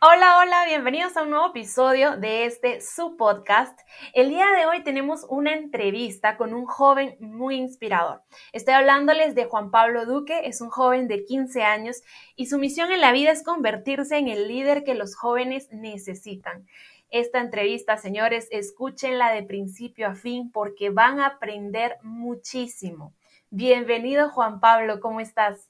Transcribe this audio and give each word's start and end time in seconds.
Hola, 0.00 0.38
hola, 0.38 0.64
bienvenidos 0.68 1.16
a 1.16 1.22
un 1.22 1.30
nuevo 1.30 1.48
episodio 1.48 2.16
de 2.16 2.44
este 2.44 2.80
su 2.80 3.16
podcast. 3.16 3.76
El 4.14 4.28
día 4.28 4.46
de 4.56 4.64
hoy 4.64 4.84
tenemos 4.84 5.26
una 5.28 5.54
entrevista 5.54 6.36
con 6.36 6.54
un 6.54 6.66
joven 6.66 7.16
muy 7.18 7.56
inspirador. 7.56 8.22
Estoy 8.52 8.74
hablándoles 8.74 9.34
de 9.34 9.46
Juan 9.46 9.72
Pablo 9.72 10.06
Duque, 10.06 10.42
es 10.44 10.60
un 10.60 10.70
joven 10.70 11.08
de 11.08 11.24
15 11.24 11.64
años 11.64 12.00
y 12.36 12.46
su 12.46 12.58
misión 12.60 12.92
en 12.92 13.00
la 13.00 13.10
vida 13.10 13.32
es 13.32 13.42
convertirse 13.42 14.18
en 14.18 14.28
el 14.28 14.46
líder 14.46 14.84
que 14.84 14.94
los 14.94 15.16
jóvenes 15.16 15.66
necesitan. 15.72 16.64
Esta 17.10 17.40
entrevista, 17.40 17.96
señores, 17.96 18.46
escúchenla 18.52 19.32
de 19.32 19.42
principio 19.42 20.06
a 20.06 20.14
fin 20.14 20.52
porque 20.52 20.90
van 20.90 21.18
a 21.18 21.26
aprender 21.26 21.96
muchísimo. 22.02 23.14
Bienvenido 23.50 24.30
Juan 24.30 24.60
Pablo, 24.60 25.00
¿cómo 25.00 25.18
estás? 25.18 25.68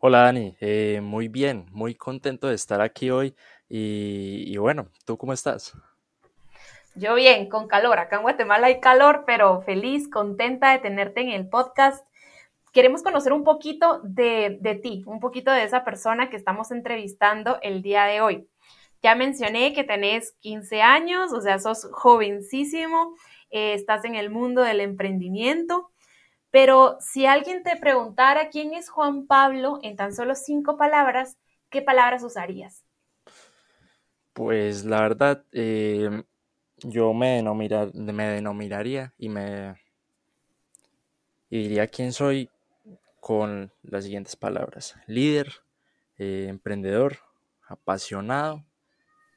Hola 0.00 0.22
Dani, 0.22 0.54
eh, 0.60 1.00
muy 1.02 1.26
bien, 1.26 1.66
muy 1.72 1.96
contento 1.96 2.46
de 2.46 2.54
estar 2.54 2.80
aquí 2.80 3.10
hoy 3.10 3.34
y, 3.68 4.56
bueno, 4.56 4.86
¿tú 5.04 5.18
cómo 5.18 5.32
estás? 5.32 5.72
Yo 6.94 7.16
bien, 7.16 7.48
con 7.48 7.66
calor. 7.66 7.98
Acá 7.98 8.16
en 8.16 8.22
Guatemala 8.22 8.68
hay 8.68 8.78
calor, 8.78 9.24
pero 9.26 9.60
feliz, 9.62 10.08
contenta 10.08 10.70
de 10.70 10.78
tenerte 10.78 11.20
en 11.22 11.30
el 11.30 11.48
podcast. 11.48 12.06
Queremos 12.72 13.02
conocer 13.02 13.32
un 13.32 13.42
poquito 13.42 14.00
de, 14.04 14.58
de 14.60 14.76
ti, 14.76 15.02
un 15.04 15.18
poquito 15.18 15.50
de 15.50 15.64
esa 15.64 15.84
persona 15.84 16.30
que 16.30 16.36
estamos 16.36 16.70
entrevistando 16.70 17.58
el 17.62 17.82
día 17.82 18.04
de 18.04 18.20
hoy. 18.20 18.48
Ya 19.02 19.16
mencioné 19.16 19.72
que 19.72 19.82
tenés 19.82 20.36
15 20.38 20.80
años, 20.80 21.32
o 21.32 21.40
sea, 21.40 21.58
sos 21.58 21.88
jovencísimo, 21.90 23.16
eh, 23.50 23.74
estás 23.74 24.04
en 24.04 24.14
el 24.14 24.30
mundo 24.30 24.62
del 24.62 24.80
emprendimiento. 24.80 25.90
Pero 26.50 26.98
si 27.00 27.26
alguien 27.26 27.62
te 27.62 27.76
preguntara 27.76 28.50
quién 28.50 28.74
es 28.74 28.90
Juan 28.90 29.26
Pablo 29.26 29.78
en 29.82 29.96
tan 29.96 30.14
solo 30.14 30.34
cinco 30.34 30.76
palabras, 30.76 31.38
¿qué 31.70 31.82
palabras 31.82 32.22
usarías? 32.22 32.84
Pues 34.32 34.84
la 34.84 35.00
verdad, 35.02 35.44
em, 35.52 36.24
yo 36.78 37.12
me, 37.14 37.42
me 37.42 38.24
denominaría 38.28 39.14
y 39.18 39.28
me 39.28 39.76
y 41.50 41.62
diría 41.62 41.86
quién 41.88 42.12
soy 42.12 42.50
con 43.20 43.72
las 43.82 44.04
siguientes 44.04 44.36
palabras. 44.36 44.96
Líder, 45.06 45.52
eh, 46.18 46.46
emprendedor, 46.48 47.18
apasionado, 47.68 48.64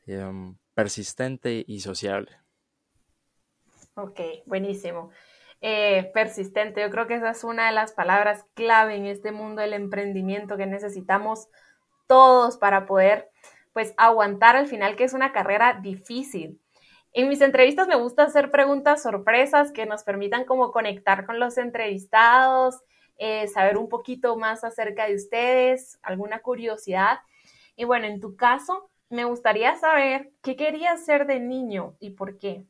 em, 0.07 0.57
persistente 0.75 1.65
y 1.67 1.81
sociable. 1.81 2.37
Ok, 3.95 4.19
buenísimo. 4.45 5.11
Eh, 5.63 6.09
persistente. 6.11 6.81
Yo 6.81 6.89
creo 6.89 7.05
que 7.05 7.15
esa 7.15 7.29
es 7.29 7.43
una 7.43 7.67
de 7.67 7.71
las 7.71 7.93
palabras 7.93 8.45
clave 8.55 8.95
en 8.95 9.05
este 9.05 9.31
mundo 9.31 9.61
del 9.61 9.73
emprendimiento 9.73 10.57
que 10.57 10.65
necesitamos 10.65 11.49
todos 12.07 12.57
para 12.57 12.87
poder 12.87 13.29
pues 13.71 13.93
aguantar 13.97 14.55
al 14.55 14.65
final 14.65 14.95
que 14.95 15.03
es 15.03 15.13
una 15.13 15.31
carrera 15.31 15.79
difícil. 15.81 16.59
En 17.13 17.29
mis 17.29 17.41
entrevistas 17.41 17.87
me 17.87 17.95
gusta 17.95 18.23
hacer 18.23 18.49
preguntas 18.49 19.03
sorpresas 19.03 19.71
que 19.71 19.85
nos 19.85 20.03
permitan 20.03 20.45
como 20.45 20.71
conectar 20.71 21.27
con 21.27 21.39
los 21.39 21.57
entrevistados, 21.59 22.81
eh, 23.17 23.47
saber 23.47 23.77
un 23.77 23.87
poquito 23.87 24.35
más 24.37 24.63
acerca 24.63 25.07
de 25.07 25.15
ustedes, 25.15 25.99
alguna 26.01 26.39
curiosidad. 26.39 27.19
Y 27.75 27.83
bueno, 27.83 28.07
en 28.07 28.19
tu 28.19 28.35
caso, 28.35 28.89
me 29.09 29.25
gustaría 29.25 29.75
saber 29.75 30.31
qué 30.41 30.55
querías 30.55 31.05
ser 31.05 31.27
de 31.27 31.39
niño 31.39 31.95
y 31.99 32.11
por 32.11 32.39
qué. 32.39 32.65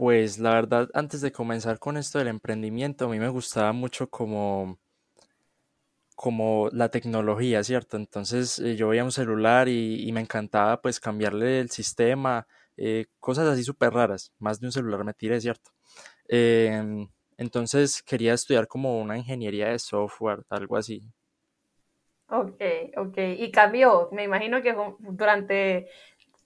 Pues 0.00 0.38
la 0.38 0.54
verdad, 0.54 0.88
antes 0.94 1.20
de 1.20 1.30
comenzar 1.30 1.78
con 1.78 1.98
esto 1.98 2.18
del 2.18 2.28
emprendimiento, 2.28 3.04
a 3.04 3.08
mí 3.08 3.18
me 3.18 3.28
gustaba 3.28 3.72
mucho 3.74 4.08
como, 4.08 4.78
como 6.16 6.70
la 6.72 6.88
tecnología, 6.88 7.62
¿cierto? 7.62 7.98
Entonces 7.98 8.58
eh, 8.60 8.76
yo 8.76 8.88
veía 8.88 9.04
un 9.04 9.12
celular 9.12 9.68
y, 9.68 10.10
me 10.12 10.22
encantaba 10.22 10.80
pues 10.80 11.00
cambiarle 11.00 11.60
el 11.60 11.68
sistema, 11.68 12.46
eh, 12.78 13.08
cosas 13.18 13.46
así 13.46 13.62
súper 13.62 13.92
raras, 13.92 14.32
más 14.38 14.58
de 14.58 14.68
un 14.68 14.72
celular 14.72 15.04
me 15.04 15.12
tiré, 15.12 15.38
¿cierto? 15.38 15.70
Em, 16.28 17.06
entonces 17.36 18.02
quería 18.02 18.32
estudiar 18.32 18.68
como 18.68 19.02
una 19.02 19.18
ingeniería 19.18 19.68
de 19.68 19.78
software, 19.78 20.44
algo 20.48 20.78
así. 20.78 21.02
Ok, 22.28 22.62
ok. 22.96 23.18
Y 23.36 23.50
cambió, 23.50 24.08
me 24.12 24.24
imagino 24.24 24.62
que 24.62 24.74
durante, 25.00 25.90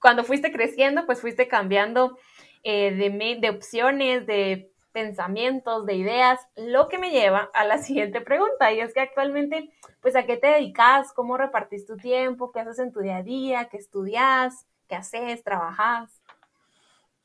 cuando 0.01 0.25
fuiste 0.25 0.51
creciendo, 0.51 1.07
pues 1.07 1.21
fuiste 1.21 1.47
cambiando 1.47 2.19
eh, 2.65 2.93
de, 2.93 3.51
opciones, 3.51 4.27
de 4.27 4.73
pensamientos, 4.93 5.85
de 5.85 5.97
ideas, 5.97 6.41
lo 6.57 6.89
que 6.89 6.99
me 6.99 7.11
lleva 7.11 7.51
a 7.53 7.65
la 7.67 7.79
siguiente 7.83 8.23
pregunta, 8.23 8.73
y 8.73 8.81
es 8.81 8.95
que 8.95 9.01
actualmente, 9.01 9.71
pues, 10.01 10.17
¿a 10.17 10.25
qué 10.25 10.39
te 10.39 10.47
dedicas? 10.47 11.13
¿Cómo 11.13 11.37
repartís 11.37 11.87
tu 11.87 11.97
tiempo? 11.97 12.51
¿Qué 12.53 12.61
haces 12.61 12.79
en 12.79 12.93
tu 12.93 13.01
día 13.01 13.19
a 13.19 13.23
día? 13.23 13.69
¿Qué 13.71 13.77
estudias? 13.77 14.67
¿Qué 14.89 14.95
haces? 14.95 15.45
¿Trabajas? 15.45 16.23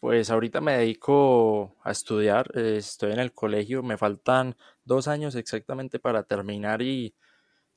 Pues 0.01 0.29
ahorita 0.29 0.61
me 0.61 0.77
dedico 0.77 1.75
a 1.83 1.91
estudiar, 1.91 2.49
estoy 2.57 3.11
en 3.13 3.19
el 3.19 3.33
colegio, 3.33 3.83
me 3.83 3.97
faltan 3.97 4.55
dos 4.85 5.07
años 5.07 5.35
exactamente 5.35 5.99
para 5.99 6.23
terminar 6.23 6.81
y, 6.81 7.15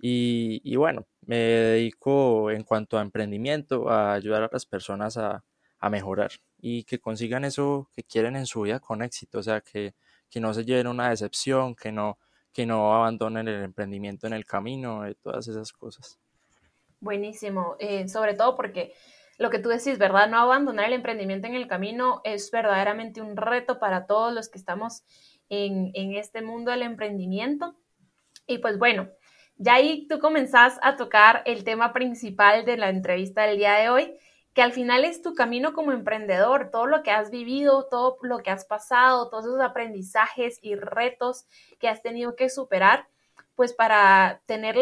y, 0.01 0.61
y 0.65 0.77
bueno, 0.77 1.07
me 1.27 1.37
dedico 1.37 2.51
en 2.51 2.63
cuanto 2.63 2.97
a 2.97 3.03
emprendimiento, 3.03 3.89
a 3.89 4.15
ayudar 4.15 4.45
a 4.45 4.51
las 4.53 4.67
personas 4.67 5.17
a, 5.17 5.43
a 5.83 5.91
mejorar 5.91 6.31
y 6.61 6.85
que 6.85 7.01
consigan 7.01 7.45
eso 7.45 7.91
que 7.93 8.05
quieren 8.05 8.37
en 8.37 8.47
su 8.47 8.63
vida 8.63 8.79
con 8.79 9.03
éxito, 9.03 9.41
o 9.41 9.43
sea, 9.43 9.61
que, 9.61 9.95
que 10.31 10.41
no 10.41 10.55
se 10.55 10.65
lleven 10.65 10.87
una 10.87 11.11
decepción, 11.11 11.75
que 11.75 11.91
no, 11.91 12.19
que 12.53 12.65
no 12.65 12.95
abandonen 12.95 13.49
el 13.49 13.65
emprendimiento 13.65 14.29
en 14.29 14.33
el 14.33 14.47
camino, 14.47 15.03
de 15.03 15.17
todas 15.17 15.49
esas 15.49 15.73
cosas. 15.73 16.21
Buenísimo, 17.01 17.75
eh, 17.81 18.09
sobre 18.09 18.35
todo 18.35 18.57
porque 18.57 18.95
lo 19.39 19.51
que 19.51 19.59
tú 19.59 19.71
decís, 19.71 19.99
¿verdad? 19.99 20.31
No 20.31 20.39
abandonar 20.39 20.87
el 20.87 20.93
emprendimiento 20.93 21.49
en 21.49 21.57
el 21.57 21.67
camino 21.67 22.21
es 22.23 22.49
verdaderamente 22.53 23.21
un 23.21 23.37
reto 23.37 23.81
para 23.81 24.07
todos 24.07 24.33
los 24.33 24.49
que 24.49 24.59
estamos 24.59 25.03
en, 25.49 25.91
en 25.95 26.15
este 26.15 26.43
mundo 26.43 26.71
del 26.71 26.83
emprendimiento. 26.83 27.75
Y 28.47 28.59
pues 28.59 28.79
bueno, 28.79 29.09
ya 29.57 29.75
ahí 29.75 30.07
tú 30.07 30.21
comenzás 30.21 30.79
a 30.81 30.97
tocar 30.97 31.43
el 31.45 31.65
tema 31.65 31.93
principal 31.93 32.65
de 32.65 32.77
la 32.77 32.89
entrevista 32.89 33.43
del 33.43 33.59
día 33.59 33.75
de 33.75 33.89
hoy, 33.91 34.17
que 34.55 34.63
al 34.63 34.73
final 34.73 35.05
es 35.05 35.23
tu 35.23 35.35
camino 35.35 35.73
como 35.73 35.93
emprendedor, 35.93 36.71
todo 36.71 36.87
lo 36.87 37.03
que 37.03 37.11
has 37.11 37.31
vivido, 37.31 37.87
todo 37.91 38.19
lo 38.23 38.39
que 38.39 38.51
has 38.51 38.65
pasado, 38.65 39.31
todos 39.31 39.47
esos 39.47 39.61
aprendizajes 39.61 40.59
y 40.61 40.75
retos 40.75 41.47
que 41.79 41.89
has 41.89 42.03
tenido 42.03 42.37
que 42.37 42.51
superar, 42.51 43.09
pues 43.55 43.73
para 43.73 44.43
tener, 44.47 44.77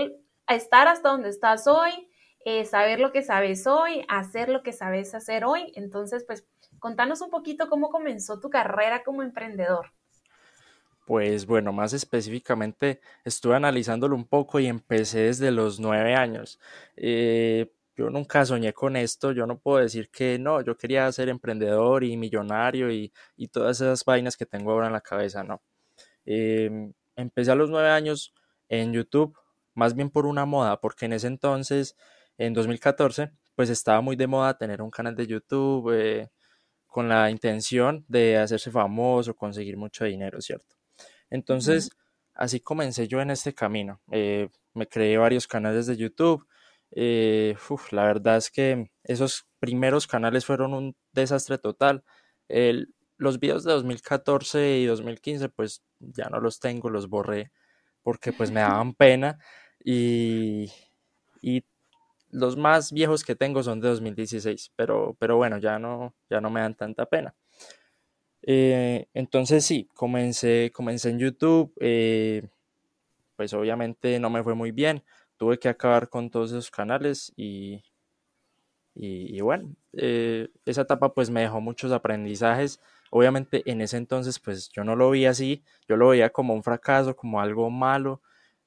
estar 0.49 0.89
hasta 0.89 1.11
donde 1.11 1.29
estás 1.29 1.67
hoy, 1.67 2.09
eh, 2.45 2.65
saber 2.65 2.99
lo 2.99 3.13
que 3.13 3.23
sabes 3.23 3.67
hoy, 3.67 4.05
hacer 4.09 4.49
lo 4.49 4.63
que 4.63 4.73
sabes 4.73 5.15
hacer 5.15 5.45
hoy. 5.45 5.73
Entonces, 5.77 6.25
pues 6.25 6.47
contanos 6.79 7.21
un 7.21 7.31
poquito 7.31 7.69
cómo 7.69 7.91
comenzó 7.91 8.41
tu 8.41 8.51
carrera 8.51 9.05
como 9.05 9.23
emprendedor. 9.23 9.93
Pues 11.07 11.47
bueno, 11.47 11.73
más 11.73 11.93
específicamente 11.93 13.01
estuve 13.25 13.57
analizándolo 13.57 14.15
un 14.15 14.27
poco 14.27 14.61
y 14.61 14.67
empecé 14.67 15.21
desde 15.21 15.51
los 15.51 15.81
nueve 15.81 16.15
años. 16.15 16.61
Eh, 16.97 17.73
yo 18.01 18.09
nunca 18.09 18.47
soñé 18.47 18.73
con 18.73 18.97
esto, 18.97 19.33
yo 19.33 19.47
no 19.47 19.59
puedo 19.59 19.79
decir 19.83 20.09
que 20.11 20.39
no, 20.39 20.63
yo 20.63 20.75
quería 20.75 21.13
ser 21.13 21.29
emprendedor 21.29 22.03
y 22.03 22.17
millonario 22.17 22.91
y, 22.91 23.13
todas 23.53 23.79
esas 23.83 24.05
vainas 24.07 24.39
que 24.39 24.47
tengo 24.47 24.73
ahora 24.73 24.87
en 24.87 24.95
la 24.95 25.03
cabeza, 25.03 25.45
no. 25.45 25.61
Em, 26.25 26.95
empecé 27.15 27.51
a 27.51 27.55
los 27.55 27.69
nueve 27.69 27.91
años 27.91 28.33
en 28.71 28.95
YouTube, 28.95 29.37
más 29.75 29.95
bien 29.95 30.09
por 30.09 30.25
una 30.25 30.47
moda, 30.47 30.81
porque 30.81 31.05
en 31.07 31.13
ese 31.13 31.27
entonces, 31.27 31.95
en 32.39 32.55
2014, 32.55 33.33
pues 33.55 33.69
estaba 33.69 34.01
muy 34.01 34.17
de 34.17 34.27
moda 34.27 34.57
tener 34.57 34.81
un 34.81 34.91
canal 34.91 35.15
de 35.15 35.27
YouTube 35.27 35.93
eh, 35.93 36.31
con 36.87 37.07
la 37.07 37.31
intención 37.31 38.07
de 38.09 38.39
hacerse 38.39 38.71
famoso, 38.71 39.37
conseguir 39.37 39.77
mucho 39.77 40.07
dinero, 40.07 40.41
¿cierto? 40.41 40.77
Entonces, 41.29 41.91
así 42.35 42.61
comencé 42.61 43.09
yo 43.09 43.21
en 43.21 43.31
este 43.31 43.53
camino. 43.55 44.01
Eh, 44.11 44.49
me 44.73 44.87
creé 44.87 45.19
varios 45.19 45.47
canales 45.47 45.87
de 45.87 45.99
YouTube 45.99 46.47
eh, 46.93 47.57
la 47.91 48.05
verdad 48.05 48.37
es 48.37 48.51
que 48.51 48.91
esos 49.05 49.47
primeros 49.59 50.07
canales 50.07 50.45
fueron 50.47 50.75
un 50.75 50.97
desastre 51.13 51.59
total. 51.59 52.05
los 53.17 53.39
videos 53.39 53.65
de 53.65 53.73
2014 53.73 54.79
y 54.79 54.87
2015 54.87 55.49
pues 55.51 55.83
ya 56.01 56.29
no 56.31 56.41
los 56.41 56.59
tengo, 56.61 56.91
los 56.91 57.09
borré 57.09 57.53
porque 58.03 58.33
pues 58.33 58.51
me 58.51 58.61
daban 58.61 58.95
pena 58.95 59.39
y, 59.85 60.71
y 61.43 61.65
los 62.31 62.57
más 62.57 62.93
viejos 62.93 63.25
que 63.25 63.35
tengo 63.37 63.63
son 63.63 63.81
de 63.81 63.89
2016, 63.89 64.73
pero, 64.77 65.17
pero 65.19 65.37
bueno, 65.37 65.59
ya 65.59 65.79
no, 65.79 66.15
ya 66.29 66.41
no 66.41 66.51
me 66.51 66.61
dan 66.61 66.75
tanta 66.75 67.07
pena. 67.07 67.35
Eh, 68.43 69.07
entonces 69.13 69.65
sí, 69.65 69.89
comencé, 69.95 70.71
comencé 70.73 71.11
en 71.11 71.19
YouTube, 71.19 71.73
eh, 71.81 72.49
pues 73.37 73.53
obviamente 73.53 74.19
no 74.19 74.31
me 74.31 74.43
fue 74.43 74.55
muy 74.55 74.71
bien 74.71 75.03
tuve 75.41 75.59
que 75.59 75.71
acabar 75.71 76.11
con 76.11 76.29
todos 76.31 76.51
esos 76.51 76.71
canales 76.71 77.33
y, 77.35 77.83
y, 78.95 79.41
bueno, 79.41 79.75
eh, 79.95 80.49
esa 80.67 80.83
etapa 80.83 81.15
pues 81.15 81.31
me 81.31 81.41
dejó 81.41 81.63
muchos 81.63 81.93
aprendizajes. 81.93 82.79
Obviamente 83.11 83.63
en 83.65 83.81
ese 83.81 83.97
entonces 83.97 84.39
pues 84.39 84.69
yo 84.69 84.85
no 84.85 84.97
lo 84.97 85.11
vi 85.11 85.25
así, 85.25 85.65
yo 85.89 85.97
lo 85.97 86.09
veía 86.09 86.29
como 86.29 86.53
un 86.53 86.63
fracaso, 86.63 87.17
como 87.17 87.41
algo 87.41 87.71
malo, 87.71 88.21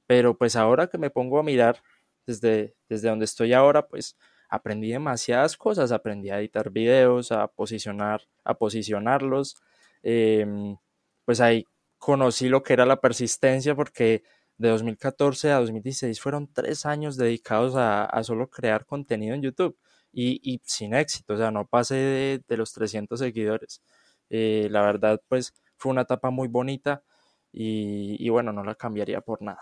pero 0.08 0.36
pues 0.36 0.56
ahora 0.56 0.88
que 0.88 0.98
me 0.98 1.10
pongo 1.10 1.38
a 1.38 1.44
mirar 1.44 1.80
desde, 2.26 2.74
desde 2.88 3.08
donde 3.08 3.24
estoy 3.26 3.52
ahora, 3.52 3.86
pues 3.86 4.16
aprendí 4.48 4.90
demasiadas 4.90 5.56
cosas, 5.56 5.92
aprendí 5.92 6.30
a 6.30 6.40
editar 6.40 6.70
videos, 6.70 7.30
a 7.30 7.46
posicionar, 7.46 8.22
a 8.42 8.54
posicionarlos, 8.54 9.56
em, 10.02 10.76
pues 11.24 11.40
ahí 11.40 11.66
conocí 11.98 12.48
lo 12.48 12.62
que 12.64 12.72
era 12.72 12.84
la 12.84 13.00
persistencia 13.00 13.76
porque 13.76 14.24
de 14.56 14.68
2014 14.68 15.50
a 15.50 15.58
2016 15.58 16.20
fueron 16.20 16.52
tres 16.52 16.86
años 16.86 17.16
dedicados 17.16 17.74
a, 17.76 18.22
solo 18.22 18.48
crear 18.48 18.86
contenido 18.86 19.34
en 19.34 19.42
YouTube 19.42 19.76
y, 20.12 20.60
sin 20.64 20.94
éxito, 20.94 21.34
o 21.34 21.36
sea, 21.36 21.50
no 21.50 21.66
pasé 21.66 22.40
de, 22.46 22.56
los 22.56 22.72
300 22.72 23.18
seguidores. 23.18 23.82
Eh, 24.30 24.68
la 24.70 24.82
verdad, 24.82 25.20
pues 25.28 25.52
fue 25.76 25.90
una 25.90 26.02
etapa 26.02 26.30
muy 26.30 26.46
bonita 26.46 27.02
y, 27.52 28.28
bueno, 28.28 28.52
no 28.52 28.62
la 28.64 28.74
cambiaría 28.74 29.20
por 29.20 29.42
nada. 29.42 29.60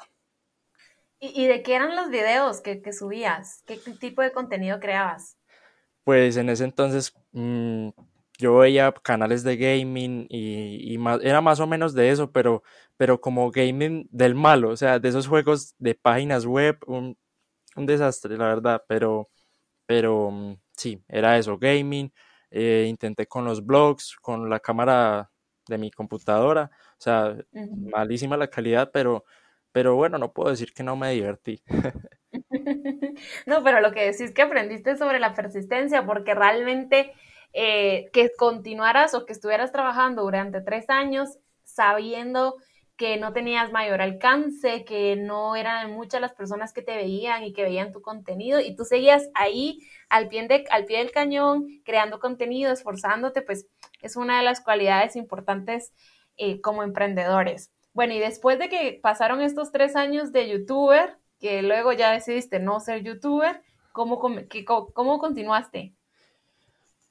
¿Y, 1.20 1.46
de 1.46 1.62
qué 1.62 1.76
eran 1.76 1.96
los 1.96 2.10
videos 2.10 2.60
que, 2.60 2.92
subías? 2.92 3.62
¿Qué, 3.66 3.78
tipo 3.98 4.22
de 4.22 4.32
contenido 4.32 4.78
creabas? 4.80 5.38
Pues 6.04 6.36
en 6.36 6.48
ese 6.48 6.64
entonces 6.64 7.14
mm, 7.30 7.90
yo 8.42 8.58
veía 8.58 8.92
canales 8.92 9.44
de 9.44 9.56
gaming 9.56 10.26
y, 10.28 10.98
era 11.22 11.40
más 11.40 11.60
o 11.60 11.66
menos 11.66 11.94
de 11.94 12.10
eso, 12.10 12.32
pero, 12.32 12.62
pero 12.96 13.20
como 13.20 13.50
gaming 13.50 14.08
del 14.10 14.34
malo, 14.34 14.70
o 14.70 14.76
sea, 14.76 14.98
de 14.98 15.08
esos 15.08 15.28
juegos 15.28 15.74
de 15.78 15.94
páginas 15.94 16.44
web, 16.44 16.78
un, 16.86 17.16
desastre, 17.76 18.36
la 18.36 18.48
verdad, 18.48 18.82
pero, 18.88 19.30
pero 19.86 20.30
mm, 20.30 20.56
sí, 20.76 21.02
era 21.08 21.38
eso, 21.38 21.58
gaming, 21.58 22.12
eh, 22.50 22.86
intenté 22.88 23.26
con 23.26 23.44
los 23.44 23.64
blogs, 23.64 24.16
con 24.20 24.50
la 24.50 24.60
cámara 24.60 25.30
de 25.68 25.78
mi 25.78 25.90
computadora, 25.90 26.70
o 26.98 27.00
sea, 27.00 27.36
malísima 27.92 28.36
la 28.36 28.48
calidad, 28.48 28.90
pero, 28.92 29.24
pero 29.72 29.94
bueno, 29.94 30.18
no 30.18 30.32
puedo 30.32 30.50
decir 30.50 30.72
que 30.74 30.82
no 30.82 30.96
me 30.96 31.12
divertí. 31.12 31.62
no, 33.46 33.62
pero 33.62 33.80
lo 33.80 33.92
que 33.92 34.10
decís 34.10 34.32
que 34.32 34.42
aprendiste 34.42 34.96
sobre 34.96 35.20
la 35.20 35.34
persistencia, 35.34 36.04
porque 36.04 36.34
realmente 36.34 37.12
eh, 37.52 38.10
que 38.12 38.30
continuaras 38.36 39.14
o 39.14 39.26
que 39.26 39.32
estuvieras 39.32 39.72
trabajando 39.72 40.22
durante 40.22 40.60
tres 40.60 40.88
años 40.88 41.38
sabiendo 41.64 42.56
que 42.96 43.16
no 43.16 43.32
tenías 43.32 43.72
mayor 43.72 44.00
alcance, 44.00 44.84
que 44.84 45.16
no 45.16 45.56
eran 45.56 45.92
muchas 45.92 46.20
las 46.20 46.34
personas 46.34 46.72
que 46.72 46.82
te 46.82 46.94
veían 46.94 47.42
y 47.42 47.52
que 47.52 47.62
veían 47.62 47.92
tu 47.92 48.00
contenido 48.02 48.60
y 48.60 48.76
tú 48.76 48.84
seguías 48.84 49.28
ahí 49.34 49.80
al 50.08 50.28
pie, 50.28 50.46
de, 50.46 50.64
al 50.70 50.84
pie 50.84 50.98
del 50.98 51.10
cañón 51.10 51.66
creando 51.84 52.20
contenido, 52.20 52.72
esforzándote, 52.72 53.42
pues 53.42 53.66
es 54.02 54.16
una 54.16 54.38
de 54.38 54.44
las 54.44 54.60
cualidades 54.60 55.16
importantes 55.16 55.92
eh, 56.36 56.60
como 56.60 56.82
emprendedores. 56.82 57.72
Bueno, 57.92 58.14
y 58.14 58.18
después 58.18 58.58
de 58.58 58.68
que 58.68 59.00
pasaron 59.02 59.40
estos 59.40 59.72
tres 59.72 59.96
años 59.96 60.32
de 60.32 60.48
youtuber, 60.48 61.18
que 61.40 61.62
luego 61.62 61.92
ya 61.92 62.12
decidiste 62.12 62.60
no 62.60 62.78
ser 62.80 63.02
youtuber, 63.02 63.62
¿cómo, 63.92 64.20
cómo 64.94 65.18
continuaste? 65.18 65.92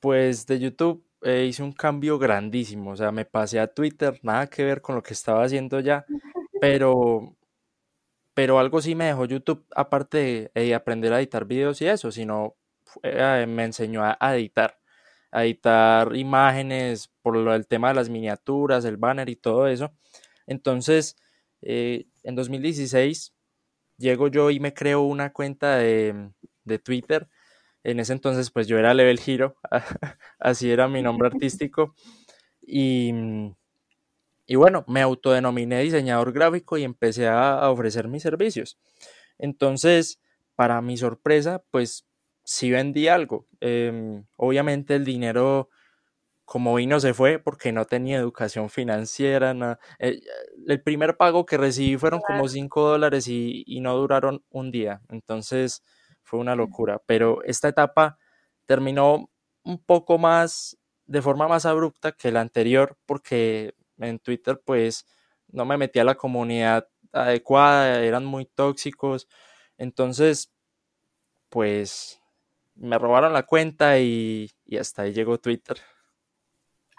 Pues 0.02 0.48
de 0.48 0.60
YouTube 0.60 1.06
eh, 1.22 1.46
hice 1.48 1.64
un 1.64 1.74
cambio 1.74 2.18
grandísimo, 2.20 2.92
o 2.92 2.96
sea, 2.98 3.12
me 3.12 3.24
pasé 3.26 3.60
a 3.60 3.68
Twitter, 3.74 4.20
nada 4.24 4.48
que 4.48 4.66
ver 4.66 4.82
con 4.82 4.96
lo 4.96 5.04
que 5.04 5.14
estaba 5.14 5.44
haciendo 5.44 5.80
ya, 5.80 6.06
pero, 6.62 7.38
pero 8.34 8.60
algo 8.60 8.82
sí 8.82 8.96
me 8.96 9.06
dejó 9.06 9.26
YouTube, 9.26 9.66
aparte 9.76 10.52
de 10.56 10.76
aprender 10.76 11.14
a 11.14 11.20
editar 11.20 11.46
videos 11.46 11.82
y 11.82 11.88
eso, 11.88 12.12
sino 12.12 12.56
eh, 13.04 13.46
me 13.48 13.66
enseñó 13.66 14.04
a, 14.04 14.18
editar, 14.36 14.80
a 15.32 15.46
editar 15.46 16.16
imágenes 16.16 17.10
por 17.22 17.38
el 17.38 17.68
tema 17.68 17.90
de 17.90 17.96
las 17.96 18.10
miniaturas, 18.10 18.86
el 18.86 18.98
banner 18.98 19.30
y 19.30 19.36
todo 19.36 19.68
eso. 19.68 19.92
Entonces, 20.48 21.18
eh, 21.62 22.08
en 22.24 22.36
2016 22.36 23.34
llego 23.98 24.28
yo 24.30 24.50
y 24.52 24.60
me 24.60 24.74
creo 24.74 25.02
una 25.04 25.34
cuenta 25.34 25.78
de, 25.78 26.32
de 26.66 26.80
Twitter 26.80 27.30
en 27.84 28.00
ese 28.00 28.14
entonces, 28.14 28.52
pues 28.52 28.68
yo 28.68 28.78
era 28.78 28.94
Level 28.94 29.20
Hero, 29.26 29.56
así 30.40 30.72
era 30.72 30.88
mi 30.88 31.02
nombre 31.02 31.28
artístico. 31.28 31.96
Y, 32.62 33.12
y 34.46 34.56
bueno, 34.56 34.86
me 34.88 35.02
autodenominé 35.02 35.82
diseñador 35.82 36.32
gráfico 36.32 36.78
y 36.78 36.84
empecé 36.84 37.28
a, 37.28 37.70
ofrecer 37.70 38.08
mis 38.08 38.24
servicios. 38.24 38.78
Entonces, 39.38 40.20
para 40.56 40.82
mi 40.82 40.98
sorpresa, 40.98 41.64
pues 41.72 42.06
sí 42.44 42.70
vendí 42.70 43.08
algo. 43.08 43.48
Em, 43.60 44.26
obviamente 44.38 44.96
el 44.96 45.06
dinero 45.06 45.70
como 46.46 46.76
vino 46.76 47.00
se 47.00 47.14
fue 47.14 47.40
porque 47.40 47.72
no 47.72 47.86
tenía 47.86 48.18
educación 48.18 48.70
financiera. 48.70 49.80
Eh, 50.00 50.20
el, 50.68 50.82
primer 50.82 51.16
pago 51.16 51.46
que 51.46 51.58
recibí 51.58 51.98
fueron 51.98 52.20
como 52.20 52.48
5 52.50 52.90
dólares 52.90 53.28
y, 53.30 53.64
y, 53.66 53.80
no 53.80 53.96
duraron 53.96 54.44
un 54.50 54.70
día. 54.70 55.02
Entonces, 55.08 55.82
fue 56.32 56.40
una 56.40 56.56
locura, 56.56 57.02
pero 57.06 57.44
esta 57.44 57.68
etapa 57.68 58.18
terminó 58.66 59.30
un 59.64 59.84
poco 59.84 60.18
más, 60.18 60.78
de 61.06 61.22
forma 61.22 61.50
más 61.50 61.66
abrupta 61.66 62.14
que 62.14 62.32
la 62.32 62.40
anterior, 62.40 62.98
porque 63.06 63.76
en 64.00 64.18
Twitter 64.20 64.62
pues 64.66 65.06
no 65.50 65.66
me 65.66 65.78
metí 65.78 66.00
a 66.00 66.06
la 66.06 66.16
comunidad 66.16 66.88
adecuada, 67.12 68.02
eran 68.02 68.24
muy 68.26 68.46
tóxicos, 68.46 69.28
entonces 69.78 70.54
pues 71.50 72.22
me 72.76 72.98
robaron 72.98 73.34
la 73.34 73.44
cuenta 73.44 74.00
y, 74.00 74.52
y 74.66 74.78
hasta 74.78 75.04
ahí 75.04 75.14
llegó 75.14 75.40
Twitter. 75.40 75.78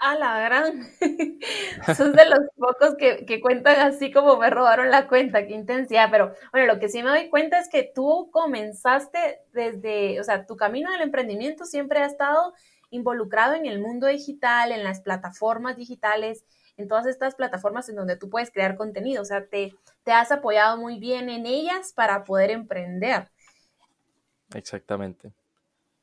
A 0.05 0.17
la 0.17 0.41
gran. 0.41 0.91
Sos 1.97 2.13
de 2.13 2.25
los 2.29 2.41
pocos 2.57 2.97
que, 2.97 3.25
que, 3.25 3.41
cuentan 3.41 3.79
así 3.79 4.11
como 4.11 4.37
me 4.37 4.51
robaron 4.51 4.91
la 4.91 5.07
cuenta, 5.07 5.47
qué 5.47 5.55
intensidad. 5.55 6.09
Pero 6.11 6.35
bueno, 6.51 6.75
lo 6.75 6.81
que 6.81 6.89
sí 6.89 7.05
me 7.05 7.11
doy 7.11 7.31
cuenta 7.31 7.61
es 7.61 7.69
que 7.69 7.85
tú 7.95 8.29
comenzaste 8.33 9.43
desde, 9.53 10.21
o 10.21 10.25
sea, 10.25 10.45
tu 10.45 10.57
camino 10.57 10.91
del 10.91 11.03
emprendimiento 11.03 11.67
siempre 11.67 12.01
ha 12.01 12.07
estado 12.07 12.53
involucrado 12.91 13.55
en 13.55 13.65
el 13.65 13.79
mundo 13.79 14.09
digital, 14.09 14.73
en 14.73 14.83
las 14.83 15.03
plataformas 15.03 15.77
digitales, 15.77 16.45
en 16.77 16.89
todas 16.89 17.07
estas 17.07 17.37
plataformas 17.37 17.89
en 17.89 17.95
donde 17.95 18.17
tú 18.17 18.29
puedes 18.29 18.51
crear 18.51 18.75
contenido. 18.75 19.23
O 19.23 19.25
sea, 19.25 19.47
te, 19.47 19.73
te 20.03 20.11
has 20.11 20.33
apoyado 20.33 20.79
muy 20.79 20.99
bien 20.99 21.29
en 21.29 21.47
ellas 21.47 21.93
para 21.93 22.25
poder 22.25 22.51
emprender. 22.51 23.29
Exactamente. 24.53 25.31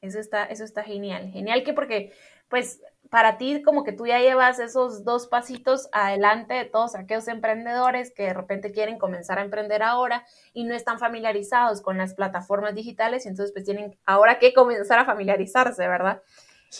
Eso 0.02 0.20
está, 0.20 0.46
eso 0.46 0.64
está 0.64 0.84
genial. 0.84 1.30
Genial 1.32 1.64
que 1.64 1.74
porque, 1.74 2.14
pues, 2.50 2.82
para 3.10 3.38
ti 3.38 3.62
como 3.64 3.84
que 3.84 3.92
tú 3.92 4.06
ya 4.06 4.20
llevas 4.20 4.60
esos 4.60 5.04
dos 5.04 5.28
pasitos 5.28 5.90
adelante 5.92 6.54
de 6.54 6.66
todos 6.66 6.96
aquellos 6.96 7.28
emprendedores 7.28 8.14
que 8.14 8.24
de 8.24 8.34
repente 8.34 8.72
quieren 8.72 9.00
comenzar 9.00 9.40
a 9.40 9.44
emprender 9.44 9.82
ahora 9.82 10.26
y 10.54 10.64
no 10.64 10.76
están 10.76 11.00
familiarizados 11.00 11.82
con 11.82 11.98
las 11.98 12.14
plataformas 12.14 12.76
digitales 12.76 13.26
y 13.26 13.30
entonces 13.30 13.52
pues 13.52 13.66
tienen 13.66 13.98
ahora 14.06 14.38
que 14.38 14.54
comenzar 14.54 15.00
a 15.00 15.06
familiarizarse, 15.06 15.88
¿verdad? 15.88 16.22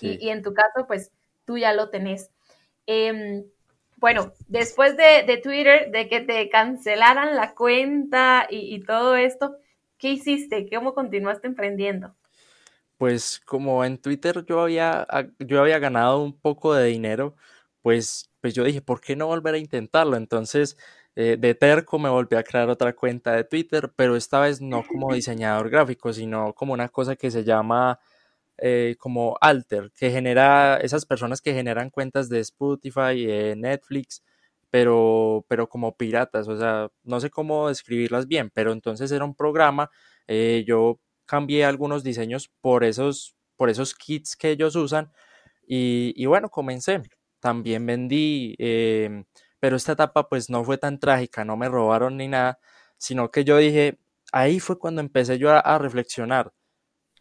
Y, 0.02 0.30
en 0.30 0.44
tu 0.44 0.54
caso 0.54 0.86
pues 0.88 1.12
tú 1.46 1.58
ya 1.58 1.74
lo 1.74 1.90
tenés. 1.90 2.30
Em, 2.86 3.46
bueno, 3.98 4.32
después 4.48 4.96
de, 4.98 5.42
Twitter, 5.44 5.90
de 5.92 6.08
que 6.08 6.22
te 6.22 6.48
cancelaran 6.50 7.36
la 7.36 7.56
cuenta 7.56 8.48
y, 8.50 8.76
y 8.76 8.84
todo 8.86 9.16
esto, 9.16 9.58
¿qué 9.98 10.10
hiciste? 10.12 10.70
¿Cómo 10.72 10.94
continuaste 10.94 11.48
emprendiendo? 11.48 12.16
Pues 13.00 13.40
como 13.46 13.86
en 13.86 13.98
Twitter 13.98 14.46
yo 14.46 14.60
había, 14.62 15.08
ah, 15.10 15.26
yo 15.40 15.62
había 15.62 15.80
ganado 15.80 16.22
un 16.22 16.38
poco 16.38 16.74
de 16.74 16.86
dinero, 16.88 17.34
pues, 17.82 18.30
pues 18.42 18.54
yo 18.54 18.66
dije, 18.66 18.82
¿por 18.82 19.00
qué 19.00 19.16
no 19.16 19.28
volver 19.28 19.56
a 19.56 19.58
intentarlo? 19.58 20.18
Entonces, 20.18 20.78
eh, 21.16 21.38
de 21.40 21.56
terco 21.56 21.98
me 21.98 22.10
volví 22.10 22.36
a 22.36 22.44
crear 22.44 22.70
otra 22.70 22.94
cuenta 22.94 23.32
de 23.34 23.46
Twitter, 23.46 23.94
pero 23.96 24.18
esta 24.18 24.42
vez 24.42 24.60
no 24.62 24.84
como 24.86 25.14
diseñador 25.16 25.70
gráfico, 25.70 26.12
sino 26.12 26.54
como 26.54 26.74
una 26.74 26.90
cosa 26.90 27.16
que 27.16 27.32
se 27.32 27.46
llama 27.46 28.00
eh, 28.58 28.96
como 29.00 29.38
Alter, 29.42 29.92
que 29.96 30.12
genera 30.12 30.78
esas 30.78 31.06
personas 31.06 31.42
que 31.42 31.54
generan 31.54 31.90
cuentas 31.92 32.28
de 32.30 32.42
Spotify, 32.42 33.26
eh, 33.30 33.56
Netflix, 33.58 34.24
pero, 34.70 35.46
pero 35.48 35.70
como 35.70 35.96
piratas, 35.96 36.50
o 36.50 36.58
sea, 36.58 36.90
no 37.04 37.20
sé 37.22 37.30
cómo 37.30 37.70
describirlas 37.70 38.28
bien, 38.28 38.52
pero 38.54 38.74
entonces 38.74 39.12
era 39.12 39.26
un 39.26 39.36
programa, 39.36 39.90
yo 40.66 41.00
cambié 41.30 41.64
algunos 41.64 42.04
diseños 42.04 42.50
por 42.60 42.84
esos, 42.84 43.36
por 43.56 43.70
esos 43.70 43.94
kits 43.94 44.36
que 44.36 44.50
ellos 44.50 44.76
usan 44.76 45.12
y, 45.68 46.26
bueno, 46.26 46.50
comencé. 46.50 47.04
También 47.40 47.86
vendí, 47.86 48.56
em, 48.58 49.26
pero 49.60 49.76
esta 49.78 49.92
etapa 49.94 50.28
pues 50.28 50.50
no 50.50 50.64
fue 50.64 50.80
tan 50.80 51.00
trágica, 51.00 51.46
no 51.46 51.56
me 51.56 51.70
robaron 51.70 52.18
ni 52.18 52.28
nada, 52.28 52.60
sino 52.98 53.30
que 53.32 53.44
yo 53.44 53.58
dije, 53.58 54.00
ahí 54.32 54.60
fue 54.60 54.80
cuando 54.80 55.02
empecé 55.02 55.38
yo 55.38 55.52
a, 55.52 55.78
reflexionar. 55.78 56.52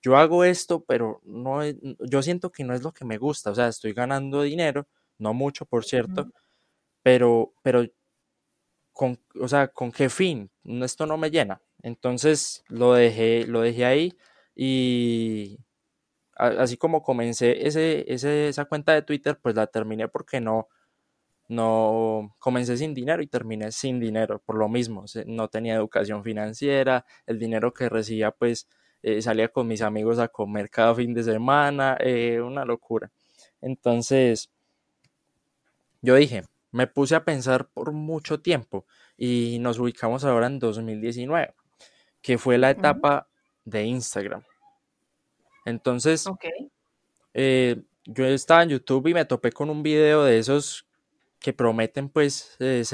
Yo 0.03 0.17
hago 0.17 0.45
esto, 0.45 0.85
pero 0.85 1.21
no, 1.25 1.61
yo 1.65 2.23
siento 2.23 2.51
que 2.53 2.65
no 2.65 2.75
es 2.75 2.83
lo 2.83 2.93
que 2.93 3.05
me 3.05 3.19
gusta, 3.19 3.51
o 3.51 3.55
sea, 3.55 3.69
estoy 3.69 3.93
ganando 3.93 4.43
dinero, 4.43 4.89
no 5.19 5.35
mucho, 5.35 5.67
por 5.67 5.85
cierto, 5.85 6.29
pero, 7.03 7.55
pero, 7.63 7.85
con, 8.93 9.19
o 9.41 9.49
sea, 9.49 9.69
¿con 9.69 9.93
qué 9.93 10.09
fin? 10.11 10.51
Esto 10.65 11.07
no 11.07 11.19
me 11.19 11.31
llena. 11.31 11.61
Entonces 11.83 12.65
lo 12.69 12.95
dejé, 12.95 13.47
lo 13.47 13.61
dejé 13.61 13.85
ahí 13.85 14.19
y 14.55 15.59
así 16.35 16.77
como 16.77 17.03
comencé 17.03 17.67
ese, 17.67 18.05
esa 18.13 18.65
cuenta 18.67 18.95
de 18.95 19.03
Twitter, 19.03 19.39
pues 19.41 19.55
la 19.55 19.67
terminé 19.67 20.09
porque 20.09 20.41
no, 20.41 20.69
no 21.49 22.37
comencé 22.39 22.77
sin 22.77 22.95
dinero 22.95 23.23
y 23.23 23.27
terminé 23.27 23.73
sin 23.73 24.01
dinero 24.01 24.41
por 24.45 24.57
lo 24.57 24.69
mismo. 24.69 25.05
No 25.27 25.49
tenía 25.49 25.75
educación 25.75 26.23
financiera, 26.23 27.05
el 27.27 27.39
dinero 27.39 27.73
que 27.73 27.89
recibía 27.89 28.31
pues 28.31 28.69
eh, 29.03 29.23
salía 29.23 29.49
con 29.49 29.67
mis 29.67 29.83
amigos 29.83 30.19
a 30.19 30.29
comer 30.29 30.71
cada 30.71 30.95
fin 30.95 31.15
de 31.15 31.23
semana, 31.23 31.97
eh, 32.01 32.41
una 32.41 32.65
locura. 32.65 33.11
Entonces, 33.61 34.51
yo 36.03 36.15
dije, 36.17 36.45
me 36.71 36.87
puse 36.87 37.15
a 37.15 37.25
pensar 37.25 37.69
por 37.69 37.93
mucho 37.93 38.41
tiempo 38.41 38.87
y 39.17 39.59
nos 39.61 39.79
ubicamos 39.79 40.25
ahora 40.25 40.47
en 40.47 40.59
2019, 40.59 41.55
que 42.29 42.37
fue 42.37 42.59
la 42.59 42.69
etapa 42.69 43.27
de 43.65 43.85
Instagram. 43.85 44.43
Entonces, 45.65 46.29
eh, 47.33 47.81
yo 48.05 48.27
estaba 48.27 48.65
en 48.65 48.69
YouTube 48.69 49.07
y 49.07 49.15
me 49.15 49.25
topé 49.25 49.51
con 49.51 49.71
un 49.71 49.83
video 49.83 50.25
de 50.25 50.39
esos 50.39 50.87
que 51.41 51.55
prometen 51.55 52.11
pues 52.11 52.55
eh, 52.59 52.85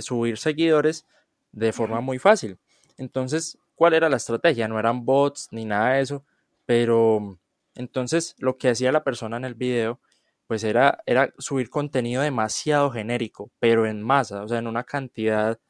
subir 0.00 0.38
seguidores 0.38 1.06
de 1.52 1.72
forma 1.72 2.00
muy 2.00 2.18
fácil. 2.18 2.58
Entonces, 2.98 3.58
¿cuál 3.76 3.94
era 3.94 4.08
la 4.08 4.16
estrategia? 4.16 4.66
No 4.66 4.76
eran 4.76 5.04
bots 5.04 5.46
ni 5.52 5.64
nada 5.64 5.92
de 5.92 6.00
eso, 6.00 6.24
pero 6.66 7.38
entonces 7.76 8.34
lo 8.38 8.58
que 8.58 8.70
hacía 8.70 8.90
la 8.90 9.04
persona 9.04 9.36
en 9.36 9.44
el 9.44 9.54
video 9.54 10.00
pues 10.48 10.64
era, 10.64 10.98
era 11.06 11.32
subir 11.38 11.70
contenido 11.70 12.22
demasiado 12.22 12.90
genérico, 12.90 13.52
pero 13.60 13.86
en 13.86 14.02
masa, 14.02 14.42
o 14.42 14.48
sea, 14.48 14.58
en 14.58 14.66
una 14.66 14.82
cantidad 14.82 15.60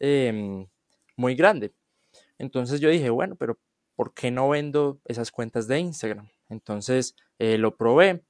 em, 0.00 0.66
muy 1.16 1.36
grande. 1.36 1.72
Entonces 2.38 2.80
yo 2.80 2.88
dije, 2.90 3.10
bueno, 3.10 3.36
pero 3.36 3.58
¿por 3.94 4.14
qué 4.14 4.30
no 4.30 4.48
vendo 4.48 5.00
esas 5.04 5.30
cuentas 5.30 5.68
de 5.68 5.78
Instagram? 5.80 6.28
Entonces 6.48 7.16
eh, 7.38 7.58
lo 7.58 7.76
probé, 7.76 8.22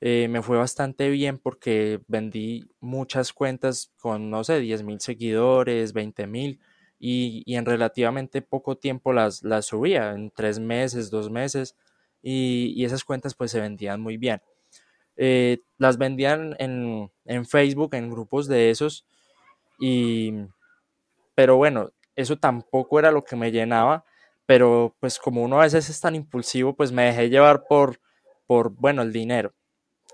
eh, 0.00 0.26
me 0.28 0.42
fue 0.42 0.58
bastante 0.58 1.08
bien 1.10 1.38
porque 1.38 2.00
vendí 2.08 2.68
muchas 2.80 3.32
cuentas 3.32 3.92
con, 3.98 4.30
no 4.30 4.42
sé, 4.42 4.58
10 4.58 4.82
mil 4.82 5.00
seguidores, 5.00 5.92
20 5.92 6.26
mil, 6.26 6.60
y, 6.98 7.44
en 7.54 7.64
relativamente 7.64 8.42
poco 8.42 8.76
tiempo 8.76 9.12
las, 9.12 9.42
las 9.42 9.66
subía, 9.66 10.12
en 10.12 10.30
tres 10.30 10.58
meses, 10.58 11.10
dos 11.10 11.30
meses, 11.30 11.76
y, 12.22 12.84
esas 12.84 13.04
cuentas 13.04 13.34
pues 13.34 13.50
se 13.52 13.60
vendían 13.60 14.00
muy 14.00 14.16
bien. 14.16 14.40
Eh, 15.16 15.60
las 15.78 15.98
vendían 15.98 16.56
en, 16.58 17.10
en 17.24 17.46
Facebook, 17.46 17.94
en 17.94 18.10
grupos 18.10 18.48
de 18.48 18.70
esos, 18.70 19.06
y, 19.78 20.32
pero 21.34 21.56
bueno, 21.56 21.92
eso 22.16 22.38
tampoco 22.38 22.98
era 22.98 23.10
lo 23.10 23.24
que 23.24 23.36
me 23.36 23.50
llenaba, 23.50 24.04
pero 24.46 24.94
pues 25.00 25.18
como 25.18 25.42
uno 25.42 25.60
a 25.60 25.64
veces 25.64 25.88
es 25.88 26.00
tan 26.00 26.14
impulsivo, 26.14 26.74
pues 26.74 26.92
me 26.92 27.04
dejé 27.04 27.30
llevar 27.30 27.64
por, 27.68 28.00
por 28.46 28.70
bueno, 28.70 29.02
el 29.02 29.12
dinero, 29.12 29.52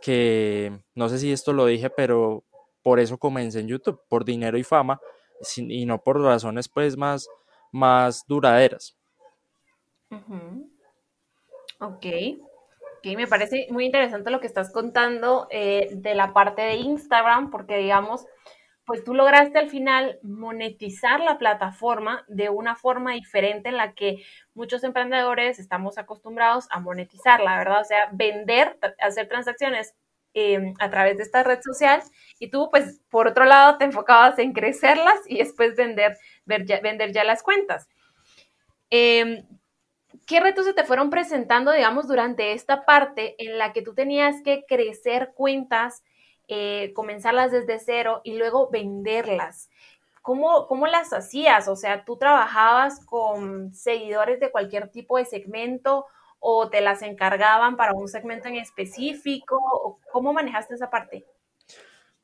que 0.03 0.81
no 0.95 1.09
sé 1.09 1.19
si 1.19 1.33
esto 1.33 1.53
lo 1.53 1.67
dije, 1.67 1.91
pero 1.91 2.45
por 2.83 3.01
eso 3.01 3.19
comencé 3.19 3.61
en 3.61 3.69
YouTube, 3.69 4.01
por 4.09 4.25
dinero 4.25 4.59
y 4.59 4.65
fama, 4.65 5.01
y 5.57 5.87
no 5.87 6.03
por 6.03 6.21
razones 6.21 6.69
pues 6.69 6.97
más, 6.97 7.29
más 7.73 8.25
duraderas. 8.27 8.97
Ok. 11.81 12.07
Ok, 12.99 13.17
me 13.17 13.29
parece 13.29 13.69
muy 13.71 13.87
interesante 13.87 14.31
lo 14.31 14.41
que 14.41 14.49
estás 14.49 14.73
contando 14.73 15.47
eh, 15.51 15.89
de 15.93 16.15
la 16.17 16.33
parte 16.33 16.63
de 16.63 16.75
Instagram, 16.75 17.51
porque 17.51 17.77
digamos, 17.77 18.27
pues 18.89 19.05
tú 19.05 19.13
lograste 19.13 19.59
al 19.59 19.69
final 19.69 20.19
monetizar 20.23 21.21
la 21.21 21.37
plataforma 21.37 22.25
de 22.27 22.49
una 22.49 22.75
forma 22.75 23.13
diferente 23.13 23.69
en 23.69 23.77
la 23.77 23.93
que 23.93 24.25
muchos 24.55 24.83
emprendedores 24.83 25.59
estamos 25.59 25.99
acostumbrados 25.99 26.69
a 26.71 26.81
monetizar, 26.81 27.43
la 27.43 27.59
¿verdad? 27.59 27.83
O 27.83 27.85
sea, 27.85 28.09
vender, 28.13 28.79
hacer 28.99 29.29
transacciones 29.29 29.95
em, 30.33 30.73
a 30.79 30.89
través 30.89 31.19
de 31.19 31.25
esta 31.25 31.43
red 31.43 31.61
social 31.61 32.01
y 32.39 32.49
tú, 32.49 32.71
pues, 32.71 33.03
por 33.11 33.29
otro 33.29 33.45
lado, 33.45 33.77
te 33.77 33.85
enfocabas 33.85 34.39
en 34.39 34.55
crecerlas 34.55 35.21
y 35.27 35.37
después 35.37 35.77
vender, 35.77 36.17
vender 36.47 37.13
ya 37.13 37.25
las 37.25 37.43
cuentas. 37.43 37.91
Em, 38.89 39.47
¿Qué 40.27 40.41
retos 40.41 40.65
se 40.65 40.73
te 40.73 40.85
fueron 40.85 41.11
presentando, 41.11 41.73
digamos, 41.73 42.09
durante 42.09 42.53
esta 42.53 42.87
parte 42.87 43.35
en 43.37 43.59
la 43.59 43.75
que 43.75 43.83
tú 43.83 43.95
tenías 43.95 44.37
que 44.43 44.65
crecer 44.67 45.33
cuentas? 45.35 46.03
Eh, 46.49 46.93
comenzarlas 46.95 47.53
desde 47.53 47.79
cero 47.79 48.23
y 48.25 48.37
luego 48.39 48.71
venderlas. 48.71 49.69
¿Cómo, 50.23 50.67
¿Cómo 50.67 50.87
las 50.87 51.13
hacías? 51.13 51.69
O 51.69 51.77
sea, 51.77 52.05
¿tú 52.05 52.17
trabajabas 52.17 53.05
con 53.05 53.75
seguidores 53.75 54.41
de 54.41 54.51
cualquier 54.51 54.89
tipo 54.89 55.19
de 55.19 55.25
segmento 55.25 56.07
o 56.41 56.69
te 56.71 56.81
las 56.81 57.03
encargaban 57.03 57.77
para 57.77 57.93
un 57.93 58.09
segmento 58.09 58.49
en 58.49 58.57
específico? 58.57 60.01
¿Cómo 60.13 60.33
manejaste 60.33 60.75
esa 60.75 60.91
parte? 60.91 61.27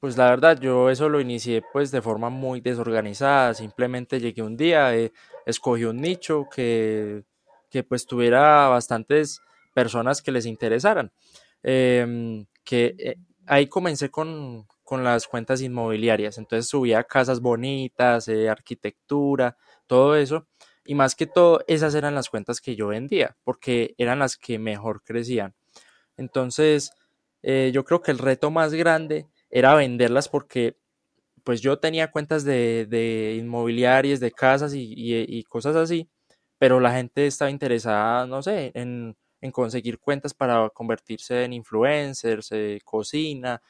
Pues 0.01 0.19
la 0.19 0.29
verdad, 0.29 0.61
yo 0.61 0.91
eso 0.91 1.09
lo 1.09 1.21
inicié 1.21 1.63
pues 1.73 1.91
de 1.91 2.03
forma 2.03 2.29
muy 2.29 2.61
desorganizada. 2.61 3.55
Simplemente 3.55 4.21
llegué 4.21 4.43
un 4.43 4.57
día, 4.57 4.95
eh, 4.95 5.13
escogí 5.47 5.85
un 5.85 5.97
nicho 5.97 6.47
que, 6.55 7.25
que 7.71 7.85
pues 7.85 8.07
tuviera 8.07 8.69
bastantes 8.69 9.41
personas 9.73 10.21
que 10.21 10.33
les 10.33 10.47
interesaran. 10.47 11.11
Em, 11.63 12.45
que 12.63 12.95
eh, 12.99 13.17
ahí 13.47 13.69
comencé 13.69 14.11
con, 14.11 14.67
las 14.91 15.27
cuentas 15.27 15.61
inmobiliarias. 15.61 16.39
Entonces 16.39 16.69
subía 16.69 17.05
casas 17.05 17.41
bonitas, 17.41 18.29
eh, 18.29 18.49
arquitectura, 18.49 19.57
todo 19.87 20.17
eso. 20.17 20.47
Y 20.85 20.95
más 20.95 21.15
que 21.15 21.27
todo, 21.27 21.61
esas 21.67 21.95
eran 21.95 22.15
las 22.15 22.29
cuentas 22.29 22.61
que 22.61 22.77
yo 22.77 22.89
vendía, 22.89 23.37
porque 23.45 23.95
eran 23.99 24.19
las 24.19 24.37
que 24.37 24.59
mejor 24.59 25.03
crecían. 25.03 25.55
Entonces, 26.17 26.93
eh, 27.43 27.71
yo 27.75 27.85
creo 27.85 28.03
que 28.03 28.11
el 28.11 28.19
reto 28.19 28.51
más 28.51 28.75
grande 28.75 29.27
era 29.51 29.75
venderlas 29.75 30.29
porque 30.29 30.77
pues 31.45 31.61
yo 31.61 31.79
tenía 31.79 32.11
cuentas 32.11 32.45
de, 32.45 32.87
de 32.89 33.37
inmobiliarias, 33.39 34.21
de 34.21 34.33
casas 34.33 34.73
y, 34.75 35.45
cosas 35.45 35.77
así, 35.77 36.09
pero 36.59 36.81
la 36.81 36.93
gente 36.93 37.27
estaba 37.27 37.51
interesada, 37.51 38.27
no 38.27 38.43
sé, 38.43 38.73
en, 38.75 39.17
en 39.45 39.53
conseguir 39.53 39.99
cuentas 39.99 40.33
para 40.33 40.71
convertirse 40.71 41.45
en 41.45 41.53
influencers, 41.53 42.51
eh, 42.53 42.81
cocina. 42.83 43.61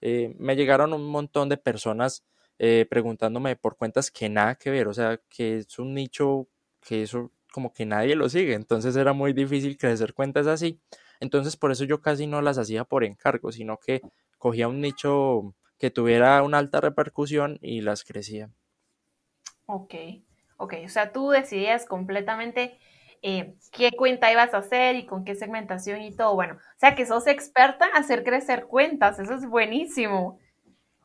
Eh, 0.00 0.32
me 0.38 0.54
llegaron 0.54 0.92
un 0.92 1.08
montón 1.08 1.48
de 1.48 1.56
personas 1.56 2.24
eh, 2.56 2.86
preguntándome 2.88 3.56
por 3.56 3.76
cuentas 3.76 4.12
que 4.12 4.28
nada 4.28 4.54
que 4.54 4.70
ver, 4.70 4.86
o 4.86 4.94
sea, 4.94 5.20
que 5.28 5.56
es 5.58 5.78
un 5.80 5.92
nicho 5.92 6.46
que 6.80 7.02
eso 7.02 7.32
como 7.52 7.72
que 7.72 7.84
nadie 7.84 8.14
lo 8.14 8.28
sigue, 8.28 8.54
entonces 8.54 8.94
era 8.94 9.12
muy 9.12 9.32
difícil 9.32 9.76
crecer 9.76 10.14
cuentas 10.14 10.46
así. 10.46 10.80
Entonces 11.18 11.56
por 11.56 11.72
eso 11.72 11.82
yo 11.82 12.00
casi 12.00 12.28
no 12.28 12.40
las 12.40 12.58
hacía 12.58 12.84
por 12.84 13.02
encargo, 13.02 13.50
sino 13.50 13.78
que 13.78 14.02
cogía 14.38 14.68
un 14.68 14.80
nicho 14.80 15.56
que 15.78 15.90
tuviera 15.90 16.40
una 16.44 16.58
alta 16.58 16.80
repercusión 16.80 17.58
y 17.60 17.80
las 17.80 18.04
crecía. 18.04 18.50
Ok, 19.66 19.94
ok, 20.58 20.74
o 20.84 20.88
sea, 20.88 21.10
tú 21.10 21.30
decidías 21.30 21.86
completamente 21.86 22.78
eh, 23.26 23.54
qué 23.72 23.90
cuenta 23.92 24.30
ibas 24.30 24.52
a 24.52 24.58
hacer 24.58 24.96
y 24.96 25.06
con 25.06 25.24
qué 25.24 25.34
segmentación 25.34 26.02
y 26.02 26.14
todo. 26.14 26.34
Bueno, 26.34 26.56
o 26.56 26.78
sea 26.78 26.94
que 26.94 27.06
sos 27.06 27.26
experta 27.26 27.88
en 27.88 27.96
hacer 27.96 28.22
crecer 28.22 28.66
cuentas, 28.66 29.18
eso 29.18 29.32
es 29.32 29.46
buenísimo 29.46 30.38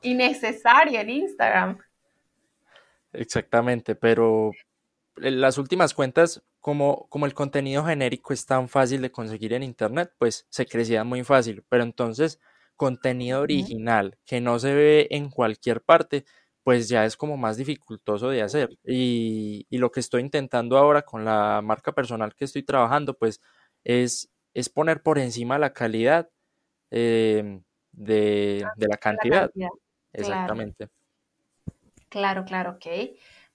y 0.01 0.15
necesario 0.15 0.99
en 0.99 1.09
Instagram. 1.11 1.77
Exactamente, 3.13 3.95
pero 3.95 4.51
las 5.15 5.57
últimas 5.57 5.93
cuentas, 5.93 6.43
como, 6.59 7.07
como 7.07 7.25
el 7.25 7.33
contenido 7.33 7.85
genérico 7.85 8.33
es 8.33 8.45
tan 8.45 8.67
fácil 8.67 9.01
de 9.01 9.13
conseguir 9.13 9.53
en 9.53 9.63
Internet, 9.63 10.11
pues 10.17 10.45
se 10.49 10.65
crecían 10.65 11.07
muy 11.07 11.23
fácil, 11.23 11.63
pero 11.69 11.83
entonces 11.83 12.37
contenido 12.75 13.39
original 13.39 14.17
que 14.25 14.41
no 14.41 14.59
se 14.59 14.73
ve 14.73 15.07
en 15.11 15.29
cualquier 15.29 15.81
parte, 15.81 16.25
pues 16.63 16.89
ya 16.89 17.05
es 17.05 17.15
como 17.15 17.37
más 17.37 17.57
dificultoso 17.57 18.29
de 18.29 18.41
hacer. 18.41 18.69
Y, 18.85 19.65
lo 19.71 19.91
que 19.91 19.99
estoy 19.99 20.21
intentando 20.21 20.77
ahora 20.77 21.01
con 21.03 21.25
la 21.25 21.61
marca 21.63 21.91
personal 21.93 22.35
que 22.35 22.45
estoy 22.45 22.63
trabajando, 22.63 23.13
pues 23.13 23.41
es, 23.83 24.29
es 24.53 24.69
poner 24.69 25.01
por 25.01 25.19
encima 25.19 25.57
la 25.57 25.73
calidad 25.73 26.29
eh, 26.91 27.61
de, 27.91 28.65
la 28.77 28.97
cantidad. 28.97 29.51
Exactamente. 30.13 30.89
Claro, 32.09 32.43
claro, 32.43 32.71
ok. 32.71 32.85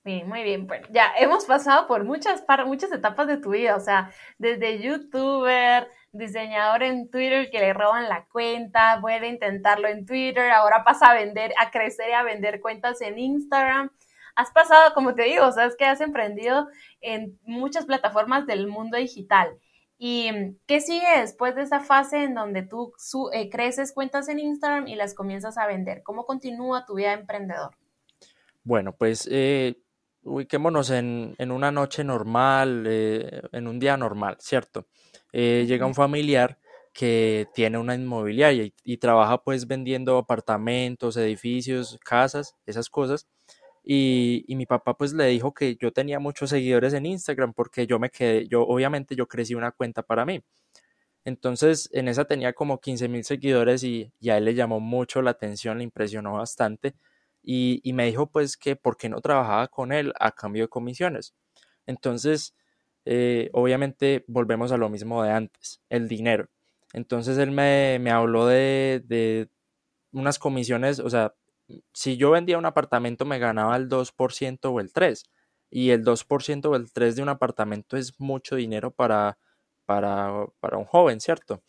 Muy 0.05 0.43
bien. 0.43 0.67
Bueno, 0.67 0.87
ya 0.91 1.13
hemos 1.19 1.47
pasado 1.47 1.87
por 1.87 2.05
muchas, 2.05 2.45
muchas 2.67 2.93
etapas 2.93 3.27
de 3.27 3.39
tu 3.39 3.53
vida, 3.53 3.75
o 3.75 3.81
sea, 3.81 4.11
desde 4.37 4.79
youtuber, 4.79 5.89
diseñador 6.13 6.83
en 6.83 7.09
Twitter 7.11 7.49
que 7.51 7.59
le 7.59 7.73
roban 7.73 8.11
la 8.11 8.27
cuenta, 8.27 8.99
vuelve 9.01 9.29
a 9.29 9.31
intentarlo 9.31 9.89
en 9.89 10.05
Twitter, 10.05 10.51
ahora 10.51 10.85
pasa 10.85 11.07
a 11.07 11.15
vender, 11.15 11.55
a 11.59 11.71
crecer 11.71 12.11
y 12.11 12.13
a 12.13 12.23
vender 12.23 12.61
cuentas 12.61 13.01
en 13.01 13.19
Instagram. 13.19 13.91
Has 14.37 14.51
pasado, 14.51 14.93
como 14.93 15.15
te 15.15 15.23
digo, 15.23 15.51
sabes 15.53 15.75
que 15.75 15.87
has 15.87 16.03
emprendido 16.03 16.69
en 17.01 17.39
muchas 17.45 17.87
plataformas 17.87 18.47
del 18.47 18.67
mundo 18.67 18.99
digital. 18.99 19.59
¿Y 19.97 20.31
qué 20.67 20.83
sigue 20.83 21.19
después 21.19 21.55
de 21.55 21.63
esa 21.63 21.81
fase 21.81 22.25
en 22.25 22.35
donde 22.35 22.63
tú 22.63 22.93
eh, 23.33 23.49
creces 23.49 23.95
cuentas 23.95 24.29
en 24.29 24.39
Instagram 24.39 24.87
y 24.87 24.97
las 24.97 25.15
comienzas 25.15 25.57
a 25.57 25.67
vender? 25.67 26.03
¿Cómo 26.03 26.27
continúa 26.27 26.85
tu 26.85 26.97
vida 26.97 27.11
de 27.11 27.21
emprendedor? 27.21 27.75
Bueno, 28.65 28.93
pues 28.93 29.29
eh, 29.31 29.77
ubiquémonos 30.25 30.91
en, 30.91 31.37
una 31.39 31.71
noche 31.71 32.05
normal, 32.05 32.85
eh, 32.87 33.43
en 33.53 33.69
un 33.69 33.79
día 33.79 33.97
normal, 33.97 34.37
¿cierto? 34.41 34.87
Eh, 35.33 35.65
llega 35.69 35.87
un 35.87 35.95
familiar 35.95 36.59
que 36.93 37.49
tiene 37.55 37.79
una 37.79 37.95
inmobiliaria 37.95 38.71
y, 38.85 38.97
trabaja 38.99 39.43
pues 39.43 39.67
vendiendo 39.67 40.17
apartamentos, 40.19 41.17
edificios, 41.17 41.99
casas, 42.05 42.57
esas 42.67 42.89
cosas. 42.89 43.27
Y, 43.85 44.45
y, 44.49 44.57
mi 44.57 44.67
papá 44.67 44.97
pues 44.97 45.13
le 45.13 45.27
dijo 45.27 45.53
que 45.53 45.77
yo 45.77 45.93
tenía 45.93 46.19
muchos 46.19 46.51
seguidores 46.51 46.95
en 46.95 47.07
Instagram 47.07 47.53
porque 47.53 47.87
yo 47.87 47.99
me 47.99 48.11
quedé, 48.11 48.49
yo 48.49 48.63
obviamente 48.63 49.17
yo 49.17 49.27
crecí 49.29 49.55
una 49.55 49.73
cuenta 49.73 50.03
para 50.03 50.25
mí. 50.25 50.43
Entonces 51.25 51.91
en 51.93 52.09
esa 52.09 52.27
tenía 52.27 52.53
como 52.53 52.81
15 52.81 53.09
mil 53.09 53.25
seguidores 53.25 53.83
y, 53.85 54.13
y, 54.21 54.31
a 54.31 54.39
él 54.39 54.45
le 54.47 54.55
llamó 54.55 54.81
mucho 54.81 55.23
la 55.23 55.33
atención, 55.33 55.79
le 55.79 55.85
impresionó 55.85 56.35
bastante 56.35 56.95
y, 57.45 57.81
y 57.85 57.93
me 57.93 58.07
dijo 58.07 58.27
pues 58.27 58.57
que 58.57 58.77
por 58.77 58.97
qué 58.97 59.09
no 59.09 59.21
trabajaba 59.21 59.69
con 59.69 59.93
él 59.93 60.13
a 60.19 60.33
cambio 60.33 60.65
de 60.65 60.69
comisiones. 60.69 61.35
Entonces, 61.87 62.55
eh, 63.05 63.51
obviamente 63.53 64.25
volvemos 64.27 64.73
a 64.73 64.79
lo 64.79 64.89
mismo 64.89 65.23
de 65.23 65.31
antes, 65.31 65.81
el 65.91 66.09
dinero. 66.09 66.49
Entonces 66.93 67.39
él 67.39 67.51
me, 67.51 67.99
me 68.01 68.11
habló 68.11 68.47
de, 68.47 69.03
de, 69.05 69.51
unas 70.13 70.39
comisiones, 70.39 71.01
o 71.01 71.11
sea, 71.11 71.35
si 71.93 72.17
yo 72.17 72.31
vendía 72.31 72.59
un 72.59 72.67
apartamento 72.67 73.25
me 73.25 73.39
ganaba 73.39 73.77
el 73.77 73.89
2% 73.89 74.71
o 74.73 74.81
el 74.81 74.93
3%, 74.93 75.25
y 75.71 75.91
el 75.91 76.05
2% 76.05 76.67
o 76.71 76.77
el 76.77 76.93
3% 76.93 77.15
de 77.17 77.23
un 77.23 77.29
apartamento 77.29 77.97
es 77.97 78.19
mucho 78.21 78.55
dinero 78.57 78.93
para, 78.93 79.39
para, 79.87 80.47
para 80.61 80.79
un 80.79 80.85
joven, 80.85 81.21
¿cierto? 81.21 81.63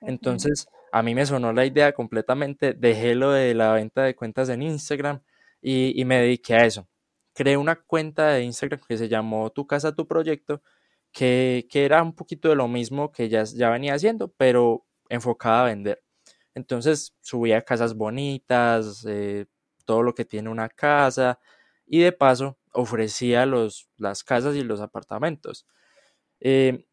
Entonces, 0.00 0.66
a 0.98 1.02
mí 1.02 1.14
me 1.14 1.26
sonó 1.26 1.52
la 1.52 1.66
idea 1.66 1.92
completamente, 1.92 2.72
dejé 2.72 3.14
lo 3.14 3.30
de 3.30 3.52
la 3.54 3.72
venta 3.74 4.02
de 4.02 4.16
cuentas 4.16 4.48
en 4.48 4.62
Instagram 4.62 5.20
y, 5.60 6.02
me 6.06 6.20
dediqué 6.20 6.54
a 6.54 6.64
eso. 6.64 6.88
Creé 7.34 7.58
una 7.58 7.76
cuenta 7.76 8.28
de 8.30 8.44
Instagram 8.44 8.80
que 8.88 8.96
se 8.96 9.08
llamó 9.08 9.50
Tu 9.50 9.66
casa, 9.66 9.94
tu 9.94 10.06
proyecto, 10.08 10.62
que, 11.12 11.66
era 11.70 12.02
un 12.02 12.14
poquito 12.14 12.48
de 12.48 12.56
lo 12.56 12.66
mismo 12.66 13.12
que 13.12 13.28
ya, 13.28 13.44
ya 13.44 13.68
venía 13.68 13.92
haciendo, 13.94 14.32
pero 14.38 14.86
enfocada 15.10 15.62
a 15.62 15.64
vender. 15.66 16.02
Entonces 16.54 17.14
subía 17.20 17.60
casas 17.62 17.94
bonitas, 17.94 19.04
eh, 19.06 19.46
todo 19.84 20.02
lo 20.02 20.14
que 20.14 20.24
tiene 20.24 20.48
una 20.48 20.70
casa 20.70 21.38
y 21.86 22.00
de 22.00 22.12
paso 22.12 22.58
ofrecía 22.72 23.44
los, 23.44 23.90
las 23.98 24.24
casas 24.24 24.56
y 24.56 24.62
los 24.62 24.80
apartamentos. 24.80 25.66
Eh, 26.40 26.85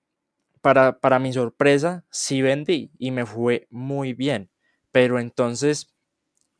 para, 0.63 0.99
para 1.01 1.19
mi 1.19 1.33
sorpresa, 1.33 2.05
sí 2.11 2.41
vendí 2.41 2.91
y 2.99 3.11
me 3.11 3.27
fue 3.27 3.67
muy 3.71 4.13
bien. 4.15 4.49
Pero 4.93 5.19
entonces, 5.19 5.93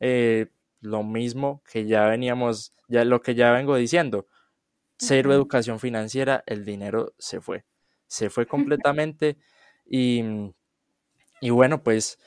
eh, 0.00 0.48
lo 0.80 1.04
mismo 1.04 1.62
que 1.70 1.86
ya 1.86 2.06
veníamos, 2.06 2.74
ya 2.88 3.04
lo 3.04 3.22
que 3.22 3.34
ya 3.34 3.52
vengo 3.52 3.76
diciendo, 3.76 4.28
cero 4.98 5.32
educación 5.34 5.80
financiera, 5.80 6.44
el 6.46 6.64
dinero 6.64 7.14
se 7.18 7.40
fue. 7.40 7.64
Se 8.08 8.30
fue 8.30 8.46
completamente 8.48 9.38
y, 9.86 10.22
y 11.40 11.50
bueno, 11.50 11.82
pues 11.82 12.18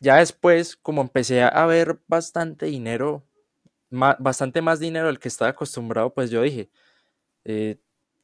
ya 0.00 0.16
después, 0.16 0.76
como 0.76 1.02
empecé 1.02 1.42
a 1.42 1.66
ver 1.66 2.00
bastante 2.06 2.66
dinero, 2.66 3.24
bastante 3.90 4.62
más 4.62 4.80
dinero 4.80 5.06
del 5.06 5.18
que 5.18 5.28
estaba 5.28 5.50
acostumbrado, 5.50 6.14
pues 6.14 6.30
yo 6.30 6.42
dije, 6.42 6.70
eh, 7.44 7.78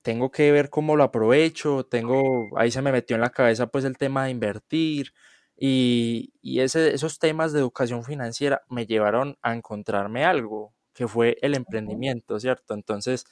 tengo 0.04 0.30
que 0.30 0.52
ver 0.52 0.68
cómo 0.70 0.96
lo 0.96 1.04
aprovecho, 1.04 1.86
tengo, 1.86 2.22
ahí 2.58 2.70
se 2.70 2.82
me 2.82 2.92
metió 2.92 3.16
en 3.16 3.22
la 3.22 3.30
cabeza 3.30 3.68
pues 3.68 3.84
el 3.86 3.96
tema 3.96 4.24
de 4.26 4.32
invertir 4.32 5.14
y, 5.56 6.34
y 6.42 6.60
ese, 6.60 6.94
esos 6.94 7.18
temas 7.18 7.54
de 7.54 7.60
educación 7.60 8.04
financiera 8.04 8.62
me 8.68 8.86
llevaron 8.86 9.38
a 9.40 9.54
encontrarme 9.54 10.24
algo, 10.26 10.74
que 10.92 11.08
fue 11.08 11.38
el 11.40 11.54
emprendimiento, 11.54 12.38
¿cierto? 12.38 12.74
Entonces 12.74 13.24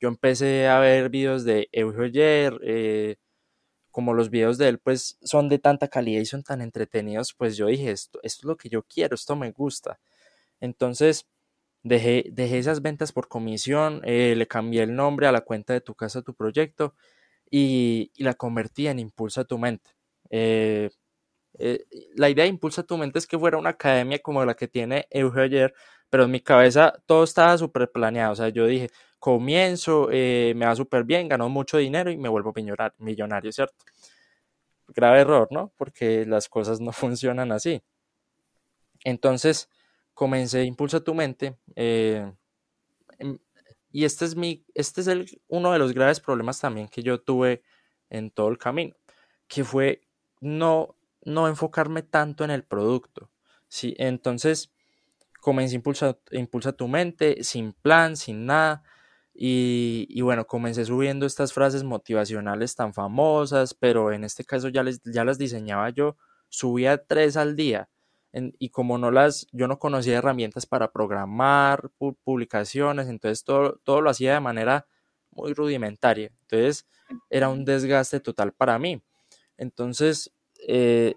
yo 0.00 0.08
empecé 0.08 0.66
a 0.66 0.80
ver 0.80 1.10
videos 1.10 1.44
de 1.44 1.68
Eugeo 1.70 2.10
eh, 2.62 3.16
como 3.92 4.12
los 4.12 4.28
videos 4.30 4.58
de 4.58 4.68
él 4.68 4.78
pues 4.80 5.18
son 5.22 5.48
de 5.48 5.60
tanta 5.60 5.86
calidad 5.88 6.20
y 6.20 6.26
son 6.26 6.42
tan 6.42 6.60
entretenidos, 6.60 7.34
pues 7.34 7.56
yo 7.56 7.66
dije, 7.66 7.92
esto, 7.92 8.18
esto 8.24 8.40
es 8.40 8.44
lo 8.46 8.56
que 8.56 8.68
yo 8.68 8.82
quiero, 8.82 9.14
esto 9.14 9.36
me 9.36 9.52
gusta. 9.52 10.00
Entonces 10.60 11.26
Dejé, 11.86 12.58
esas 12.58 12.82
ventas 12.82 13.12
por 13.12 13.28
comisión, 13.28 14.00
eh, 14.04 14.34
le 14.36 14.48
cambié 14.48 14.82
el 14.82 14.96
nombre 14.96 15.28
a 15.28 15.32
la 15.32 15.42
cuenta 15.42 15.72
de 15.72 15.80
tu 15.80 15.94
casa, 15.94 16.20
tu 16.20 16.34
proyecto 16.34 16.94
y, 17.50 18.12
la 18.18 18.34
convertí 18.34 18.88
en 18.88 18.98
Impulsa 18.98 19.44
tu 19.44 19.58
mente. 19.58 19.92
Eh, 20.30 20.90
eh, 21.58 21.84
la 22.16 22.28
idea 22.30 22.44
de 22.44 22.50
Impulsa 22.50 22.82
tu 22.82 22.98
mente 22.98 23.20
es 23.20 23.26
que 23.28 23.38
fuera 23.38 23.58
una 23.58 23.70
academia 23.70 24.18
como 24.20 24.44
la 24.44 24.54
que 24.56 24.68
tiene 24.68 25.06
Eugenio 25.10 25.44
ayer, 25.44 25.74
pero 26.10 26.24
en 26.24 26.32
mi 26.32 26.40
cabeza 26.40 26.92
todo 27.06 27.24
estaba 27.24 27.56
súper 27.58 27.90
planeado. 27.92 28.32
O 28.32 28.36
sea, 28.36 28.48
yo 28.48 28.66
dije, 28.66 28.90
comienzo, 29.20 30.08
me 30.10 30.66
va 30.66 30.74
súper 30.76 31.04
bien, 31.04 31.28
gano 31.28 31.48
mucho 31.48 31.78
dinero 31.78 32.10
y 32.10 32.16
me 32.16 32.28
vuelvo 32.28 32.52
millonario, 32.98 33.52
¿cierto? 33.52 33.84
Grave 34.88 35.20
error, 35.20 35.48
¿no? 35.52 35.72
Porque 35.76 36.26
las 36.26 36.48
cosas 36.48 36.80
no 36.80 36.92
funcionan 36.92 37.52
así. 37.52 37.82
Entonces, 39.04 39.68
comencé 40.16 40.64
Impulsa 40.64 41.00
tu 41.00 41.14
mente. 41.14 41.58
Eh, 41.76 42.32
em, 43.18 43.38
y 43.92 44.04
este 44.04 44.24
es, 44.24 44.34
mi, 44.34 44.64
este 44.74 45.02
es 45.02 45.06
el, 45.08 45.26
uno 45.46 45.72
de 45.72 45.78
los 45.78 45.92
graves 45.92 46.20
problemas 46.20 46.58
también 46.58 46.88
que 46.88 47.02
yo 47.02 47.20
tuve 47.20 47.62
en 48.10 48.30
todo 48.30 48.48
el 48.48 48.58
camino, 48.58 48.96
que 49.46 49.62
fue 49.62 50.02
no, 50.40 50.96
no 51.22 51.48
enfocarme 51.48 52.02
tanto 52.02 52.44
en 52.44 52.50
el 52.50 52.64
producto. 52.64 53.30
¿sí? 53.68 53.94
Entonces, 53.98 54.72
comencé 55.40 55.76
Impulsa, 55.76 56.72
tu 56.72 56.88
mente, 56.88 57.44
sin 57.44 57.72
plan, 57.74 58.16
sin 58.16 58.46
nada. 58.46 58.82
Y, 59.34 60.06
y, 60.08 60.22
bueno, 60.22 60.46
comencé 60.46 60.86
subiendo 60.86 61.26
estas 61.26 61.52
frases 61.52 61.84
motivacionales 61.84 62.74
tan 62.74 62.94
famosas, 62.94 63.74
pero 63.74 64.12
en 64.12 64.24
este 64.24 64.44
caso 64.44 64.68
ya, 64.68 64.82
les, 64.82 65.02
ya 65.04 65.24
las 65.26 65.36
diseñaba 65.38 65.90
yo. 65.90 66.16
Subía 66.48 67.04
tres 67.04 67.36
al 67.36 67.54
día 67.54 67.90
y 68.32 68.68
como 68.68 68.98
no 68.98 69.10
las, 69.10 69.46
yo 69.52 69.66
no 69.66 69.78
conocía 69.78 70.18
herramientas 70.18 70.66
para 70.66 70.92
programar 70.92 71.90
publicaciones, 72.22 73.08
entonces 73.08 73.44
todo, 73.44 73.80
todo 73.82 74.02
lo 74.02 74.10
hacía 74.10 74.34
de 74.34 74.40
manera 74.40 74.86
muy 75.30 75.54
rudimentaria. 75.54 76.30
Entonces 76.42 76.86
era 77.30 77.48
un 77.48 77.64
desgaste 77.64 78.20
total 78.20 78.52
para 78.52 78.78
mí. 78.78 79.02
Entonces, 79.56 80.32
eh, 80.66 81.14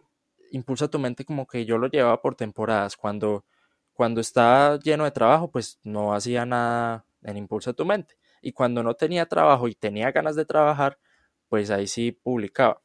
Impulsa 0.52 0.88
tu 0.88 0.98
mente 0.98 1.26
como 1.26 1.45
que 1.45 1.65
yo 1.65 1.78
lo 1.78 1.88
llevaba 1.88 2.22
por 2.22 2.36
temporadas. 2.36 2.95
Cuando, 2.98 3.45
cuando 3.93 4.22
estaba 4.22 4.80
lleno 4.80 5.04
de 5.04 5.12
trabajo, 5.12 5.52
pues 5.52 5.80
no 5.84 6.13
hacía 6.13 6.45
nada 6.45 7.06
en 7.24 7.38
Impulsa 7.38 7.74
tu 7.74 7.86
mente. 7.86 8.15
Y 8.41 8.54
cuando 8.54 8.82
no 8.82 8.95
tenía 8.95 9.26
trabajo 9.26 9.67
y 9.67 9.76
tenía 9.76 10.12
ganas 10.12 10.36
de 10.36 10.45
trabajar, 10.45 10.98
pues 11.50 11.69
ahí 11.69 11.88
sí 11.88 12.12
publicaba. 12.12 12.82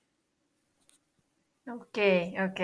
Ok, 1.66 1.98
ok. 2.44 2.60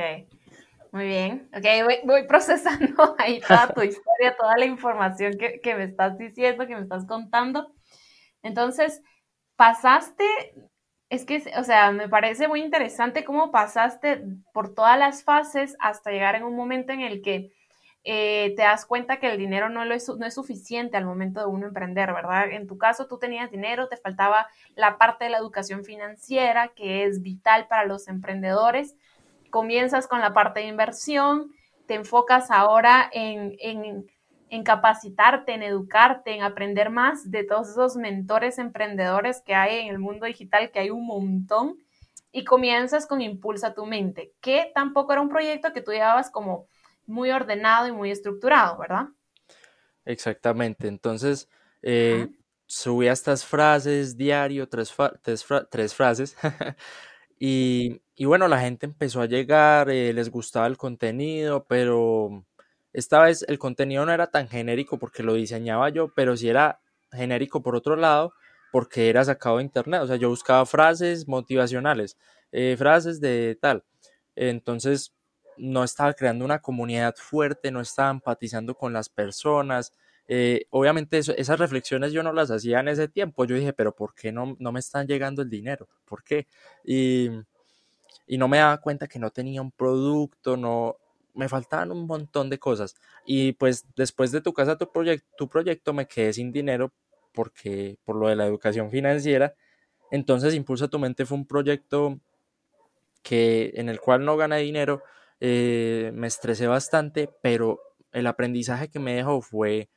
Muy 0.92 1.06
bien, 1.06 1.48
ok, 1.54 2.04
voy, 2.04 2.26
procesando 2.26 3.14
ahí 3.18 3.40
toda 3.40 3.68
tu 3.72 3.82
historia, 3.82 4.36
toda 4.36 4.56
la 4.56 4.64
información 4.64 5.38
que, 5.38 5.60
que, 5.60 5.76
me 5.76 5.84
estás 5.84 6.18
diciendo, 6.18 6.66
que 6.66 6.74
me 6.74 6.82
estás 6.82 7.06
contando. 7.06 7.72
Entonces, 8.42 9.00
pasaste, 9.54 10.24
es 11.08 11.24
que, 11.24 11.44
o 11.56 11.64
sea, 11.64 11.92
me 11.92 12.08
parece 12.08 12.48
muy 12.48 12.60
interesante 12.62 13.24
cómo 13.24 13.52
pasaste 13.52 14.24
por 14.52 14.74
todas 14.74 14.98
las 14.98 15.22
fases 15.22 15.76
hasta 15.78 16.10
llegar 16.10 16.34
en 16.34 16.42
un 16.44 16.56
momento 16.56 16.92
en 16.92 17.02
el 17.02 17.22
que 17.22 17.52
eh, 18.02 18.54
te 18.56 18.62
das 18.62 18.86
cuenta 18.86 19.18
que 19.20 19.30
el 19.30 19.38
dinero 19.38 19.68
no, 19.68 19.84
lo 19.84 19.94
es, 19.94 20.08
no 20.08 20.26
es 20.26 20.34
suficiente 20.34 20.96
al 20.96 21.04
momento 21.04 21.40
de 21.40 21.46
uno 21.46 21.66
emprender, 21.66 22.12
¿verdad? 22.12 22.50
En 22.50 22.66
tu 22.66 22.78
caso, 22.78 23.06
tú 23.06 23.18
tenías 23.18 23.50
dinero, 23.50 23.88
te 23.88 23.96
faltaba 23.96 24.48
la 24.74 24.98
parte 24.98 25.24
de 25.24 25.30
la 25.30 25.38
educación 25.38 25.84
financiera, 25.84 26.68
que 26.74 27.04
es 27.04 27.22
vital 27.22 27.68
para 27.68 27.84
los 27.84 28.08
emprendedores 28.08 28.96
comienzas 29.50 30.06
con 30.06 30.20
la 30.20 30.32
parte 30.32 30.60
de 30.60 30.66
inversión, 30.66 31.52
te 31.86 31.94
enfocas 31.94 32.50
ahora 32.50 33.10
en, 33.12 33.56
en, 34.48 34.64
capacitarte, 34.64 35.52
en 35.52 35.62
educarte, 35.62 36.34
en 36.34 36.42
aprender 36.42 36.90
más 36.90 37.30
de 37.30 37.44
todos 37.44 37.70
esos 37.70 37.96
mentores 37.96 38.58
emprendedores 38.58 39.42
que 39.44 39.54
hay 39.54 39.80
en 39.80 39.88
el 39.88 39.98
mundo 39.98 40.26
digital, 40.26 40.70
que 40.70 40.80
hay 40.80 40.90
un 40.90 41.06
montón, 41.06 41.78
y 42.32 42.44
comienzas 42.44 43.06
con 43.06 43.20
Impulsa 43.20 43.74
tu 43.74 43.86
mente, 43.86 44.32
que 44.40 44.70
tampoco 44.74 45.12
era 45.12 45.20
un 45.20 45.28
proyecto 45.28 45.72
que 45.72 45.82
tú 45.82 45.90
llevabas 45.90 46.30
como 46.30 46.66
muy 47.06 47.30
ordenado 47.30 47.88
y 47.88 47.92
muy 47.92 48.10
estructurado, 48.10 48.78
¿verdad? 48.78 49.08
Exactamente, 50.04 50.86
entonces 50.86 51.48
eh, 51.82 52.28
subía 52.66 53.12
estas 53.12 53.44
frases 53.44 54.16
diario, 54.16 54.68
tres, 54.68 54.94
tres 55.70 55.94
frases, 55.94 56.36
Y, 57.42 58.02
bueno, 58.26 58.48
la 58.48 58.60
gente 58.60 58.84
empezó 58.84 59.22
a 59.22 59.26
llegar, 59.26 59.88
eh, 59.90 60.12
les 60.12 60.30
gustaba 60.30 60.66
el 60.66 60.76
contenido, 60.76 61.64
pero 61.66 62.44
esta 62.92 63.22
vez 63.22 63.44
el 63.48 63.58
contenido 63.58 64.04
no 64.04 64.12
era 64.12 64.26
tan 64.26 64.46
genérico 64.46 64.98
porque 64.98 65.22
lo 65.22 65.34
diseñaba 65.34 65.88
yo, 65.88 66.12
pero 66.14 66.36
sí 66.36 66.50
era 66.50 66.80
genérico 67.10 67.62
por 67.62 67.74
otro 67.76 67.96
lado 67.96 68.34
porque 68.72 69.08
era 69.08 69.24
sacado 69.24 69.56
de 69.56 69.64
internet. 69.64 70.02
O 70.02 70.06
sea, 70.06 70.16
yo 70.16 70.28
buscaba 70.28 70.66
frases 70.66 71.26
motivacionales, 71.28 72.18
eh, 72.52 72.76
frases 72.78 73.20
de 73.22 73.58
tal. 73.60 73.84
Entonces, 74.36 75.14
no 75.56 75.82
estaba 75.82 76.12
creando 76.12 76.44
una 76.44 76.60
comunidad 76.60 77.14
fuerte, 77.16 77.70
no 77.70 77.80
estaba 77.80 78.10
empatizando 78.10 78.74
con 78.74 78.92
las 78.92 79.08
personas. 79.08 79.92
Eh, 80.32 80.66
obviamente 80.70 81.18
esas 81.18 81.58
reflexiones 81.58 82.12
yo 82.12 82.22
no 82.22 82.32
las 82.32 82.52
hacía 82.52 82.78
en 82.78 82.86
ese 82.86 83.08
tiempo. 83.08 83.44
Yo 83.46 83.56
dije, 83.56 83.72
pero 83.72 83.96
¿por 83.96 84.14
qué 84.14 84.30
no, 84.30 84.56
no 84.60 84.70
me 84.70 84.78
están 84.78 85.08
llegando 85.08 85.42
el 85.42 85.50
dinero? 85.50 85.88
¿Por 86.04 86.22
qué? 86.22 86.46
Y, 86.84 87.30
y 88.28 88.38
no 88.38 88.46
me 88.46 88.58
daba 88.58 88.80
cuenta 88.80 89.08
que 89.08 89.18
no 89.18 89.30
tenía 89.30 89.60
un 89.60 89.72
producto, 89.72 90.56
no, 90.56 90.98
me 91.34 91.48
faltaban 91.48 91.90
un 91.90 92.06
montón 92.06 92.48
de 92.48 92.60
cosas. 92.60 92.94
Y 93.26 93.54
pues 93.54 93.84
después 93.96 94.30
de 94.30 94.40
tu 94.40 94.52
casa, 94.52 94.78
tu, 94.78 94.92
proyecto 94.92 95.26
tu 95.36 95.48
proyecto, 95.48 95.92
me 95.92 96.06
quedé 96.06 96.32
sin 96.32 96.52
dinero 96.52 96.92
porque 97.32 97.98
por 98.04 98.14
lo 98.14 98.28
de 98.28 98.36
la 98.36 98.46
educación 98.46 98.88
financiera. 98.88 99.54
Entonces 100.12 100.54
Impulsa 100.54 100.86
tu 100.86 101.00
mente 101.00 101.26
fue 101.26 101.38
un 101.38 101.46
proyecto 101.46 102.20
que 103.24 103.72
en 103.74 103.88
el 103.88 103.98
cual 103.98 104.24
no 104.24 104.36
gané 104.36 104.58
dinero, 104.58 105.02
eh, 105.40 106.12
me 106.14 106.28
estresé 106.28 106.68
bastante, 106.68 107.28
pero 107.42 107.80
el 108.12 108.28
aprendizaje 108.28 108.88
que 108.88 109.00
me 109.00 109.14
dejó 109.14 109.40
fue 109.40 109.88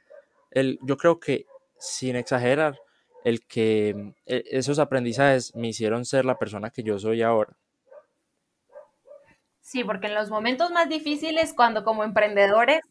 el, 0.53 0.79
yo 0.81 0.97
creo 0.97 1.19
que 1.19 1.45
sin 1.77 2.15
exagerar, 2.15 2.79
el 3.23 3.45
que 3.45 4.13
e, 4.25 4.43
esos 4.51 4.79
aprendizajes 4.79 5.55
me 5.55 5.69
hicieron 5.69 6.05
ser 6.05 6.25
la 6.25 6.37
persona 6.37 6.69
que 6.69 6.83
yo 6.83 6.99
soy 6.99 7.21
ahora. 7.21 7.55
Sí, 9.61 9.83
porque 9.83 10.07
en 10.07 10.15
los 10.15 10.29
momentos 10.29 10.71
más 10.71 10.89
difíciles, 10.89 11.53
cuando 11.53 11.83
como 11.83 12.03
emprendedores 12.03 12.81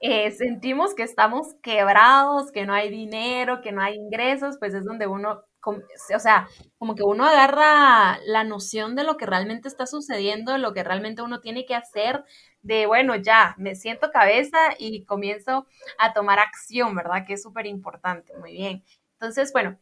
eh, 0.00 0.30
sentimos 0.32 0.94
que 0.94 1.02
estamos 1.02 1.54
quebrados, 1.62 2.50
que 2.50 2.66
no 2.66 2.74
hay 2.74 2.90
dinero, 2.90 3.60
que 3.62 3.72
no 3.72 3.82
hay 3.82 3.94
ingresos, 3.94 4.56
pues 4.58 4.74
es 4.74 4.84
donde 4.84 5.06
uno, 5.06 5.42
o 5.70 6.18
sea, 6.18 6.48
como 6.78 6.94
que 6.94 7.02
uno 7.02 7.24
agarra 7.26 8.18
la 8.26 8.44
noción 8.44 8.94
de 8.94 9.04
lo 9.04 9.16
que 9.16 9.26
realmente 9.26 9.68
está 9.68 9.86
sucediendo, 9.86 10.58
lo 10.58 10.72
que 10.72 10.84
realmente 10.84 11.22
uno 11.22 11.40
tiene 11.40 11.66
que 11.66 11.74
hacer, 11.74 12.24
de, 12.62 12.86
bueno, 12.86 13.16
ya, 13.16 13.54
me 13.58 13.74
siento 13.74 14.10
cabeza 14.10 14.58
y 14.78 15.04
comienzo 15.04 15.66
a 15.98 16.12
tomar 16.12 16.38
acción, 16.38 16.94
¿verdad? 16.94 17.24
Que 17.26 17.34
es 17.34 17.42
súper 17.42 17.66
importante, 17.66 18.36
muy 18.38 18.52
bien. 18.52 18.84
Entonces, 19.14 19.52
bueno, 19.52 19.78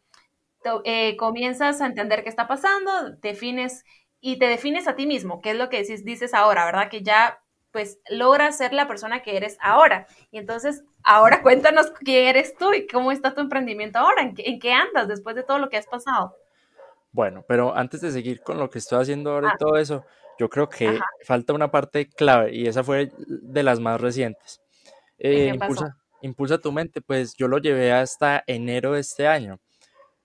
eh, 0.85 1.17
comienzas 1.17 1.81
a 1.81 1.87
entender 1.87 2.23
qué 2.23 2.29
está 2.29 2.47
pasando, 2.47 3.11
defines 3.21 3.85
y 4.21 4.39
te 4.39 4.47
defines 4.47 4.87
a 4.87 4.95
ti 4.95 5.07
mismo, 5.07 5.41
que 5.41 5.51
es 5.51 5.57
lo 5.57 5.69
que 5.69 5.79
dices, 5.79 6.05
dices 6.05 6.35
ahora, 6.35 6.65
¿verdad? 6.65 6.89
Que 6.89 7.03
ya 7.03 7.43
pues 7.73 7.99
logras 8.11 8.59
ser 8.59 8.73
la 8.73 8.87
persona 8.87 9.23
que 9.23 9.37
eres 9.37 9.57
ahora. 9.61 10.07
Y 10.31 10.39
entonces, 10.39 10.85
ahora 11.03 11.43
cuéntanos 11.43 11.91
quién 11.91 12.29
eres 12.29 12.55
tú 12.57 12.73
y 12.73 12.87
cómo 12.87 13.11
está 13.11 13.35
tu 13.35 13.41
emprendimiento 13.41 13.99
ahora, 13.99 14.23
en 14.23 14.61
qué, 14.61 14.73
andas 14.73 15.09
después 15.09 15.35
de 15.35 15.43
todo 15.43 15.59
lo 15.59 15.69
que 15.69 15.79
has 15.79 15.87
pasado. 15.87 16.37
Bueno, 17.11 17.45
pero 17.47 17.75
antes 17.75 18.01
de 18.01 18.11
seguir 18.11 18.43
con 18.43 18.59
lo 18.59 18.71
que 18.71 18.79
estoy 18.79 19.03
haciendo 19.03 19.33
ahora 19.33 19.49
y 19.49 19.55
ah. 19.55 19.57
todo 19.59 19.77
eso, 19.77 20.05
yo 20.39 20.49
creo 20.49 20.69
que 20.69 20.99
falta 21.25 21.53
una 21.53 21.71
parte 21.71 22.09
clave 22.09 22.55
y 22.55 22.67
esa 22.67 22.83
fue 22.83 23.11
de 23.19 23.63
las 23.63 23.81
más 23.81 24.01
recientes. 24.01 24.63
Eh, 25.19 25.49
impulsa, 25.49 25.97
impulsa, 26.23 26.59
tu 26.59 26.73
mente, 26.73 27.01
pues 27.01 27.35
yo 27.37 27.49
lo 27.49 27.59
llevé 27.59 27.93
hasta 27.93 28.43
enero 28.47 28.93
de 28.93 29.01
este 29.01 29.27
año. 29.27 29.61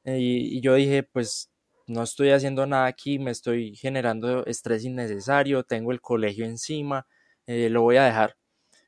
y, 0.05 0.61
yo 0.61 0.75
dije, 0.75 1.03
pues 1.03 1.51
no 1.87 2.03
estoy 2.03 2.31
haciendo 2.31 2.65
nada 2.65 2.85
aquí, 2.85 3.19
me 3.19 3.31
estoy 3.31 3.75
generando 3.75 4.45
estrés 4.45 4.85
innecesario, 4.85 5.63
tengo 5.63 5.91
el 5.91 6.01
colegio 6.01 6.45
encima, 6.45 7.05
eh, 7.47 7.69
lo 7.69 7.81
voy 7.81 7.97
a 7.97 8.05
dejar. 8.05 8.37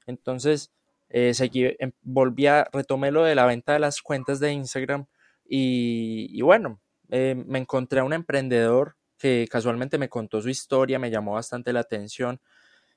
Entonces, 0.08 0.72
eh, 1.10 1.34
seguí, 1.34 1.65
em, 1.80 1.91
volví 2.02 2.48
a, 2.48 2.67
retomé 2.74 3.12
lo 3.12 3.24
de 3.24 3.36
la 3.36 3.45
venta 3.45 3.74
de 3.74 3.80
las 3.80 4.02
cuentas 4.02 4.39
de 4.39 4.54
Instagram 4.54 5.08
y, 5.45 6.41
bueno, 6.41 6.82
eh, 7.10 7.36
me 7.48 7.60
encontré 7.60 8.02
a 8.02 8.04
un 8.04 8.13
emprendedor 8.13 8.95
que 9.17 9.48
casualmente 9.52 9.98
me 9.98 10.10
contó 10.10 10.41
su 10.41 10.50
historia, 10.50 11.00
me 11.00 11.12
llamó 11.12 11.34
bastante 11.34 11.74
la 11.74 11.82
atención 11.82 12.39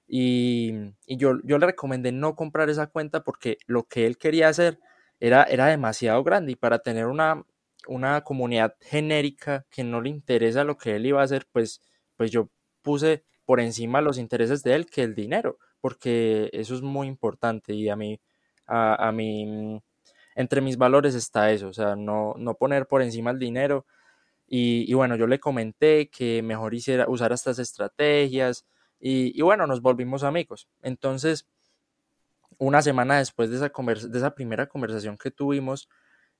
y, 0.06 0.72
yo, 1.06 1.38
yo, 1.44 1.58
le 1.58 1.66
recomendé 1.66 2.12
no 2.12 2.36
comprar 2.36 2.70
esa 2.70 2.88
cuenta 2.88 3.24
porque 3.24 3.58
lo 3.66 3.84
que 3.84 4.06
él 4.06 4.18
quería 4.18 4.48
hacer 4.48 4.78
era, 5.20 5.44
era 5.44 5.66
demasiado 5.66 6.22
grande 6.24 6.52
y 6.52 6.56
para 6.56 6.80
tener 6.80 7.06
una, 7.06 7.44
una 7.86 8.22
comunidad 8.22 8.76
genérica 8.80 9.66
que 9.70 9.84
no 9.84 10.00
le 10.00 10.10
interesa 10.10 10.64
lo 10.64 10.76
que 10.76 10.96
él 10.96 11.06
iba 11.06 11.20
a 11.20 11.24
hacer, 11.24 11.46
pues, 11.52 11.80
pues 12.16 12.30
yo 12.30 12.50
puse 12.82 13.24
por 13.44 13.60
encima 13.60 14.00
los 14.00 14.18
intereses 14.18 14.62
de 14.62 14.74
él 14.74 14.86
que 14.86 15.02
el 15.02 15.14
dinero, 15.14 15.58
porque 15.80 16.50
eso 16.52 16.74
es 16.74 16.82
muy 16.82 17.06
importante 17.06 17.74
y 17.74 17.88
a 17.88 17.96
mí, 17.96 18.20
a, 18.66 19.10
mí, 19.12 19.80
entre 20.34 20.60
mis 20.60 20.76
valores 20.76 21.14
está 21.14 21.50
eso, 21.50 21.68
o 21.68 21.72
sea, 21.72 21.96
no, 21.96 22.34
no 22.38 22.54
poner 22.54 22.86
por 22.86 23.02
encima 23.02 23.30
el 23.30 23.38
dinero. 23.38 23.86
Y, 24.54 24.92
bueno, 24.92 25.16
yo 25.16 25.26
le 25.26 25.40
comenté 25.40 26.10
que 26.10 26.42
mejor 26.42 26.74
hiciera, 26.74 27.06
usar 27.08 27.32
estas 27.32 27.58
estrategias 27.58 28.66
y, 29.00 29.40
bueno, 29.40 29.66
nos 29.66 29.80
volvimos 29.80 30.24
amigos. 30.24 30.68
Entonces, 30.82 31.46
una 32.58 32.82
semana 32.82 33.18
después 33.18 33.50
de 33.50 33.56
esa, 33.56 33.72
de 34.08 34.18
esa 34.18 34.34
primera 34.34 34.68
conversación 34.68 35.16
que 35.16 35.30
tuvimos, 35.30 35.88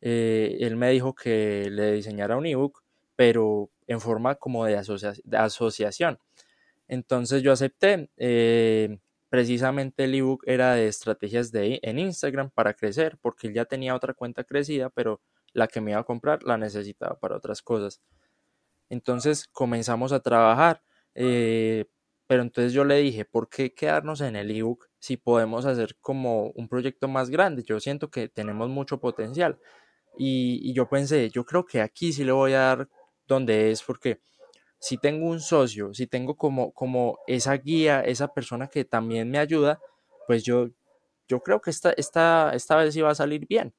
eh, 0.03 0.59
él 0.61 0.77
me 0.77 0.91
dijo 0.91 1.15
que 1.15 1.69
le 1.71 1.93
diseñara 1.93 2.37
un 2.37 2.45
ebook, 2.45 2.83
pero 3.17 3.71
en 3.87 4.01
forma 4.01 4.35
como 4.35 4.65
de, 4.65 4.77
asociación. 4.77 6.19
Entonces 6.93 7.43
yo 7.43 7.53
acepté. 7.53 8.11
Eh, 8.19 8.99
precisamente 9.31 10.05
el 10.05 10.15
ebook 10.15 10.43
era 10.47 10.75
de 10.75 10.89
estrategias 10.89 11.51
de, 11.51 11.81
en 11.83 11.99
Instagram 11.99 12.51
para 12.51 12.75
crecer, 12.75 13.17
porque 13.23 13.47
él 13.47 13.55
ya 13.55 13.65
tenía 13.65 13.95
otra 13.95 14.13
cuenta 14.13 14.45
crecida, 14.45 14.91
pero 14.91 15.23
la 15.55 15.69
que 15.69 15.81
me 15.81 15.93
iba 15.93 16.01
a 16.01 16.05
comprar 16.05 16.43
la 16.43 16.59
necesitaba 16.59 17.19
para 17.19 17.37
otras 17.39 17.63
cosas. 17.63 18.03
Entonces 18.91 19.49
comenzamos 19.49 20.13
a 20.13 20.21
trabajar, 20.21 20.83
eh, 21.15 21.87
pero 22.27 22.43
entonces 22.43 22.75
yo 22.75 22.85
le 22.85 22.97
dije, 22.97 23.25
¿por 23.25 23.49
qué 23.49 23.73
quedarnos 23.73 24.21
en 24.21 24.37
el 24.37 24.51
ebook 24.51 24.91
si 24.99 25.17
podemos 25.17 25.65
hacer 25.65 25.97
como 26.03 26.49
un 26.51 26.69
proyecto 26.69 27.09
más 27.09 27.31
grande? 27.31 27.63
Yo 27.65 27.81
siento 27.81 28.11
que 28.11 28.29
tenemos 28.29 28.69
mucho 28.69 29.01
potencial. 29.01 29.59
Y, 30.19 30.75
yo 30.75 30.91
pensé, 30.91 31.31
yo 31.31 31.47
creo 31.47 31.65
que 31.65 31.81
aquí 31.81 32.13
sí 32.13 32.23
le 32.25 32.33
voy 32.33 32.53
a 32.53 32.59
dar 32.61 32.89
donde 33.27 33.71
es, 33.71 33.83
porque 33.83 34.21
si 34.83 34.99
tengo 34.99 35.27
un 35.27 35.39
socio, 35.39 35.95
si 35.95 36.09
tengo 36.09 36.37
como, 36.37 36.73
como 36.73 37.21
esa 37.29 37.55
guía, 37.55 38.01
esa 38.01 38.35
persona 38.35 38.67
que 38.67 38.85
también 38.85 39.31
me 39.31 39.39
ayuda, 39.39 39.79
pues 40.27 40.43
yo, 40.43 40.71
yo 41.29 41.41
creo 41.41 41.61
que 41.61 41.71
esta, 41.71 41.93
esta, 41.93 42.51
esta 42.53 42.75
vez 42.75 42.97
iba 42.97 43.09
a 43.09 43.15
salir 43.15 43.47
bien. 43.47 43.73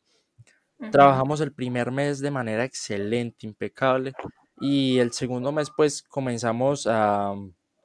Trabajamos 0.91 1.41
el 1.41 1.51
primer 1.51 1.91
mes 1.91 2.19
de 2.19 2.31
manera 2.31 2.63
excelente, 2.63 3.45
impecable, 3.45 4.13
y 4.61 4.99
el 4.99 5.11
segundo 5.11 5.51
mes 5.51 5.69
pues 5.75 6.03
comenzamos 6.03 6.87
a, 6.87 7.33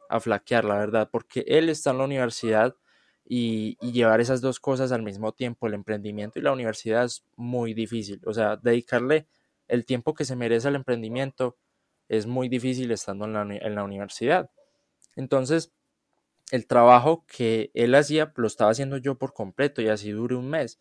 a 0.08 0.20
flaquear, 0.20 0.64
la 0.64 0.78
verdad, 0.78 1.08
porque 1.10 1.44
él 1.48 1.68
está 1.70 1.90
en 1.90 1.98
la 1.98 2.04
universidad 2.04 2.76
y, 3.24 3.76
llevar 3.90 4.20
esas 4.20 4.40
dos 4.40 4.60
cosas 4.60 4.92
al 4.92 5.02
mismo 5.02 5.32
tiempo, 5.32 5.66
el 5.66 5.74
emprendimiento 5.74 6.38
y 6.38 6.42
la 6.42 6.52
universidad 6.52 7.04
es 7.04 7.24
muy 7.34 7.74
difícil. 7.74 8.20
O 8.26 8.32
sea, 8.32 8.56
dedicarle 8.56 9.26
el 9.66 9.84
tiempo 9.84 10.14
que 10.14 10.24
se 10.24 10.36
merece 10.36 10.68
al 10.68 10.76
emprendimiento 10.76 11.56
es 12.08 12.26
muy 12.26 12.48
difícil 12.48 12.90
estando 12.90 13.26
en 13.26 13.74
la, 13.74 13.84
universidad. 13.84 14.50
Entonces, 15.16 15.72
el 16.50 16.66
trabajo 16.66 17.24
que 17.26 17.70
él 17.74 17.94
hacía 17.94 18.32
lo 18.36 18.46
estaba 18.46 18.70
haciendo 18.70 18.96
yo 18.96 19.16
por 19.16 19.34
completo 19.34 19.82
y 19.82 19.88
así 19.88 20.10
duré 20.10 20.34
un 20.34 20.48
mes. 20.48 20.80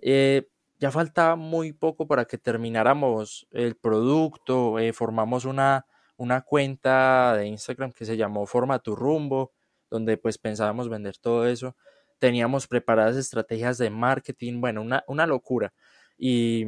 Eh, 0.00 0.48
ya 0.78 0.90
faltaba 0.90 1.36
muy 1.36 1.72
poco 1.72 2.06
para 2.06 2.24
que 2.24 2.38
termináramos 2.38 3.46
el 3.50 3.76
producto, 3.76 4.78
eh, 4.78 4.92
formamos 4.92 5.44
una, 5.44 5.86
una 6.16 6.42
cuenta 6.42 7.34
de 7.36 7.46
Instagram 7.46 7.92
que 7.92 8.04
se 8.04 8.16
llamó 8.16 8.46
Forma 8.46 8.78
tu 8.78 8.94
rumbo, 8.96 9.52
donde 9.90 10.16
pues 10.16 10.38
pensábamos 10.38 10.88
vender 10.88 11.18
todo 11.18 11.46
eso. 11.46 11.76
Teníamos 12.18 12.66
preparadas 12.66 13.16
estrategias 13.16 13.78
de 13.78 13.90
marketing, 13.90 14.60
bueno, 14.60 14.82
una, 14.82 15.04
una 15.08 15.26
locura. 15.26 15.72
Y, 16.16 16.66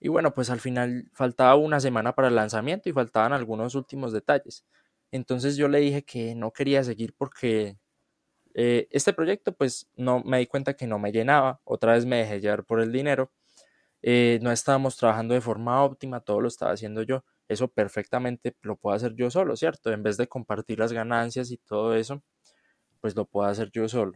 y 0.00 0.08
bueno, 0.08 0.34
pues 0.34 0.50
al 0.50 0.60
final 0.60 1.10
faltaba 1.14 1.56
una 1.56 1.80
semana 1.80 2.14
para 2.14 2.28
el 2.28 2.34
lanzamiento 2.36 2.88
y 2.88 2.92
faltaban 2.92 3.32
algunos 3.32 3.74
últimos 3.74 4.12
detalles. 4.12 4.64
Entonces 5.12 5.56
yo 5.56 5.68
le 5.68 5.80
dije 5.80 6.04
que 6.04 6.34
no 6.34 6.52
quería 6.52 6.84
seguir 6.84 7.14
porque 7.16 7.78
eh, 8.54 8.88
este 8.90 9.12
proyecto 9.12 9.52
pues 9.54 9.88
no 9.96 10.22
me 10.24 10.38
di 10.38 10.46
cuenta 10.46 10.74
que 10.74 10.86
no 10.86 10.98
me 10.98 11.12
llenaba, 11.12 11.60
otra 11.64 11.94
vez 11.94 12.06
me 12.06 12.18
dejé 12.18 12.40
llevar 12.40 12.64
por 12.64 12.80
el 12.80 12.92
dinero, 12.92 13.32
eh, 14.02 14.38
no 14.42 14.52
estábamos 14.52 14.96
trabajando 14.96 15.34
de 15.34 15.40
forma 15.40 15.82
óptima, 15.84 16.20
todo 16.20 16.40
lo 16.40 16.48
estaba 16.48 16.72
haciendo 16.72 17.02
yo 17.02 17.24
eso 17.48 17.68
perfectamente 17.68 18.54
lo 18.62 18.76
puedo 18.76 18.94
hacer 18.94 19.14
yo 19.14 19.30
solo, 19.30 19.56
¿cierto? 19.56 19.90
En 19.92 20.02
vez 20.02 20.16
de 20.18 20.28
compartir 20.28 20.78
las 20.78 20.92
ganancias 20.92 21.50
y 21.50 21.56
todo 21.58 21.94
eso, 21.96 22.22
pues 23.00 23.16
lo 23.16 23.26
puedo 23.26 23.48
hacer 23.48 23.70
yo 23.72 23.88
solo. 23.88 24.12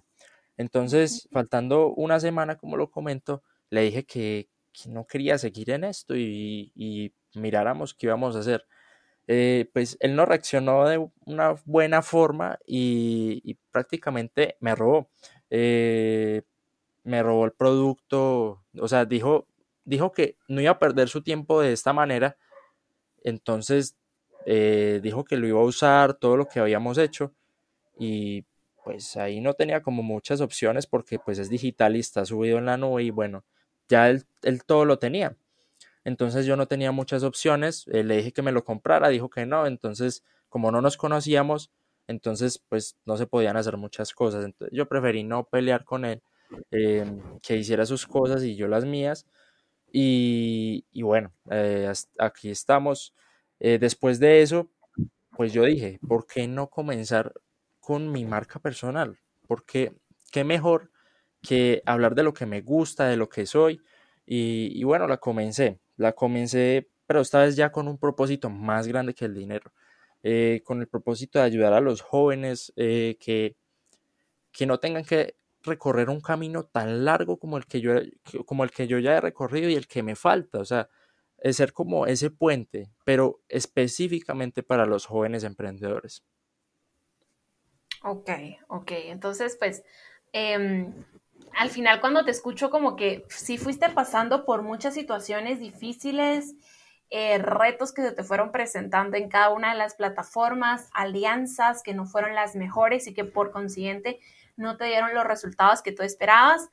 Entonces, 0.57 1.29
faltando 1.33 1.88
una 1.95 2.21
semana, 2.21 2.57
como 2.59 2.77
lo 2.77 2.90
comento, 2.90 3.42
le 3.71 3.83
dije 3.83 4.05
que, 4.05 4.51
no 4.89 5.07
quería 5.07 5.39
seguir 5.39 5.71
en 5.71 5.85
esto 5.85 6.17
y, 6.17 7.13
miráramos 7.35 7.95
qué 7.95 8.07
íbamos 8.07 8.37
a 8.37 8.41
hacer. 8.41 8.67
Eh, 9.29 9.71
pues 9.73 9.97
él 10.01 10.17
no 10.17 10.27
reaccionó 10.27 10.87
de 10.89 11.07
una 11.25 11.55
buena 11.65 12.03
forma 12.03 12.59
y, 12.67 13.57
prácticamente 13.71 14.57
me 14.61 14.75
robó. 14.75 15.09
Eh, 15.51 16.43
me 17.05 17.23
robó 17.23 17.45
el 17.45 17.53
producto, 17.53 18.63
o 18.79 18.89
sea, 18.89 19.05
dijo, 19.05 19.47
dijo 19.85 20.13
que 20.13 20.37
no 20.49 20.61
iba 20.61 20.73
a 20.73 20.79
perder 20.79 21.09
su 21.09 21.23
tiempo 21.23 21.61
de 21.61 21.73
esta 21.73 21.93
manera, 21.93 22.37
entonces 23.25 23.97
eh, 24.47 25.01
dijo 25.03 25.25
que 25.25 25.37
lo 25.37 25.47
iba 25.47 25.61
a 25.61 25.65
usar 25.65 26.15
todo 26.15 26.37
lo 26.37 26.49
que 26.49 26.61
habíamos 26.61 26.99
hecho 26.99 27.33
y 27.99 28.45
pues 28.85 29.17
ahí 29.17 29.41
no 29.41 29.55
tenía 29.55 29.83
como 29.83 30.03
muchas 30.03 30.41
opciones 30.41 30.87
porque 30.87 31.19
pues 31.19 31.39
es 31.39 31.49
digital 31.49 31.97
y 31.97 32.01
está 32.01 32.25
subido 32.25 32.59
en 32.59 32.67
la 32.67 32.77
nube 32.77 33.05
y 33.05 33.11
bueno, 33.11 33.45
ya 33.93 34.09
él, 34.09 34.25
todo 34.67 34.87
lo 34.87 34.99
tenía. 34.99 35.37
Entonces 36.05 36.47
yo 36.47 36.57
no 36.57 36.67
tenía 36.67 36.93
muchas 36.93 37.23
opciones, 37.25 37.87
eh, 37.89 38.05
le 38.05 38.17
dije 38.19 38.33
que 38.33 38.43
me 38.43 38.53
lo 38.53 38.65
comprara, 38.65 39.09
dijo 39.11 39.31
que 39.31 39.47
no, 39.47 39.67
entonces 39.67 40.25
como 40.49 40.73
no 40.73 40.81
nos 40.81 40.97
conocíamos, 40.97 41.71
entonces 42.09 42.59
pues 42.69 42.97
no 43.07 43.17
se 43.19 43.27
podían 43.27 43.57
hacer 43.57 43.77
muchas 43.77 44.15
cosas. 44.15 44.45
Entonces 44.45 44.77
yo 44.77 44.89
preferí 44.89 45.25
no 45.25 45.45
pelear 45.45 45.85
con 45.85 46.05
él, 46.07 46.23
em, 46.71 47.21
que 47.43 47.57
hiciera 47.57 47.87
sus 47.87 48.07
cosas 48.07 48.43
y 48.45 48.57
yo 48.57 48.69
las 48.69 48.85
mías. 48.85 49.27
Y, 49.93 50.85
bueno, 51.03 51.33
eh, 51.51 51.93
aquí 52.19 52.51
estamos. 52.51 53.15
Eh, 53.61 53.79
después 53.79 54.19
de 54.21 54.43
eso, 54.43 54.71
pues 55.37 55.53
yo 55.53 55.65
dije, 55.65 56.01
¿por 56.09 56.27
qué 56.27 56.49
no 56.49 56.69
comenzar 56.71 57.35
con 57.81 58.13
mi 58.13 58.25
marca 58.25 58.61
personal? 58.61 59.19
Porque 59.49 59.95
qué 60.33 60.45
mejor 60.45 60.92
que 61.43 61.83
hablar 61.87 62.15
de 62.15 62.23
lo 62.23 62.33
que 62.33 62.47
me 62.47 62.63
gusta, 62.63 63.09
de 63.09 63.17
lo 63.17 63.29
que 63.29 63.47
soy. 63.47 63.81
Y, 64.25 64.83
bueno, 64.85 65.07
la 65.09 65.19
comencé. 65.19 65.81
La 65.97 66.13
comencé, 66.13 66.89
pero 67.07 67.21
esta 67.21 67.41
vez 67.41 67.57
ya 67.57 67.73
con 67.73 67.89
un 67.89 67.99
propósito 67.99 68.51
más 68.51 68.87
grande 68.87 69.15
que 69.15 69.27
el 69.27 69.35
dinero. 69.35 69.73
Eh, 70.23 70.63
con 70.65 70.81
el 70.81 70.89
propósito 70.89 71.39
de 71.39 71.45
ayudar 71.45 71.73
a 71.73 71.81
los 71.81 72.01
jóvenes 72.01 72.73
eh, 72.77 73.17
que, 73.21 73.57
que 74.53 74.67
no 74.67 74.79
tengan 74.79 75.05
que 75.05 75.37
recorrer 75.63 76.11
un 76.11 76.21
camino 76.21 76.65
tan 76.65 77.05
largo 77.05 77.39
como 77.39 77.57
el 77.57 77.67
que 77.67 77.81
yo 77.81 77.95
como 78.47 78.65
el 78.65 78.71
que 78.71 78.87
yo 78.87 78.99
ya 78.99 79.17
he 79.17 79.21
recorrido 79.21 79.69
y 79.69 79.75
el 79.75 79.87
que 79.87 80.03
me 80.03 80.17
falta, 80.17 80.59
o 80.59 80.65
sea, 80.65 80.89
es 81.39 81.57
ser 81.57 81.73
como 81.73 82.07
ese 82.07 82.31
puente, 82.31 82.91
pero 83.05 83.41
específicamente 83.49 84.63
para 84.63 84.87
los 84.87 85.07
jóvenes 85.07 85.45
emprendedores. 85.45 86.25
Ok, 88.05 88.31
ok, 88.69 88.91
entonces 89.07 89.57
pues 89.59 89.85
em, 90.33 91.05
al 91.59 91.71
final 91.71 92.01
cuando 92.01 92.25
te 92.25 92.31
escucho 92.31 92.71
como 92.71 92.97
que 92.97 93.25
sí 93.29 93.59
fuiste 93.59 93.88
pasando 93.88 94.45
por 94.45 94.62
muchas 94.62 94.95
situaciones 94.95 95.61
difíciles, 95.61 96.55
eh, 97.11 97.38
retos 97.38 97.93
que 97.93 98.03
se 98.03 98.12
te 98.12 98.25
fueron 98.25 98.53
presentando 98.53 99.17
en 99.17 99.29
cada 99.29 99.51
una 99.51 99.73
de 99.73 99.79
las 99.79 99.95
plataformas, 99.95 100.88
alianzas 100.95 101.83
que 101.83 101.93
no 101.93 102.07
fueron 102.07 102.35
las 102.35 102.57
mejores 102.57 103.07
y 103.07 103.15
que 103.15 103.25
por 103.25 103.51
consiguiente 103.51 104.19
no 104.57 104.77
te 104.77 104.87
dieron 104.87 105.15
los 105.15 105.25
resultados 105.25 105.83
que 105.83 105.93
tú 105.93 106.03
esperabas, 106.03 106.71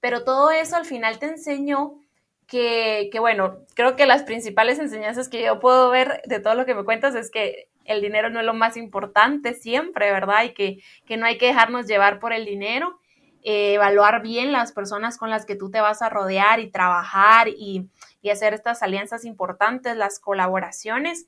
pero 0.00 0.24
todo 0.24 0.50
eso 0.50 0.76
al 0.76 0.86
final 0.86 1.18
te 1.18 1.26
enseñó 1.26 2.00
que, 2.46 3.08
que, 3.12 3.20
bueno, 3.20 3.58
creo 3.74 3.96
que 3.96 4.06
las 4.06 4.22
principales 4.22 4.78
enseñanzas 4.78 5.28
que 5.28 5.42
yo 5.42 5.60
puedo 5.60 5.90
ver 5.90 6.22
de 6.26 6.40
todo 6.40 6.54
lo 6.54 6.66
que 6.66 6.74
me 6.74 6.84
cuentas 6.84 7.14
es 7.14 7.30
que 7.30 7.68
el 7.84 8.00
dinero 8.00 8.30
no 8.30 8.40
es 8.40 8.46
lo 8.46 8.54
más 8.54 8.76
importante 8.76 9.54
siempre, 9.54 10.10
¿verdad? 10.10 10.44
Y 10.44 10.54
que, 10.54 10.82
que 11.06 11.16
no 11.16 11.26
hay 11.26 11.38
que 11.38 11.46
dejarnos 11.46 11.86
llevar 11.86 12.18
por 12.18 12.32
el 12.32 12.44
dinero 12.44 12.98
eh, 13.42 13.74
evaluar 13.74 14.22
bien 14.22 14.52
las 14.52 14.72
personas 14.72 15.18
con 15.18 15.30
las 15.30 15.46
que 15.46 15.56
tú 15.56 15.70
te 15.70 15.80
vas 15.80 16.02
a 16.02 16.08
rodear 16.08 16.60
y 16.60 16.70
trabajar 16.70 17.48
y, 17.48 17.88
y 18.20 18.30
hacer 18.30 18.54
estas 18.54 18.82
alianzas 18.82 19.24
importantes, 19.24 19.96
las 19.96 20.20
colaboraciones 20.20 21.26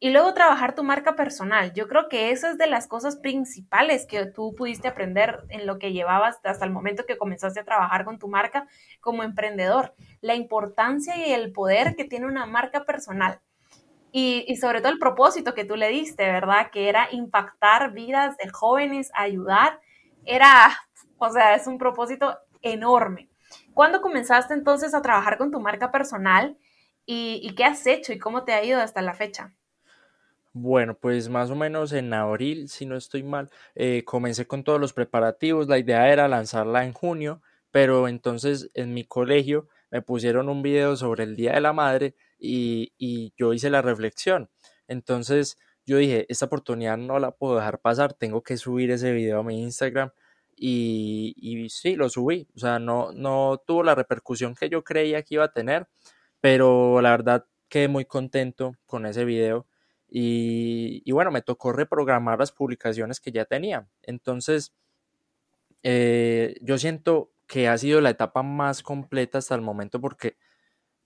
y 0.00 0.10
luego 0.10 0.32
trabajar 0.32 0.74
tu 0.74 0.84
marca 0.84 1.16
personal. 1.16 1.72
Yo 1.74 1.88
creo 1.88 2.08
que 2.08 2.30
eso 2.30 2.46
es 2.46 2.58
de 2.58 2.68
las 2.68 2.86
cosas 2.86 3.16
principales 3.16 4.06
que 4.06 4.26
tú 4.26 4.54
pudiste 4.54 4.86
aprender 4.86 5.40
en 5.48 5.66
lo 5.66 5.78
que 5.78 5.92
llevabas 5.92 6.38
hasta 6.44 6.64
el 6.64 6.70
momento 6.70 7.04
que 7.04 7.18
comenzaste 7.18 7.60
a 7.60 7.64
trabajar 7.64 8.04
con 8.04 8.18
tu 8.18 8.28
marca 8.28 8.68
como 9.00 9.24
emprendedor. 9.24 9.94
La 10.20 10.36
importancia 10.36 11.16
y 11.16 11.32
el 11.32 11.52
poder 11.52 11.96
que 11.96 12.04
tiene 12.04 12.26
una 12.26 12.46
marca 12.46 12.84
personal. 12.84 13.40
Y, 14.12 14.44
y, 14.48 14.56
sobre 14.56 14.80
todo 14.80 14.90
el 14.90 14.98
propósito 14.98 15.52
que 15.52 15.64
tú 15.64 15.76
le 15.76 15.88
diste, 15.88 16.24
¿verdad? 16.24 16.70
Que 16.70 16.88
era 16.88 17.08
impactar 17.12 17.92
vidas 17.92 18.36
de 18.38 18.48
jóvenes, 18.48 19.10
ayudar. 19.14 19.80
Era 20.24 20.70
o 21.18 21.30
sea, 21.30 21.54
es 21.54 21.66
un 21.66 21.78
propósito 21.78 22.38
enorme. 22.62 23.28
¿Cuándo 23.74 24.00
comenzaste 24.00 24.54
entonces 24.54 24.94
a 24.94 25.02
trabajar 25.02 25.38
con 25.38 25.50
tu 25.50 25.60
marca 25.60 25.90
personal 25.90 26.56
y, 27.06 27.54
qué 27.56 27.64
has 27.64 27.86
hecho 27.86 28.12
y 28.12 28.18
cómo 28.18 28.44
te 28.44 28.52
ha 28.52 28.64
ido 28.64 28.80
hasta 28.80 29.00
la 29.02 29.14
fecha? 29.14 29.54
Bueno, 30.52 30.94
pues 30.94 31.28
más 31.28 31.50
o 31.50 31.54
menos 31.54 31.92
en 31.92 32.12
abril, 32.12 32.68
si 32.68 32.84
no 32.84 32.96
estoy 32.96 33.22
mal, 33.22 33.50
eh, 33.74 34.02
comencé 34.04 34.46
con 34.46 34.64
todos 34.64 34.80
los 34.80 34.92
preparativos. 34.92 35.68
La 35.68 35.78
idea 35.78 36.12
era 36.12 36.28
lanzarla 36.28 36.84
en 36.84 36.92
junio, 36.92 37.40
pero 37.70 38.08
entonces 38.08 38.70
en 38.74 38.92
mi 38.92 39.04
colegio 39.04 39.68
me 39.90 40.02
pusieron 40.02 40.48
un 40.48 40.62
video 40.62 40.96
sobre 40.96 41.24
el 41.24 41.36
Día 41.36 41.52
de 41.52 41.60
la 41.60 41.72
Madre 41.72 42.14
y, 42.38 42.92
y 42.98 43.32
yo 43.36 43.52
hice 43.54 43.70
la 43.70 43.80
reflexión. 43.80 44.50
Entonces 44.88 45.56
yo 45.86 45.96
dije, 45.96 46.26
esta 46.28 46.46
oportunidad 46.46 46.98
no 46.98 47.18
la 47.18 47.30
puedo 47.30 47.56
dejar 47.56 47.78
pasar, 47.78 48.12
tengo 48.12 48.42
que 48.42 48.58
subir 48.58 48.90
ese 48.90 49.12
video 49.12 49.40
a 49.40 49.42
mi 49.42 49.62
Instagram 49.62 50.10
y, 50.58 51.34
y, 51.36 51.68
sí, 51.70 51.96
lo 51.96 52.08
subí. 52.08 52.48
O 52.56 52.58
sea, 52.58 52.78
no, 52.78 53.12
no 53.12 53.62
tuvo 53.66 53.82
la 53.82 53.94
repercusión 53.94 54.54
que 54.54 54.68
yo 54.68 54.84
creía 54.84 55.22
que 55.22 55.34
iba 55.36 55.44
a 55.44 55.52
tener, 55.52 55.88
pero 56.40 57.00
la 57.00 57.10
verdad 57.10 57.46
quedé 57.68 57.88
muy 57.88 58.04
contento 58.04 58.74
con 58.86 59.06
ese 59.06 59.24
video. 59.24 59.66
Y, 60.10 61.02
y 61.04 61.12
bueno, 61.12 61.30
me 61.30 61.42
tocó 61.42 61.72
reprogramar 61.72 62.38
las 62.38 62.52
publicaciones 62.52 63.20
que 63.20 63.32
ya 63.32 63.44
tenía. 63.44 63.88
Entonces, 64.02 64.72
eh, 65.82 66.56
yo 66.60 66.78
siento 66.78 67.32
que 67.46 67.68
ha 67.68 67.78
sido 67.78 68.00
la 68.00 68.10
etapa 68.10 68.42
más 68.42 68.82
completa 68.82 69.38
hasta 69.38 69.54
el 69.54 69.62
momento 69.62 70.00
porque, 70.00 70.36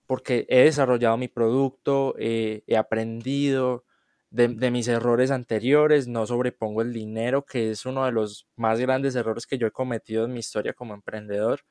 porque 0.07 0.45
he 0.49 0.63
desarrollado 0.63 1.17
mi 1.17 1.27
producto, 1.27 2.15
eh, 2.19 2.63
he 2.67 2.77
aprendido, 2.77 3.85
de, 4.33 4.71
mis 4.71 4.87
errores 4.87 5.29
anteriores, 5.31 6.07
no 6.07 6.25
sobrepongo 6.25 6.81
el 6.81 6.91
dinero, 6.91 7.45
que 7.45 7.69
es 7.71 7.85
uno 7.85 8.05
de 8.05 8.11
los 8.11 8.47
más 8.55 8.79
grandes 8.79 9.15
errores 9.15 9.45
que 9.45 9.59
yo 9.59 9.67
he 9.67 9.71
cometido 9.71 10.25
en 10.25 10.33
mi 10.33 10.39
historia 10.39 10.73
como 10.73 10.95
emprendedor. 10.95 11.61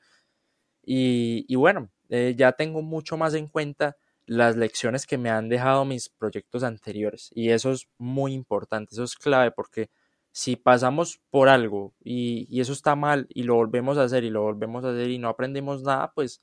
Y, 0.85 1.55
bueno, 1.55 1.89
eh, 2.09 2.35
ya 2.37 2.53
tengo 2.53 2.81
mucho 2.81 3.17
más 3.17 3.33
en 3.35 3.47
cuenta 3.47 3.97
las 4.25 4.55
lecciones 4.57 5.05
que 5.05 5.17
me 5.17 5.29
han 5.29 5.49
dejado 5.49 5.85
mis 5.85 6.09
proyectos 6.09 6.63
anteriores. 6.63 7.29
Y 7.33 7.49
eso 7.51 7.71
es 7.71 7.87
muy 7.97 8.33
importante, 8.33 8.93
eso 8.93 9.03
es 9.03 9.15
clave 9.15 9.51
porque 9.51 9.89
si 10.31 10.55
pasamos 10.55 11.21
por 11.31 11.49
algo 11.49 11.93
y, 12.03 12.47
y, 12.49 12.61
eso 12.61 12.73
está 12.73 12.95
mal 12.95 13.27
y 13.29 13.43
lo 13.43 13.55
volvemos 13.55 13.97
a 13.97 14.03
hacer 14.03 14.23
y 14.23 14.29
lo 14.29 14.43
volvemos 14.43 14.85
a 14.85 14.91
hacer 14.91 15.09
y 15.09 15.19
no 15.19 15.29
aprendemos 15.29 15.83
nada, 15.83 16.11
pues, 16.15 16.41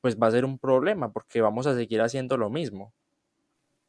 pues 0.00 0.16
va 0.18 0.28
a 0.28 0.30
ser 0.32 0.44
un 0.44 0.58
problema 0.58 1.12
porque 1.12 1.40
vamos 1.40 1.66
a 1.66 1.74
seguir 1.76 2.00
haciendo 2.02 2.36
lo 2.36 2.50
mismo. 2.50 2.94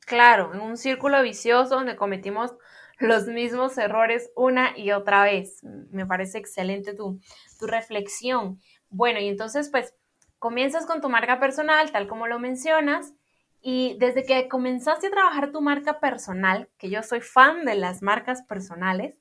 Claro, 0.07 0.53
en 0.53 0.61
un 0.61 0.77
círculo 0.77 1.21
vicioso 1.21 1.75
donde 1.75 1.97
cometimos 1.97 2.55
los 2.97 3.27
mismos 3.27 3.77
errores 3.77 4.31
una 4.37 4.71
y 4.77 4.91
otra 4.91 5.23
vez. 5.25 5.59
Me 5.91 6.05
parece 6.05 6.37
excelente 6.37 6.93
tu, 6.93 7.19
tu 7.59 7.67
reflexión. 7.67 8.61
Bueno, 8.89 9.19
y 9.19 9.27
entonces 9.27 9.67
pues 9.69 9.93
comienzas 10.39 10.85
con 10.85 11.01
tu 11.01 11.09
marca 11.09 11.41
personal, 11.41 11.91
tal 11.91 12.07
como 12.07 12.25
lo 12.27 12.39
mencionas, 12.39 13.15
y 13.61 13.97
desde 13.99 14.23
que 14.23 14.47
comenzaste 14.47 15.07
a 15.07 15.11
trabajar 15.11 15.51
tu 15.51 15.59
marca 15.61 15.99
personal, 15.99 16.69
que 16.77 16.89
yo 16.89 17.03
soy 17.03 17.19
fan 17.19 17.65
de 17.65 17.75
las 17.75 18.01
marcas 18.01 18.43
personales, 18.43 19.19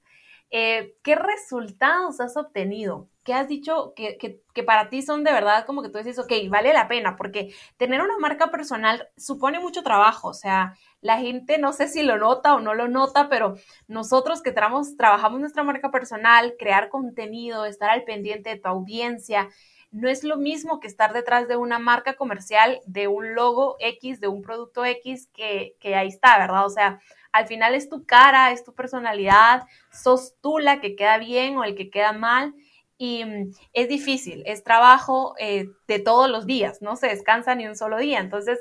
eh, 0.51 0.95
¿qué 1.03 1.17
resultados 1.17 2.21
has 2.21 2.37
obtenido? 2.37 3.09
¿Qué 3.27 3.35
has 3.35 3.49
dicho 3.49 3.93
que, 3.97 4.17
que, 4.19 4.63
para 4.63 4.89
ti 4.89 5.03
son 5.03 5.25
de 5.25 5.33
verdad 5.33 5.67
como 5.67 5.83
que 5.83 5.89
tú 5.89 5.99
dices, 5.99 6.19
ok, 6.21 6.33
vale 6.49 6.73
la 6.73 6.87
pena? 6.87 7.17
Porque 7.17 7.53
tener 7.77 8.01
una 8.01 8.17
marca 8.19 8.53
personal 8.53 9.09
supone 9.17 9.59
mucho 9.59 9.83
trabajo, 9.83 10.29
o 10.29 10.33
sea, 10.33 10.77
la 11.01 11.19
gente 11.19 11.59
no 11.59 11.73
sé 11.73 11.89
si 11.89 12.05
lo 12.05 12.19
nota 12.19 12.55
o 12.55 12.61
no 12.61 12.73
lo 12.73 12.87
nota, 12.87 13.29
pero 13.29 13.57
nosotros 13.89 14.43
que 14.43 14.53
trabajamos, 14.53 14.97
trabajamos 14.97 15.41
nuestra 15.41 15.65
marca 15.65 15.91
personal, 15.91 16.55
crear 16.57 16.89
contenido, 16.89 17.65
estar 17.65 17.91
al 17.91 18.05
pendiente 18.05 18.51
de 18.51 18.61
tu 18.61 18.69
audiencia, 18.69 19.49
no 19.91 20.09
es 20.09 20.23
lo 20.23 20.37
mismo 20.37 20.79
que 20.79 20.87
estar 20.87 21.13
detrás 21.13 21.49
de 21.49 21.57
una 21.57 21.81
marca 21.81 22.15
comercial, 22.15 22.81
de 22.87 23.09
un 23.09 23.35
logo 23.35 23.77
X, 23.81 24.21
de 24.21 24.29
un 24.29 24.43
producto 24.43 24.85
X, 24.85 25.29
que, 25.35 25.75
que 25.81 25.97
ahí 25.97 26.09
está, 26.09 26.39
¿verdad? 26.39 26.65
O 26.65 26.71
sea, 26.71 27.01
al 27.33 27.47
final 27.47 27.75
es 27.75 27.89
tu 27.89 28.07
cara, 28.07 28.53
es 28.53 28.63
tu 28.63 28.73
personalidad, 28.73 29.65
sos 29.91 30.35
tú 30.41 30.59
la 30.59 30.81
que 30.81 30.97
queda 30.97 31.19
bien 31.19 31.59
o 31.59 31.65
el 31.65 31.75
que 31.75 31.91
queda 31.91 32.13
mal. 32.13 32.55
Y 32.99 33.25
mm, 33.25 33.53
es 33.73 33.89
difícil, 33.89 34.43
es 34.47 34.65
trabajo 34.65 35.35
eh, 35.39 35.69
de 35.87 35.99
todos 35.99 36.31
los 36.31 36.47
días, 36.47 36.83
no 36.83 36.97
se 36.97 37.09
descansa 37.09 37.55
ni 37.55 37.67
un 37.67 37.77
solo 37.77 37.99
día. 37.99 38.21
Entonces, 38.21 38.59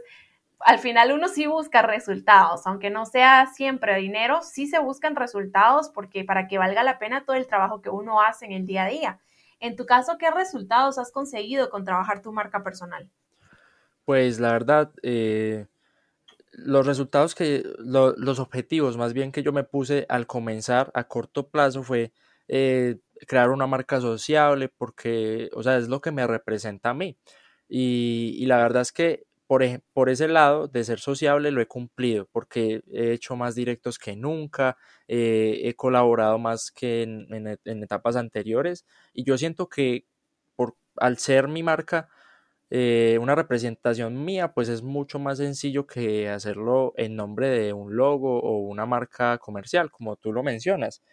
al 0.60 0.80
final 0.80 1.12
uno 1.12 1.28
sí 1.28 1.46
busca 1.46 1.82
resultados, 1.82 2.66
aunque 2.66 2.90
no 2.90 3.06
sea 3.06 3.48
siempre 3.48 3.98
dinero, 3.98 4.42
sí 4.42 4.68
se 4.68 4.80
buscan 4.80 5.16
resultados 5.16 5.90
porque 5.90 6.24
para 6.24 6.48
que 6.48 6.58
valga 6.58 6.84
la 6.84 7.00
pena 7.00 7.24
todo 7.26 7.36
el 7.36 7.48
trabajo 7.48 7.82
que 7.82 7.90
uno 7.90 8.22
hace 8.22 8.46
en 8.46 8.52
el 8.52 8.66
día 8.66 8.86
a 8.86 8.90
día. 8.90 9.20
En 9.60 9.76
tu 9.76 9.86
caso, 9.86 10.18
¿qué 10.18 10.32
resultados 10.32 10.98
has 10.98 11.12
conseguido 11.12 11.70
con 11.70 11.86
trabajar 11.86 12.22
tu 12.22 12.32
marca 12.32 12.64
personal? 12.64 13.10
Pues 14.04 14.40
la 14.40 14.52
verdad, 14.52 14.92
eh, 15.02 15.68
los 16.52 16.86
resultados 16.86 17.36
que, 17.36 17.64
los 17.80 18.40
objetivos 18.40 18.98
más 18.98 19.14
bien 19.14 19.32
que 19.32 19.44
yo 19.44 19.52
me 19.52 19.64
puse 19.64 20.06
al 20.10 20.28
comenzar 20.28 20.92
a 20.94 21.06
corto 21.06 21.48
plazo 21.50 21.84
fue 21.84 22.12
eh, 22.48 22.98
crear 23.28 23.50
una 23.50 23.68
marca 23.68 24.02
sociable 24.02 24.70
porque, 24.70 25.50
o 25.54 25.64
sea, 25.64 25.78
es 25.78 25.88
lo 25.88 26.02
que 26.02 26.12
me 26.12 26.28
representa 26.28 26.92
a 26.92 26.94
mí. 26.94 27.18
Y, 27.68 28.46
la 28.46 28.58
verdad 28.58 28.82
es 28.84 28.92
que 28.92 29.26
por, 29.48 29.64
por, 29.94 30.10
ese 30.10 30.28
lado 30.28 30.68
de 30.68 30.84
ser 30.84 31.00
sociable 31.00 31.52
lo 31.52 31.62
he 31.62 31.68
cumplido 31.68 32.28
porque 32.32 32.84
he 32.92 33.12
hecho 33.14 33.36
más 33.36 33.56
directos 33.56 34.00
que 34.00 34.16
nunca, 34.16 34.78
eh, 35.08 35.62
he 35.64 35.76
colaborado 35.76 36.38
más 36.40 36.72
que 36.72 37.04
en, 37.04 37.28
en, 37.32 37.84
etapas 37.84 38.16
anteriores 38.16 38.86
y 39.14 39.24
yo 39.24 39.38
siento 39.38 39.70
que 39.70 40.06
por, 40.56 40.76
al 40.98 41.18
ser 41.18 41.48
mi 41.48 41.64
marca 41.64 42.10
eh, 42.72 43.18
una 43.22 43.36
representación 43.36 44.26
mía, 44.26 44.54
pues 44.54 44.70
es 44.70 44.82
mucho 44.82 45.20
más 45.20 45.38
sencillo 45.38 45.86
que 45.88 46.30
hacerlo 46.30 46.94
en 46.98 47.16
nombre 47.16 47.48
de 47.50 47.74
un 47.74 47.96
logo 47.96 48.40
o 48.42 48.60
una 48.60 48.86
marca 48.86 49.38
comercial, 49.38 49.92
como 49.92 50.16
tú 50.16 50.34
lo 50.34 50.44
mencionas. 50.44 51.04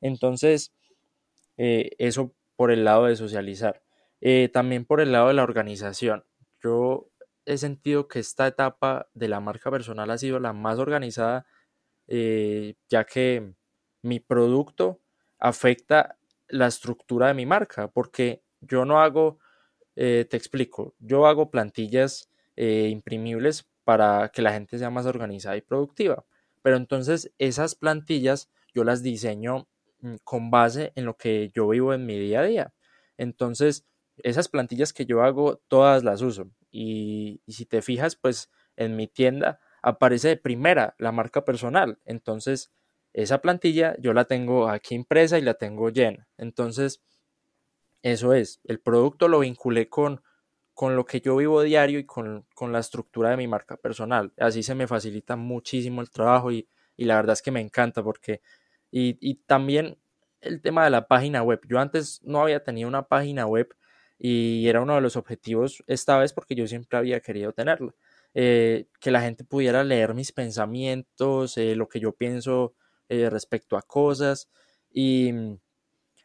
Entonces, 0.00 0.72
eh, 1.58 1.90
eso 1.98 2.34
por 2.56 2.70
el 2.70 2.84
lado 2.84 3.04
de 3.06 3.16
socializar. 3.16 3.82
Eh, 4.22 4.48
también 4.52 4.86
por 4.86 5.00
el 5.00 5.12
lado 5.12 5.28
de 5.28 5.34
la 5.34 5.42
organización. 5.42 6.24
Yo 6.62 7.10
he 7.44 7.58
sentido 7.58 8.08
que 8.08 8.20
esta 8.20 8.46
etapa 8.46 9.08
de 9.14 9.28
la 9.28 9.40
marca 9.40 9.70
personal 9.70 10.10
ha 10.10 10.18
sido 10.18 10.40
la 10.40 10.52
más 10.54 10.78
organizada, 10.78 11.46
ya 12.08 13.04
que 13.04 13.54
mi 14.02 14.18
producto 14.20 15.00
afecta 15.38 16.18
la 16.48 16.66
estructura 16.66 17.28
de 17.28 17.34
mi 17.34 17.44
marca, 17.44 17.88
porque 17.88 18.42
yo 18.60 18.86
no 18.86 19.00
hago 19.00 19.38
eh, 20.00 20.26
te 20.30 20.36
explico, 20.36 20.94
yo 21.00 21.26
hago 21.26 21.50
plantillas 21.50 22.30
eh, 22.54 22.86
imprimibles 22.88 23.68
para 23.82 24.28
que 24.28 24.42
la 24.42 24.52
gente 24.52 24.78
sea 24.78 24.90
más 24.90 25.06
organizada 25.06 25.56
y 25.56 25.60
productiva, 25.60 26.24
pero 26.62 26.76
entonces 26.76 27.32
esas 27.38 27.74
plantillas 27.74 28.48
yo 28.72 28.84
las 28.84 29.02
diseño 29.02 29.66
con 30.24 30.50
base 30.50 30.92
en 30.94 31.04
lo 31.04 31.16
que 31.16 31.50
yo 31.54 31.68
vivo 31.68 31.94
en 31.94 32.06
mi 32.06 32.18
día 32.18 32.40
a 32.40 32.44
día. 32.44 32.74
Entonces, 33.16 33.86
esas 34.22 34.48
plantillas 34.48 34.92
que 34.92 35.06
yo 35.06 35.22
hago, 35.22 35.60
todas 35.68 36.04
las 36.04 36.22
uso. 36.22 36.50
Y, 36.70 37.42
y 37.46 37.52
si 37.52 37.66
te 37.66 37.82
fijas, 37.82 38.16
pues 38.16 38.50
en 38.76 38.96
mi 38.96 39.08
tienda 39.08 39.60
aparece 39.82 40.28
de 40.28 40.36
primera 40.36 40.94
la 40.98 41.12
marca 41.12 41.44
personal. 41.44 41.98
Entonces, 42.04 42.72
esa 43.12 43.40
plantilla 43.40 43.96
yo 43.98 44.12
la 44.12 44.26
tengo 44.26 44.68
aquí 44.68 44.94
impresa 44.94 45.38
y 45.38 45.42
la 45.42 45.54
tengo 45.54 45.90
llena. 45.90 46.28
Entonces, 46.36 47.02
eso 48.02 48.32
es, 48.32 48.60
el 48.64 48.80
producto 48.80 49.28
lo 49.28 49.40
vinculé 49.40 49.88
con, 49.88 50.22
con 50.72 50.94
lo 50.94 51.04
que 51.04 51.20
yo 51.20 51.36
vivo 51.36 51.62
diario 51.62 51.98
y 51.98 52.04
con, 52.04 52.46
la 52.60 52.78
estructura 52.78 53.30
de 53.30 53.36
mi 53.36 53.48
marca 53.48 53.76
personal. 53.76 54.32
Así 54.38 54.62
se 54.62 54.74
me 54.76 54.86
facilita 54.86 55.34
muchísimo 55.34 56.00
el 56.00 56.10
trabajo 56.10 56.52
y, 56.52 56.68
la 56.96 57.16
verdad 57.16 57.32
es 57.32 57.42
que 57.42 57.50
me 57.50 57.60
encanta 57.60 58.02
porque, 58.02 58.40
y, 58.90 59.34
también 59.46 59.98
el 60.40 60.60
tema 60.62 60.84
de 60.84 60.90
la 60.90 61.08
página 61.08 61.42
web. 61.42 61.60
Yo 61.68 61.78
antes 61.78 62.20
no 62.22 62.40
había 62.42 62.62
tenido 62.64 62.88
una 62.88 63.08
página 63.08 63.46
web 63.46 63.74
y 64.18 64.66
era 64.68 64.80
uno 64.82 64.94
de 64.94 65.00
los 65.00 65.16
objetivos 65.16 65.82
esta 65.86 66.18
vez 66.18 66.32
porque 66.32 66.54
yo 66.54 66.66
siempre 66.66 66.98
había 66.98 67.20
querido 67.20 67.52
tenerla. 67.52 67.94
Eh, 68.34 68.88
que 69.00 69.10
la 69.10 69.22
gente 69.22 69.44
pudiera 69.44 69.82
leer 69.84 70.14
mis 70.14 70.32
pensamientos, 70.32 71.56
eh, 71.56 71.74
lo 71.74 71.88
que 71.88 71.98
yo 72.00 72.12
pienso 72.12 72.74
eh, 73.08 73.30
respecto 73.30 73.76
a 73.76 73.82
cosas. 73.82 74.48
Y 74.90 75.32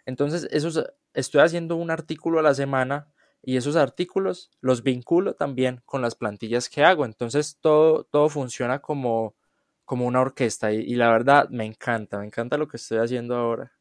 entonces 0.05 0.47
eso 0.51 0.67
es 0.69 0.85
estoy 1.13 1.41
haciendo 1.41 1.75
un 1.75 1.91
artículo 1.91 2.39
a 2.39 2.43
la 2.43 2.53
semana 2.53 3.07
y 3.41 3.57
esos 3.57 3.75
artículos 3.75 4.51
los 4.61 4.83
vinculo 4.83 5.35
también 5.35 5.81
con 5.85 6.01
las 6.01 6.15
plantillas 6.15 6.69
que 6.69 6.83
hago. 6.83 7.05
Entonces 7.05 7.57
todo, 7.61 8.05
todo 8.05 8.29
funciona 8.29 8.79
como, 8.79 9.35
como 9.85 10.05
una 10.05 10.21
orquesta 10.21 10.71
y, 10.71 10.95
la 10.95 11.09
verdad 11.09 11.49
me 11.49 11.65
encanta, 11.65 12.19
me 12.19 12.25
encanta 12.25 12.57
lo 12.57 12.67
que 12.67 12.77
estoy 12.77 12.99
haciendo 12.99 13.35
ahora. 13.35 13.71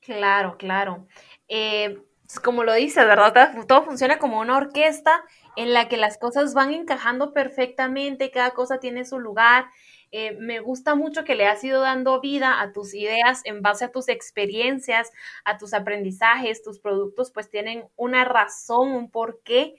Claro, 0.00 0.56
claro. 0.58 1.06
Eh, 1.48 2.02
como 2.42 2.64
lo 2.64 2.74
dices, 2.74 3.06
¿verdad? 3.06 3.54
Todo 3.66 3.84
funciona 3.84 4.18
como 4.18 4.40
una 4.40 4.56
orquesta 4.56 5.22
en 5.56 5.72
la 5.72 5.88
que 5.88 5.96
las 5.96 6.18
cosas 6.18 6.54
van 6.54 6.72
encajando 6.72 7.32
perfectamente, 7.32 8.30
cada 8.30 8.50
cosa 8.50 8.80
tiene 8.80 9.04
su 9.04 9.18
lugar 9.18 9.66
eh, 10.14 10.36
me 10.38 10.60
gusta 10.60 10.94
mucho 10.94 11.24
que 11.24 11.34
le 11.34 11.46
has 11.46 11.64
ido 11.64 11.80
dando 11.80 12.20
vida 12.20 12.60
a 12.60 12.72
tus 12.72 12.92
ideas 12.92 13.40
en 13.44 13.62
base 13.62 13.86
a 13.86 13.90
tus 13.90 14.10
experiencias, 14.10 15.10
a 15.46 15.56
tus 15.56 15.72
aprendizajes, 15.72 16.62
tus 16.62 16.78
productos 16.78 17.30
pues 17.30 17.48
tienen 17.48 17.84
una 17.96 18.26
razón, 18.26 18.92
un 18.92 19.10
porqué. 19.10 19.74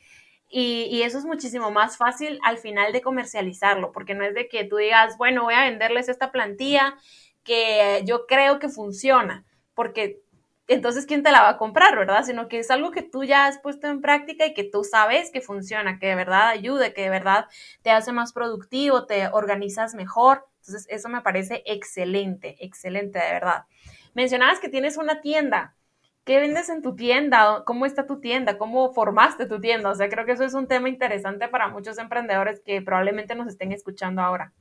Y, 0.55 0.87
y, 0.91 1.01
eso 1.01 1.17
es 1.17 1.25
muchísimo 1.25 1.71
más 1.71 1.97
fácil 1.97 2.39
al 2.43 2.59
final 2.59 2.93
de 2.93 3.01
comercializarlo, 3.01 3.91
porque 3.91 4.13
no 4.13 4.23
es 4.23 4.35
de 4.35 4.47
que 4.47 4.63
tú 4.65 4.77
digas, 4.77 5.17
bueno, 5.17 5.41
voy 5.43 5.55
a 5.55 5.63
venderles 5.63 6.09
esta 6.09 6.31
plantilla 6.31 6.95
que 7.43 8.03
yo 8.05 8.27
creo 8.27 8.59
que 8.59 8.69
funciona, 8.69 9.45
porque 9.73 10.21
entonces 10.67 11.05
quién 11.05 11.23
te 11.23 11.31
la 11.31 11.41
va 11.41 11.49
a 11.49 11.57
comprar, 11.57 11.97
¿verdad? 11.97 12.23
Sino 12.23 12.47
que 12.47 12.59
es 12.59 12.71
algo 12.71 12.91
que 12.91 13.01
tú 13.01 13.23
ya 13.23 13.47
has 13.47 13.59
puesto 13.59 13.87
en 13.87 14.01
práctica 14.01 14.45
y 14.45 14.53
que 14.53 14.63
tú 14.63 14.83
sabes 14.83 15.29
que 15.31 15.41
funciona, 15.41 15.99
que 15.99 16.07
de 16.07 16.15
verdad 16.15 16.49
ayude, 16.49 16.93
que 16.93 17.01
de 17.01 17.09
verdad 17.09 17.47
te 17.81 17.91
hace 17.91 18.11
más 18.11 18.31
productivo, 18.31 19.05
te 19.05 19.27
organizas 19.27 19.93
mejor. 19.93 20.47
Entonces, 20.61 20.87
eso 20.89 21.09
me 21.09 21.21
parece 21.21 21.63
excelente, 21.65 22.55
excelente, 22.63 23.19
de 23.19 23.33
verdad. 23.33 23.65
Mencionabas 24.13 24.59
que 24.59 24.69
tienes 24.69 24.97
una 24.97 25.19
tienda. 25.19 25.75
¿Qué 26.23 26.39
vendes 26.39 26.69
en 26.69 26.81
tu 26.81 26.95
tienda? 26.95 27.63
¿Cómo 27.65 27.85
está 27.85 28.05
tu 28.05 28.19
tienda? 28.19 28.57
¿Cómo 28.57 28.93
formaste 28.93 29.45
tu 29.45 29.59
tienda? 29.59 29.89
O 29.89 29.95
sea, 29.95 30.09
creo 30.09 30.25
que 30.25 30.31
eso 30.33 30.43
es 30.43 30.53
un 30.53 30.67
tema 30.67 30.89
interesante 30.89 31.47
para 31.49 31.67
muchos 31.67 31.97
emprendedores 31.97 32.61
que 32.61 32.81
probablemente 32.81 33.35
nos 33.35 33.47
estén 33.47 33.71
escuchando 33.71 34.21
ahora. 34.21 34.53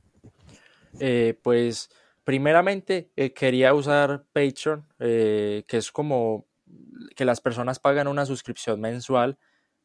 Eh, 0.99 1.39
pues 1.41 1.89
Primeramente, 2.23 3.11
eh, 3.17 3.33
quería 3.33 3.73
usar 3.73 4.25
Patreon, 4.31 4.87
eh, 4.99 5.65
que 5.67 5.77
es 5.77 5.91
como 5.91 6.47
que 7.15 7.25
las 7.25 7.41
personas 7.41 7.79
pagan 7.79 8.07
una 8.07 8.25
suscripción 8.25 8.79
mensual, 8.79 9.37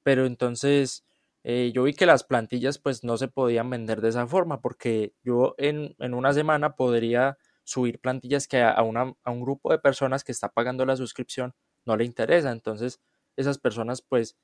pero 0.04 0.24
entonces 0.24 1.04
eh, 1.42 1.72
yo 1.74 1.82
vi 1.82 1.94
que 1.94 2.06
las 2.06 2.22
plantillas 2.22 2.78
pues 2.78 3.02
no 3.02 3.16
se 3.16 3.26
podían 3.28 3.68
vender 3.70 4.00
de 4.00 4.10
esa 4.10 4.26
forma, 4.28 4.60
porque 4.60 5.14
yo 5.24 5.56
en, 5.58 5.96
una 5.98 6.32
semana 6.32 6.76
podría 6.76 7.38
subir 7.64 7.98
plantillas 8.00 8.46
que 8.46 8.62
a, 8.62 8.80
una, 8.82 9.14
a 9.24 9.30
un 9.32 9.42
grupo 9.42 9.72
de 9.72 9.78
personas 9.80 10.22
que 10.22 10.32
está 10.32 10.48
pagando 10.48 10.86
la 10.86 10.96
suscripción 10.96 11.54
no 11.88 11.96
le 11.96 12.04
interesa, 12.04 12.52
entonces 12.52 13.00
esas 13.36 13.58
personas 13.58 14.02
pues 14.02 14.36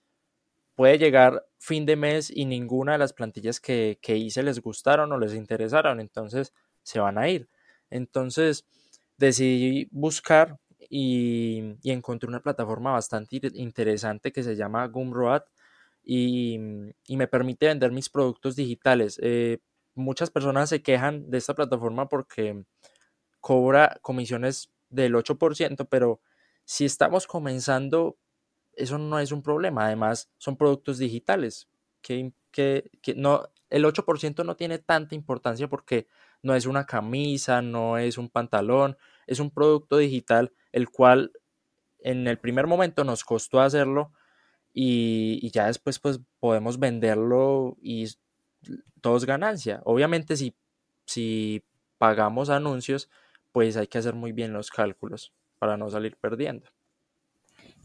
puede 0.74 0.98
llegar 0.98 1.46
fin 1.58 1.86
de 1.86 1.94
mes 1.94 2.32
y 2.34 2.46
ninguna 2.46 2.92
de 2.92 2.98
las 2.98 3.12
plantillas 3.12 3.60
que, 3.60 3.98
que 4.02 4.16
hice 4.16 4.42
les 4.42 4.60
gustaron 4.60 5.12
o 5.12 5.18
les 5.18 5.34
interesaron, 5.34 6.00
entonces 6.00 6.52
se 6.82 6.98
van 6.98 7.18
a 7.18 7.28
ir. 7.28 7.48
Entonces 7.90 8.66
decidí 9.16 9.88
buscar 9.92 10.58
y, 10.90 11.76
encontré 11.84 12.28
una 12.28 12.40
plataforma 12.42 12.92
bastante 12.92 13.40
interesante 13.54 14.32
que 14.32 14.42
se 14.42 14.56
llama 14.56 14.86
Gumroad 14.86 15.42
y, 16.02 16.58
me 17.08 17.28
permite 17.28 17.66
vender 17.66 17.92
mis 17.92 18.08
productos 18.08 18.56
digitales. 18.56 19.18
Eh, 19.22 19.58
muchas 19.94 20.30
personas 20.30 20.68
se 20.68 20.82
quejan 20.82 21.30
de 21.30 21.38
esta 21.38 21.54
plataforma 21.54 22.08
porque 22.08 22.64
cobra 23.40 23.98
comisiones 24.02 24.70
del 24.88 25.14
8%, 25.14 25.86
pero 25.88 26.20
si 26.64 26.84
estamos 26.84 27.26
comenzando, 27.26 28.16
eso 28.74 28.98
no 28.98 29.18
es 29.18 29.32
un 29.32 29.42
problema. 29.42 29.86
Además, 29.86 30.30
son 30.38 30.56
productos 30.56 30.98
digitales 30.98 31.68
que, 32.02 32.32
que, 32.50 32.90
que 33.02 33.14
no, 33.14 33.48
el 33.70 33.84
8% 33.84 34.44
no 34.44 34.56
tiene 34.56 34.78
tanta 34.78 35.14
importancia 35.14 35.68
porque 35.68 36.06
no 36.42 36.54
es 36.54 36.66
una 36.66 36.86
camisa, 36.86 37.62
no 37.62 37.98
es 37.98 38.18
un 38.18 38.28
pantalón, 38.28 38.96
es 39.26 39.40
un 39.40 39.50
producto 39.50 39.96
digital 39.96 40.52
el 40.72 40.90
cual 40.90 41.32
en 41.98 42.26
el 42.28 42.38
primer 42.38 42.66
momento 42.66 43.02
nos 43.02 43.24
costó 43.24 43.60
hacerlo 43.60 44.12
y, 44.72 45.50
ya 45.50 45.66
después 45.66 45.98
pues 45.98 46.20
podemos 46.38 46.78
venderlo 46.78 47.76
y 47.80 48.06
todo 49.00 49.16
es 49.16 49.24
ganancia. 49.24 49.80
Obviamente 49.84 50.36
si, 50.36 50.54
si 51.06 51.64
pagamos 51.98 52.50
anuncios 52.50 53.08
pues 53.52 53.76
hay 53.76 53.86
que 53.86 53.98
hacer 53.98 54.14
muy 54.14 54.32
bien 54.32 54.52
los 54.52 54.70
cálculos 54.70 55.32
para 55.64 55.76
no 55.76 55.90
salir 55.90 56.16
perdiendo. 56.16 56.68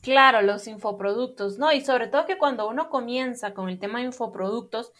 Claro, 0.01 0.41
los 0.41 0.67
infoproductos, 0.67 1.57
¿no? 1.57 1.71
Y 1.71 1.81
sobre 1.81 2.07
todo 2.07 2.25
que 2.25 2.37
cuando 2.37 2.69
uno 2.69 2.89
comienza 2.89 3.53
con 3.53 3.69
el 3.69 3.79
tema 3.79 3.99
de 3.99 4.05
infoproductos, 4.05 4.93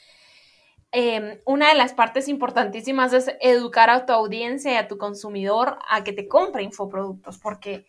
Em, 0.92 1.40
una 1.46 1.70
de 1.70 1.76
las 1.76 1.94
partes 1.94 2.28
importantísimas 2.28 3.14
es 3.14 3.32
educar 3.42 3.92
a 3.92 4.08
tu 4.08 4.14
audiencia 4.14 4.74
y 4.74 4.76
a 4.76 4.88
tu 4.88 4.98
consumidor 4.98 5.78
a 5.88 6.04
que 6.04 6.14
te 6.14 6.28
compre 6.28 6.64
infoproductos, 6.64 7.38
porque, 7.38 7.86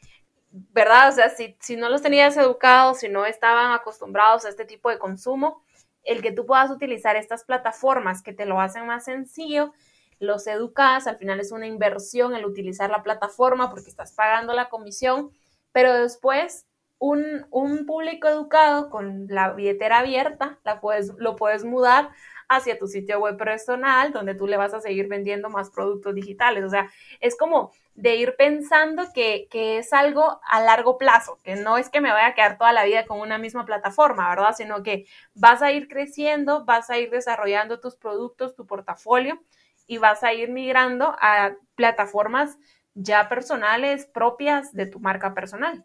¿verdad? 0.51 1.09
O 1.09 1.13
sea, 1.13 1.31
si, 1.31 1.57
si 1.61 1.77
no 1.77 1.89
los 1.89 2.03
tenías 2.03 2.37
educados, 2.37 2.99
si 2.99 3.09
no 3.09 3.25
estaban 3.25 3.73
acostumbrados 3.73 4.45
a 4.45 4.51
este 4.51 4.67
tipo 4.67 4.91
de 4.91 4.99
consumo, 4.99 5.63
el 6.05 6.21
que 6.21 6.33
tú 6.33 6.45
puedas 6.45 6.71
utilizar 6.71 7.17
estas 7.17 7.45
plataformas 7.45 8.23
que 8.23 8.35
te 8.35 8.45
lo 8.45 8.61
hacen 8.61 8.87
más 8.87 9.05
sencillo, 9.05 9.73
los 10.21 10.47
educas, 10.47 11.07
al 11.07 11.17
final 11.17 11.41
es 11.41 11.51
una 11.51 11.67
inversión 11.67 12.35
el 12.35 12.45
utilizar 12.45 12.91
la 12.91 13.03
plataforma 13.03 13.71
porque 13.71 13.89
estás 13.89 14.13
pagando 14.13 14.53
la 14.53 14.69
comisión, 14.69 15.31
pero 15.73 15.95
después 15.95 16.67
un, 16.99 17.47
un 17.51 17.87
público 17.87 18.29
educado 18.29 18.91
con 18.91 19.27
la 19.29 19.53
billetera 19.55 20.01
abierta 20.01 20.59
la 20.63 20.81
puedes, 20.81 21.15
lo 21.17 21.35
puedes 21.37 21.65
mudar 21.65 22.11
hacia 22.51 22.79
tu 22.79 22.87
sitio 22.89 23.21
web 23.21 23.39
personal, 23.39 24.13
donde 24.13 24.35
tú 24.35 24.47
le 24.47 24.57
vas 24.57 24.75
a 24.75 24.81
seguir 24.81 25.09
vendiendo 25.09 25.49
más 25.49 25.71
productos 25.71 26.15
digitales. 26.15 26.65
O 26.65 26.69
sea, 26.69 26.91
es 27.21 27.37
como 27.37 27.73
de 27.95 28.17
ir 28.17 28.35
pensando 28.37 29.05
que, 29.15 29.49
es 29.53 29.93
algo 29.93 30.41
a 30.45 30.61
largo 30.61 30.99
plazo, 30.99 31.39
que 31.45 31.55
no 31.55 31.79
es 31.79 31.89
que 31.89 32.01
me 32.01 32.11
vaya 32.11 32.27
a 32.27 32.35
quedar 32.35 32.59
toda 32.59 32.73
la 32.73 32.85
vida 32.85 33.07
con 33.07 33.21
una 33.21 33.39
misma 33.39 33.65
plataforma, 33.65 34.29
¿verdad? 34.29 34.55
Sino 34.57 34.83
que 34.83 35.07
vas 35.35 35.63
a 35.63 35.71
ir 35.71 35.89
creciendo, 35.89 36.65
vas 36.65 36.91
a 36.91 36.99
ir 36.99 37.11
desarrollando 37.11 37.79
tus 37.81 37.97
productos, 37.97 38.57
tu 38.57 38.67
portafolio 38.67 39.41
y 39.91 39.99
vas 39.99 40.23
a 40.23 40.33
ir 40.33 40.51
migrando 40.51 41.17
a 41.21 41.57
plataformas 41.75 42.57
ya 42.95 43.29
personales 43.29 44.07
propias 44.07 44.73
de 44.73 44.87
tu 44.87 45.01
marca 45.01 45.35
personal. 45.35 45.85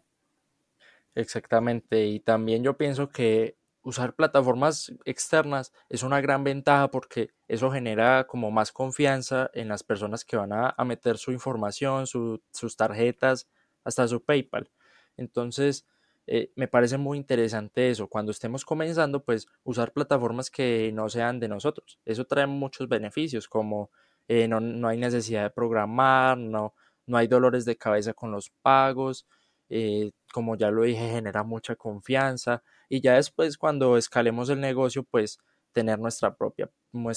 Exactamente, 1.16 2.06
y 2.06 2.20
también 2.20 2.62
yo 2.62 2.76
pienso 2.76 3.08
que 3.08 3.56
usar 3.82 4.14
plataformas 4.14 4.92
externas 5.04 5.72
es 5.88 6.04
una 6.04 6.20
gran 6.20 6.44
ventaja 6.44 6.88
porque 6.88 7.30
eso 7.48 7.72
genera 7.72 8.28
como 8.28 8.52
más 8.52 8.70
confianza 8.70 9.50
en 9.54 9.66
las 9.66 9.82
personas 9.82 10.24
que 10.24 10.36
van 10.36 10.52
a, 10.52 10.76
meter 10.84 11.18
su 11.18 11.32
información, 11.32 12.06
sus 12.06 12.76
tarjetas, 12.76 13.48
hasta 13.82 14.06
su 14.06 14.24
PayPal. 14.24 14.70
Entonces, 15.16 15.84
eh, 16.26 16.50
me 16.56 16.68
parece 16.68 16.98
muy 16.98 17.18
interesante 17.18 17.90
eso. 17.90 18.08
Cuando 18.08 18.32
estemos 18.32 18.64
comenzando, 18.64 19.24
pues 19.24 19.46
usar 19.64 19.92
plataformas 19.92 20.50
que 20.50 20.90
no 20.92 21.08
sean 21.08 21.38
de 21.40 21.48
nosotros. 21.48 22.00
Eso 22.04 22.24
trae 22.24 22.46
muchos 22.46 22.88
beneficios, 22.88 23.48
como 23.48 23.90
eh, 24.28 24.48
no, 24.48 24.88
hay 24.88 24.98
necesidad 24.98 25.44
de 25.44 25.50
programar, 25.50 26.36
no, 26.38 26.74
no 27.06 27.16
hay 27.16 27.28
dolores 27.28 27.64
de 27.64 27.76
cabeza 27.76 28.12
con 28.12 28.32
los 28.32 28.50
pagos, 28.62 29.26
eh, 29.68 30.12
como 30.32 30.56
ya 30.56 30.70
lo 30.70 30.82
dije, 30.82 31.08
genera 31.10 31.42
mucha 31.44 31.76
confianza 31.76 32.62
y 32.88 33.00
ya 33.00 33.14
después 33.14 33.58
cuando 33.58 33.96
escalemos 33.96 34.48
el 34.50 34.60
negocio, 34.60 35.04
pues 35.04 35.38
tener 35.72 35.98
nuestra 35.98 36.34
propia, 36.36 36.70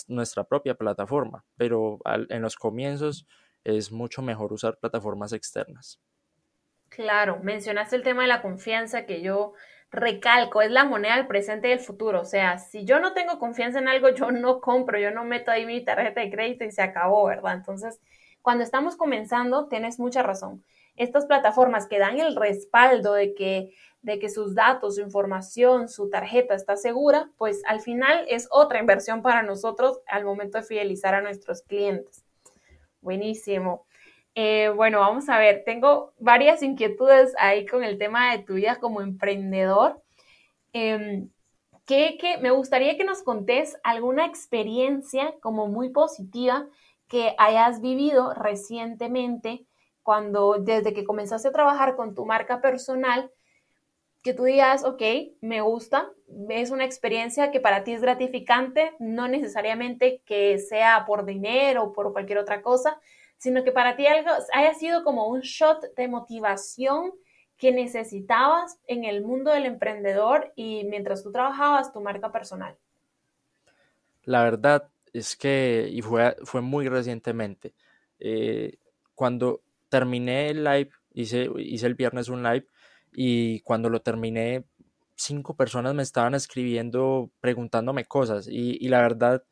nuestra 0.07 0.43
propia 0.43 0.76
plataforma, 0.76 1.45
pero 1.55 1.99
en 2.30 2.41
los 2.41 2.55
comienzos 2.57 3.26
es 3.64 3.91
mucho 3.91 4.22
mejor 4.22 4.53
usar 4.53 4.78
plataformas 4.80 5.34
externas. 5.34 5.99
Claro, 6.90 7.40
mencionaste 7.42 7.96
el 7.96 8.04
tema 8.04 8.24
de 8.24 8.28
la 8.28 8.42
confianza 8.42 9.06
que 9.06 9.22
yo 9.22 9.54
recalco, 9.92 10.62
es 10.62 10.72
la 10.72 10.86
moneda 10.86 11.16
del 11.16 11.28
presente 11.28 11.68
y 11.68 11.72
del 11.72 11.80
futuro. 11.80 12.22
O 12.22 12.26
sea, 12.26 12.58
si 12.58 12.86
yo 12.86 13.00
no 13.00 13.14
tengo 13.14 13.40
confianza 13.40 13.80
en 13.80 13.88
algo, 13.88 14.10
yo 14.10 14.32
no 14.32 14.60
compro, 14.62 15.00
yo 15.00 15.12
no 15.12 15.24
meto 15.24 15.52
ahí 15.52 15.66
mi 15.66 15.84
tarjeta 15.84 16.22
de 16.22 16.32
crédito 16.32 16.64
y 16.66 16.72
se 16.72 16.82
acabó, 16.82 17.26
¿verdad? 17.26 17.56
Entonces, 17.56 18.00
cuando 18.42 18.64
estamos 18.64 18.96
comenzando, 18.96 19.68
tienes 19.68 20.00
mucha 20.00 20.24
razón. 20.24 20.64
Estas 20.96 21.26
plataformas 21.26 21.88
que 21.88 22.00
dan 22.00 22.20
el 22.20 22.36
respaldo 22.36 23.14
de 23.14 23.34
que, 23.34 23.74
de 24.02 24.20
que 24.20 24.30
sus 24.30 24.54
datos, 24.56 24.96
su 24.96 25.02
información, 25.02 25.88
su 25.90 26.10
tarjeta 26.10 26.56
está 26.56 26.76
segura, 26.76 27.32
pues 27.38 27.62
al 27.68 27.82
final 27.82 28.26
es 28.28 28.48
otra 28.52 28.80
inversión 28.80 29.22
para 29.22 29.44
nosotros 29.44 30.02
al 30.08 30.26
momento 30.26 30.58
de 30.58 30.64
fidelizar 30.66 31.16
a 31.16 31.22
nuestros 31.22 31.62
clientes. 31.62 32.26
Buenísimo. 33.02 33.86
Eh, 34.42 34.70
bueno, 34.74 35.02
vamos 35.02 35.28
a 35.28 35.38
ver, 35.38 35.64
tengo 35.66 36.14
varias 36.18 36.64
inquietudes 36.64 37.34
ahí 37.38 37.66
con 37.66 37.84
el 37.84 37.98
tema 37.98 38.32
de 38.32 38.42
tu 38.42 38.54
vida 38.54 38.78
como 38.78 39.02
emprendedor. 39.02 40.02
Em, 40.72 41.30
que, 41.86 42.38
me 42.42 42.50
gustaría 42.52 42.96
que 42.96 43.04
nos 43.04 43.22
contés 43.22 43.76
alguna 43.84 44.26
experiencia 44.26 45.36
como 45.42 45.68
muy 45.68 45.90
positiva 45.90 46.70
que 47.10 47.36
hayas 47.38 47.82
vivido 47.82 48.34
recientemente 48.34 49.66
cuando 50.04 50.54
desde 50.58 50.94
que 50.94 51.04
comenzaste 51.04 51.50
a 51.50 51.52
trabajar 51.52 51.98
con 51.98 52.16
tu 52.16 52.26
marca 52.26 52.62
personal, 52.62 53.30
que 54.24 54.34
tú 54.34 54.46
digas, 54.46 54.86
ok, 54.86 55.02
me 55.42 55.60
gusta, 55.60 56.12
es 56.48 56.72
una 56.72 56.86
experiencia 56.86 57.52
que 57.52 57.60
para 57.60 57.84
ti 57.84 57.92
es 57.92 58.02
gratificante, 58.02 58.94
no 59.00 59.28
necesariamente 59.28 60.22
que 60.26 60.60
sea 60.60 61.04
por 61.06 61.26
dinero 61.26 61.84
o 61.84 61.92
por 61.92 62.14
cualquier 62.14 62.38
otra 62.38 62.62
cosa, 62.62 63.02
sino 63.40 63.64
que 63.64 63.72
para 63.72 63.96
ti 63.96 64.06
algo 64.06 64.30
haya 64.54 64.74
sido 64.76 65.04
como 65.04 65.28
un 65.28 65.40
shot 65.40 65.96
de 65.96 66.08
motivación 66.08 67.12
que 67.58 67.72
necesitabas 67.72 68.80
en 68.86 69.06
el 69.06 69.24
mundo 69.24 69.52
del 69.52 69.66
emprendedor 69.66 70.54
y 70.56 70.84
mientras 70.84 71.24
tú 71.24 71.32
trabajabas 71.32 71.92
tu 71.92 72.02
marca 72.02 72.32
personal. 72.32 72.78
La 74.24 74.44
verdad 74.44 74.90
es 75.14 75.36
que, 75.36 75.90
y 75.92 76.02
fue, 76.02 76.36
fue 76.44 76.62
muy 76.62 76.88
recientemente, 76.88 77.74
eh, 78.20 78.78
cuando 79.16 79.62
terminé 79.88 80.50
el 80.50 80.64
live, 80.64 80.92
hice, 81.14 81.50
hice 81.58 81.88
el 81.88 81.96
viernes 81.96 82.30
un 82.30 82.44
live 82.44 82.68
y 83.14 83.62
cuando 83.62 83.90
lo 83.90 84.02
terminé, 84.02 84.66
cinco 85.16 85.56
personas 85.56 85.94
me 85.96 86.04
estaban 86.04 86.36
escribiendo 86.36 87.32
preguntándome 87.40 88.06
cosas 88.06 88.48
y, 88.48 88.78
y 88.80 88.90
la 88.90 89.02
verdad 89.02 89.44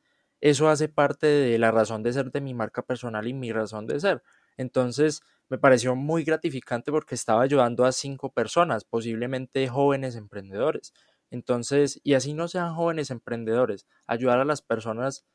eso 0.41 0.69
hace 0.69 0.89
parte 0.89 1.27
de 1.27 1.57
la 1.57 1.71
razón 1.71 2.03
de 2.03 2.13
ser 2.13 2.31
de 2.31 2.41
mi 2.41 2.53
marca 2.53 2.83
personal 2.83 3.27
y 3.27 3.33
mi 3.33 3.51
razón 3.51 3.87
de 3.87 3.99
ser. 3.99 4.23
Entonces, 4.57 5.21
me 5.49 5.57
pareció 5.57 5.95
muy 5.95 6.23
gratificante 6.23 6.91
porque 6.91 7.15
estaba 7.15 7.41
ayudando 7.43 7.85
a 7.85 7.91
cinco 7.91 8.31
personas, 8.31 8.83
posiblemente 8.83 9.67
jóvenes 9.67 10.15
emprendedores. 10.15 10.93
Entonces, 11.31 11.99
y 12.03 12.13
así 12.13 12.33
no 12.33 12.47
sean 12.47 12.75
jóvenes 12.75 13.11
emprendedores, 13.11 13.87
ayudar 14.07 14.39
a 14.39 14.45
las 14.45 14.61
personas 14.61 15.25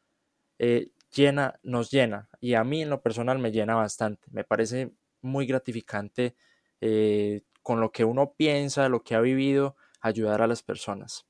eh, 0.58 0.90
llena, 1.14 1.58
nos 1.62 1.90
llena. 1.90 2.28
Y 2.40 2.54
a 2.54 2.64
mí 2.64 2.82
en 2.82 2.90
lo 2.90 3.02
personal 3.02 3.38
me 3.38 3.52
llena 3.52 3.74
bastante. 3.74 4.28
Me 4.30 4.44
parece 4.44 4.92
muy 5.20 5.46
gratificante 5.46 6.34
eh, 6.80 7.42
con 7.62 7.80
lo 7.80 7.92
que 7.92 8.04
uno 8.04 8.34
piensa, 8.34 8.88
lo 8.88 9.02
que 9.02 9.14
ha 9.14 9.20
vivido, 9.20 9.76
ayudar 10.00 10.42
a 10.42 10.46
las 10.46 10.62
personas. 10.62 11.26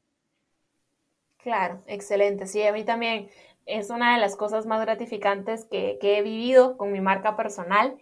Claro, 1.38 1.82
excelente. 1.86 2.46
Sí, 2.46 2.62
a 2.62 2.72
mí 2.72 2.84
también 2.84 3.28
es 3.66 3.90
una 3.90 4.14
de 4.14 4.20
las 4.20 4.36
cosas 4.36 4.66
más 4.66 4.80
gratificantes 4.80 5.64
que, 5.64 5.98
he 6.00 6.22
vivido 6.22 6.76
con 6.76 6.92
mi 6.92 7.00
marca 7.00 7.36
personal. 7.36 7.96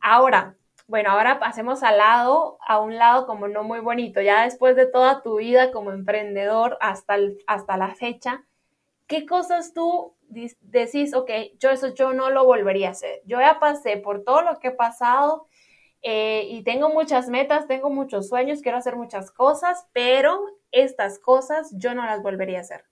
Ahora, 0.00 0.56
bueno, 0.86 1.10
ahora 1.10 1.38
pasemos 1.38 1.82
al 1.82 1.98
lado, 1.98 2.58
a 2.66 2.80
un 2.80 2.96
lado 2.96 3.26
como 3.26 3.48
no 3.48 3.62
muy 3.62 3.80
bonito. 3.80 4.20
Ya 4.20 4.44
después 4.44 4.76
de 4.76 4.86
toda 4.86 5.22
tu 5.22 5.38
vida 5.38 5.72
como 5.72 5.92
emprendedor 5.92 6.76
hasta, 6.80 7.16
hasta 7.46 7.76
la 7.76 7.94
fecha, 7.94 8.44
¿qué 9.06 9.26
cosas 9.26 9.72
tú 9.72 10.14
decís, 10.28 11.14
ok, 11.14 11.30
yo 11.58 11.70
eso 11.70 11.94
yo 11.94 12.12
no 12.12 12.30
lo 12.30 12.44
volvería 12.44 12.88
a 12.88 12.92
hacer? 12.92 13.22
Yo 13.24 13.40
ya 13.40 13.58
pasé 13.60 13.96
por 13.96 14.24
todo 14.24 14.42
lo 14.42 14.58
que 14.58 14.68
he 14.68 14.72
pasado 14.72 15.46
eh, 16.02 16.46
y 16.48 16.62
tengo 16.62 16.90
muchas 16.90 17.28
metas, 17.28 17.66
tengo 17.66 17.90
muchos 17.90 18.28
sueños, 18.28 18.62
quiero 18.62 18.78
hacer 18.78 18.96
muchas 18.96 19.30
cosas, 19.30 19.86
pero 19.92 20.44
estas 20.72 21.18
cosas 21.18 21.72
yo 21.76 21.94
no 21.94 22.04
las 22.04 22.22
volvería 22.22 22.58
a 22.58 22.62
hacer 22.62 22.89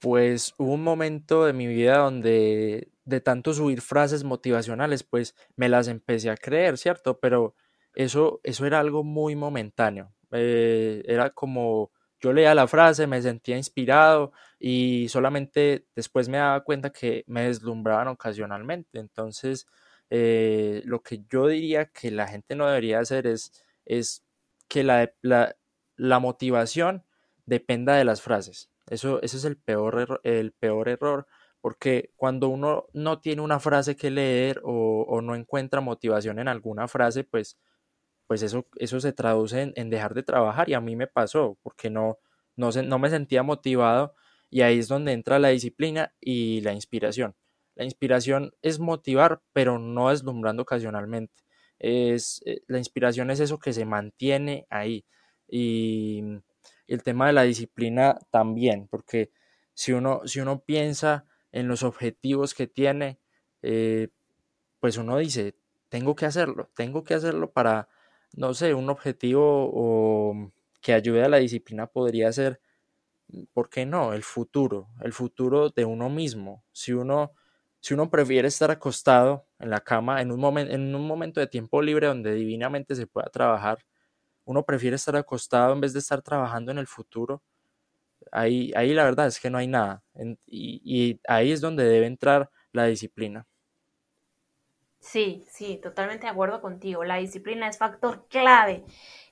pues 0.00 0.54
hubo 0.58 0.72
un 0.74 0.82
momento 0.82 1.44
de 1.46 1.52
mi 1.52 1.66
vida 1.66 1.98
donde 1.98 2.90
de 3.04 3.20
tanto 3.20 3.54
subir 3.54 3.82
frases 3.82 4.24
motivacionales, 4.24 5.02
pues 5.04 5.34
me 5.56 5.68
las 5.68 5.88
empecé 5.88 6.30
a 6.30 6.36
creer, 6.36 6.78
¿cierto? 6.78 7.18
Pero 7.20 7.54
eso, 7.94 8.40
eso 8.44 8.66
era 8.66 8.80
algo 8.80 9.04
muy 9.04 9.36
momentáneo. 9.36 10.12
Eh, 10.32 11.02
era 11.06 11.30
como 11.30 11.92
yo 12.20 12.32
leía 12.32 12.54
la 12.54 12.68
frase, 12.68 13.06
me 13.06 13.22
sentía 13.22 13.56
inspirado 13.56 14.32
y 14.58 15.08
solamente 15.08 15.86
después 15.96 16.28
me 16.28 16.38
daba 16.38 16.62
cuenta 16.64 16.90
que 16.90 17.24
me 17.26 17.44
deslumbraban 17.44 18.08
ocasionalmente. 18.08 18.98
Entonces, 18.98 19.66
eh, 20.10 20.82
lo 20.84 21.02
que 21.02 21.24
yo 21.30 21.46
diría 21.46 21.86
que 21.86 22.10
la 22.10 22.28
gente 22.28 22.54
no 22.56 22.66
debería 22.66 23.00
hacer 23.00 23.26
es, 23.26 23.52
es 23.86 24.24
que 24.68 24.84
la, 24.84 25.12
la, 25.22 25.56
la 25.96 26.18
motivación 26.18 27.04
dependa 27.46 27.94
de 27.96 28.04
las 28.04 28.22
frases. 28.22 28.70
Eso, 28.90 29.22
ese 29.22 29.38
es 29.38 29.44
el 29.44 29.56
peor, 29.56 30.20
el 30.24 30.52
peor 30.52 30.88
error, 30.88 31.26
porque 31.60 32.12
cuando 32.16 32.48
uno 32.48 32.86
no 32.92 33.20
tiene 33.20 33.42
una 33.42 33.60
frase 33.60 33.96
que 33.96 34.10
leer 34.10 34.60
o, 34.64 35.20
no 35.22 35.34
encuentra 35.34 35.80
motivación 35.80 36.38
en 36.38 36.48
alguna 36.48 36.88
frase, 36.88 37.24
pues, 37.24 37.58
pues 38.26 38.42
eso, 38.42 38.66
eso 38.76 39.00
se 39.00 39.12
traduce 39.12 39.72
en, 39.74 39.90
dejar 39.90 40.14
de 40.14 40.22
trabajar 40.22 40.68
y 40.70 40.74
a 40.74 40.80
mí 40.80 40.96
me 40.96 41.06
pasó, 41.06 41.58
porque 41.62 41.90
no, 41.90 42.18
no, 42.56 42.70
no 42.70 42.98
me 42.98 43.10
sentía 43.10 43.42
motivado 43.42 44.14
y 44.50 44.62
ahí 44.62 44.78
es 44.78 44.88
donde 44.88 45.12
entra 45.12 45.38
la 45.38 45.48
disciplina 45.48 46.14
y 46.20 46.60
la 46.62 46.72
inspiración. 46.72 47.36
La 47.76 47.84
inspiración 47.84 48.52
es 48.62 48.78
motivar, 48.80 49.42
pero 49.52 49.78
no 49.78 50.10
deslumbrando 50.10 50.62
ocasionalmente. 50.62 51.44
Es, 51.78 52.42
eh, 52.44 52.62
la 52.66 52.78
inspiración 52.78 53.30
es 53.30 53.40
eso 53.40 53.58
que 53.58 53.72
se 53.72 53.84
mantiene 53.86 54.66
ahí. 54.70 55.06
Y, 55.48 56.22
el 56.86 57.02
tema 57.02 57.26
de 57.26 57.32
la 57.32 57.42
disciplina 57.42 58.18
también, 58.30 58.88
porque 58.88 59.30
si 59.74 59.92
uno, 59.92 60.22
si 60.26 60.40
uno 60.40 60.60
piensa 60.64 61.26
en 61.52 61.68
los 61.68 61.82
objetivos 61.82 62.54
que 62.54 62.66
tiene, 62.66 63.20
eh, 63.62 64.08
pues 64.80 64.96
uno 64.96 65.18
dice, 65.18 65.56
tengo 65.88 66.14
que 66.16 66.26
hacerlo, 66.26 66.70
tengo 66.74 67.04
que 67.04 67.14
hacerlo 67.14 67.52
para, 67.52 67.88
no 68.34 68.54
sé, 68.54 68.74
un 68.74 68.90
objetivo 68.90 69.70
o 69.72 70.52
que 70.80 70.94
ayude 70.94 71.24
a 71.24 71.28
la 71.28 71.38
disciplina 71.38 71.86
podría 71.86 72.32
ser, 72.32 72.60
¿por 73.52 73.70
qué 73.70 73.86
no? 73.86 74.12
El 74.14 74.22
futuro, 74.22 74.88
el 75.02 75.12
futuro 75.12 75.70
de 75.70 75.84
uno 75.84 76.08
mismo. 76.08 76.64
Si 76.72 76.92
uno, 76.92 77.32
si 77.80 77.94
uno 77.94 78.10
prefiere 78.10 78.48
estar 78.48 78.70
acostado 78.70 79.46
en 79.58 79.70
la 79.70 79.80
cama 79.80 80.22
en 80.22 80.32
un, 80.32 80.40
momento 80.40 80.72
en 80.74 80.94
un 80.94 81.06
momento 81.06 81.40
de 81.40 81.46
tiempo 81.46 81.82
libre 81.82 82.06
donde 82.06 82.34
divinamente 82.34 82.94
se 82.94 83.06
pueda 83.06 83.28
trabajar, 83.30 83.78
uno 84.50 84.64
prefiere 84.64 84.96
estar 84.96 85.14
acostado 85.14 85.72
en 85.72 85.80
vez 85.80 85.92
de 85.92 86.00
estar 86.00 86.22
trabajando 86.22 86.72
en 86.72 86.78
el 86.78 86.88
futuro, 86.88 87.40
ahí, 88.32 88.72
ahí 88.74 88.92
la 88.92 89.04
verdad 89.04 89.28
es 89.28 89.38
que 89.38 89.48
no 89.48 89.58
hay 89.58 89.68
nada. 89.68 90.02
y, 90.44 91.20
ahí 91.28 91.52
es 91.52 91.60
donde 91.60 91.84
debe 91.84 92.06
entrar 92.06 92.50
la 92.72 92.86
disciplina. 92.86 93.46
Sí, 94.98 95.44
sí, 95.48 95.78
totalmente 95.80 96.26
de 96.26 96.32
acuerdo 96.32 96.60
contigo. 96.60 97.04
La 97.04 97.18
disciplina 97.18 97.68
es 97.68 97.78
factor 97.78 98.26
clave 98.28 98.84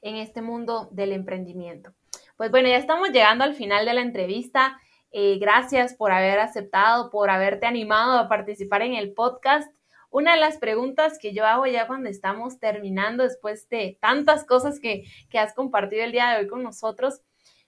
en 0.03 0.15
este 0.15 0.41
mundo 0.41 0.89
del 0.93 1.11
emprendimiento. 1.11 1.93
Pues 2.37 2.53
bueno, 2.53 2.69
ya 2.69 2.77
estamos 2.77 3.11
llegando 3.11 3.43
al 3.43 3.55
final 3.55 3.87
de 3.87 3.95
la 3.95 4.03
entrevista. 4.03 4.81
Eh, 5.11 5.39
gracias 5.41 5.95
por 5.95 6.13
haber 6.13 6.39
aceptado, 6.39 7.11
por 7.11 7.29
haberte 7.29 7.67
animado 7.67 8.21
a 8.21 8.29
participar 8.29 8.83
en 8.83 8.95
el 8.95 9.15
podcast. 9.15 9.69
Una 10.11 10.35
de 10.35 10.41
las 10.41 10.59
preguntas 10.59 11.19
que 11.19 11.33
yo 11.33 11.47
hago 11.47 11.67
ya 11.67 11.87
cuando 11.87 12.09
estamos 12.09 12.59
terminando, 12.59 13.25
después 13.25 13.69
de 13.69 13.99
tantas 14.01 14.45
cosas 14.45 14.81
que, 14.81 15.05
que 15.31 15.39
has 15.39 15.55
compartido 15.55 16.05
el 16.05 16.13
día 16.13 16.31
de 16.31 16.41
hoy 16.41 16.49
con 16.49 16.63
nosotros, 16.63 17.21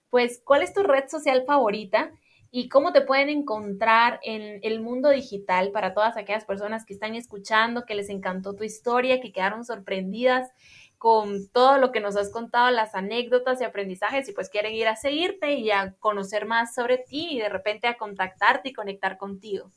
pues, 0.09 0.41
¿cuál 0.43 0.63
es 0.63 0.73
tu 0.73 0.83
red 0.83 1.07
social 1.07 1.43
favorita? 1.45 2.11
y 2.53 2.67
cómo 2.67 2.91
te 2.91 3.01
pueden 3.01 3.29
encontrar 3.29 4.19
en 4.23 4.59
el 4.63 4.81
mundo 4.81 5.09
digital 5.09 5.71
para 5.71 5.93
todas 5.93 6.17
aquellas 6.17 6.43
personas 6.43 6.85
que 6.85 6.93
están 6.93 7.15
escuchando, 7.15 7.85
que 7.85 7.95
les 7.95 8.09
encantó 8.09 8.53
tu 8.53 8.65
historia, 8.65 9.21
que 9.21 9.31
quedaron 9.31 9.63
sorprendidas 9.63 10.49
con 10.97 11.47
todo 11.47 11.77
lo 11.77 11.91
que 11.93 12.01
nos 12.01 12.17
has 12.17 12.29
contado, 12.29 12.69
las 12.69 12.93
anécdotas 12.93 13.61
y 13.61 13.63
aprendizajes, 13.63 14.27
y 14.27 14.33
pues 14.33 14.49
quieren 14.49 14.75
ir 14.75 14.87
a 14.87 14.97
seguirte 14.97 15.53
y 15.53 15.71
a 15.71 15.95
conocer 15.99 16.45
más 16.45 16.75
sobre 16.75 16.97
ti 16.97 17.29
y 17.31 17.39
de 17.39 17.49
repente 17.49 17.87
a 17.87 17.97
contactarte 17.97 18.69
y 18.69 18.73
conectar 18.73 19.17
contigo. 19.17 19.71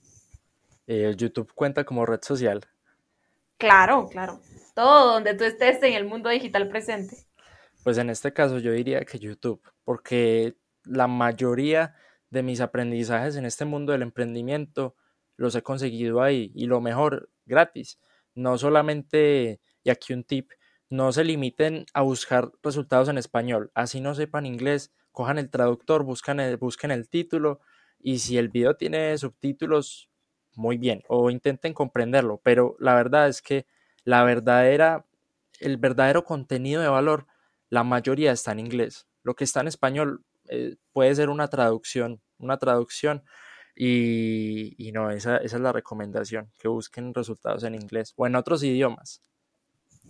Eh, 0.87 1.15
YouTube 1.17 1.53
cuenta 1.55 1.85
como 1.85 2.07
red 2.07 2.21
social. 2.23 2.67
Claro, 3.59 4.09
claro. 4.09 4.41
Todo 4.75 5.15
donde 5.15 5.35
tú 5.35 5.45
estés 5.45 5.83
en 5.83 5.95
el 5.95 6.05
mundo 6.05 6.29
digital 6.29 6.69
presente. 6.69 7.17
Pues 7.83 7.99
en 7.99 8.11
este 8.11 8.33
caso 8.33 8.59
yo 8.59 8.73
diría 8.73 9.05
que 9.05 9.19
YouTube, 9.19 9.63
porque 9.85 10.57
la 10.85 11.07
mayoría 11.07 11.95
de 12.31 12.43
mis 12.43 12.61
aprendizajes 12.61 13.37
en 13.37 13.45
este 13.45 13.65
mundo 13.65 13.93
del 13.93 14.03
emprendimiento 14.03 14.97
los 15.37 15.55
he 15.55 15.63
conseguido 15.63 16.23
ahí 16.23 16.51
y 16.55 16.67
lo 16.67 16.81
mejor, 16.81 17.31
gratis. 17.47 17.99
No 18.35 18.59
solamente, 18.59 19.61
y 19.83 19.91
aquí 19.91 20.13
un 20.13 20.25
tip, 20.25 20.51
no 20.91 21.13
se 21.13 21.25
limiten 21.25 21.87
a 21.93 22.03
buscar 22.03 22.53
resultados 22.63 23.09
en 23.09 23.19
español, 23.19 23.71
así 23.75 24.01
no 24.01 24.15
sepan 24.15 24.47
inglés, 24.47 24.93
cojan 25.13 25.39
el 25.39 25.51
traductor, 25.51 26.05
buscan 26.05 26.41
el, 26.41 26.57
busquen 26.57 26.91
el 26.91 27.09
título 27.09 27.61
y 27.99 28.19
si 28.19 28.39
el 28.39 28.49
video 28.49 28.77
tiene 28.77 29.17
subtítulos, 29.19 30.11
muy 30.57 30.77
bien, 30.79 31.03
o 31.09 31.31
intenten 31.31 31.75
comprenderlo, 31.75 32.41
pero 32.43 32.77
la 32.79 32.95
verdad 32.95 33.29
es 33.29 33.43
que 33.43 33.67
la 34.05 34.25
verdadera, 34.25 35.05
el 35.61 35.77
verdadero 35.77 36.25
contenido 36.25 36.83
de 36.83 36.89
valor, 36.89 37.27
la 37.71 37.85
mayoría 37.85 38.33
está 38.33 38.53
en 38.53 38.61
inglés. 38.61 39.07
Lo 39.23 39.35
que 39.35 39.45
está 39.45 39.61
en 39.61 39.69
español 39.69 40.25
eh, 40.49 40.77
puede 40.93 41.15
ser 41.15 41.31
una 41.31 41.49
traducción, 41.49 42.21
una 42.39 42.59
traducción. 42.59 43.25
Y, 43.77 44.91
no, 44.95 45.11
esa, 45.11 45.39
esa, 45.39 45.57
es 45.57 45.63
la 45.63 45.73
recomendación, 45.73 46.53
que 46.61 46.69
busquen 46.69 47.13
resultados 47.13 47.65
en 47.65 47.75
inglés 47.75 48.13
o 48.17 48.27
en 48.27 48.37
otros 48.37 48.63
idiomas. 48.63 49.21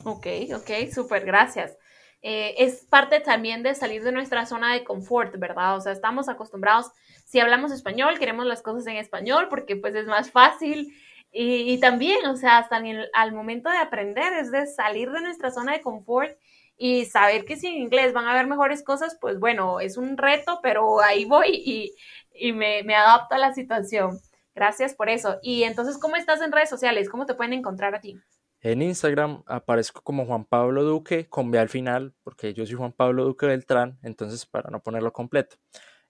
Ok, 0.05 0.27
ok, 0.55 0.71
súper, 0.93 1.25
gracias. 1.25 1.79
Eh, 2.27 2.55
es 2.65 2.87
parte 2.87 3.21
también 3.21 3.63
de 3.63 3.75
salir 3.75 4.03
de 4.03 4.11
nuestra 4.11 4.47
zona 4.47 4.73
de 4.73 4.83
confort, 4.83 5.39
¿verdad? 5.39 5.77
O 5.77 5.81
sea, 5.83 5.93
estamos 5.93 6.31
acostumbrados, 6.31 6.91
si 7.27 7.39
hablamos 7.39 7.71
español, 7.71 8.19
queremos 8.19 8.47
las 8.47 8.63
cosas 8.63 8.87
en 8.87 8.97
español 8.97 9.49
porque 9.51 9.77
pues 9.77 9.95
es 9.95 10.07
más 10.07 10.31
fácil. 10.31 10.97
Y, 11.37 11.79
también, 11.81 12.25
o 12.27 12.37
sea, 12.37 12.59
hasta 12.59 12.81
al 13.13 13.33
momento 13.33 13.69
de 13.69 13.77
aprender, 13.77 14.33
es 14.35 14.51
de 14.53 14.67
salir 14.67 15.11
de 15.11 15.21
nuestra 15.21 15.51
zona 15.51 15.73
de 15.73 15.83
confort 15.83 16.31
y 16.79 17.05
saber 17.07 17.45
que 17.45 17.57
si 17.57 17.67
en 17.67 17.75
inglés 17.75 18.15
van 18.15 18.27
a 18.27 18.33
haber 18.33 18.47
mejores 18.47 18.83
cosas, 18.83 19.19
pues 19.21 19.39
bueno, 19.39 19.81
es 19.81 19.97
un 19.99 20.17
reto, 20.17 20.61
pero 20.63 21.03
ahí 21.03 21.25
voy 21.27 21.93
y, 22.33 22.53
me, 22.53 22.85
me, 22.85 22.95
adapto 22.95 23.35
a 23.35 23.39
la 23.39 23.53
situación. 23.53 24.19
Gracias 24.55 24.95
por 24.95 25.11
eso. 25.11 25.39
Y 25.43 25.65
entonces, 25.65 25.99
¿cómo 25.99 26.17
estás 26.17 26.41
en 26.41 26.53
redes 26.53 26.71
sociales? 26.71 27.11
¿Cómo 27.11 27.27
te 27.27 27.35
pueden 27.35 27.53
encontrar 27.53 27.95
a 27.95 28.01
ti? 28.01 28.17
En 28.65 28.81
Instagram 28.81 29.43
aparezco 29.45 30.01
como 30.01 30.25
Juan 30.25 30.47
Pablo 30.47 30.85
Duque, 30.85 31.29
con 31.29 31.51
B 31.51 31.59
al 31.59 31.69
final, 31.69 32.15
porque 32.23 32.55
yo 32.55 32.65
soy 32.65 32.77
Juan 32.77 32.93
Pablo 32.93 33.27
Duque 33.27 33.45
Beltrán, 33.45 33.99
entonces 34.03 34.47
para 34.47 34.71
no 34.71 34.83
ponerlo 34.83 35.13
completo. 35.13 35.57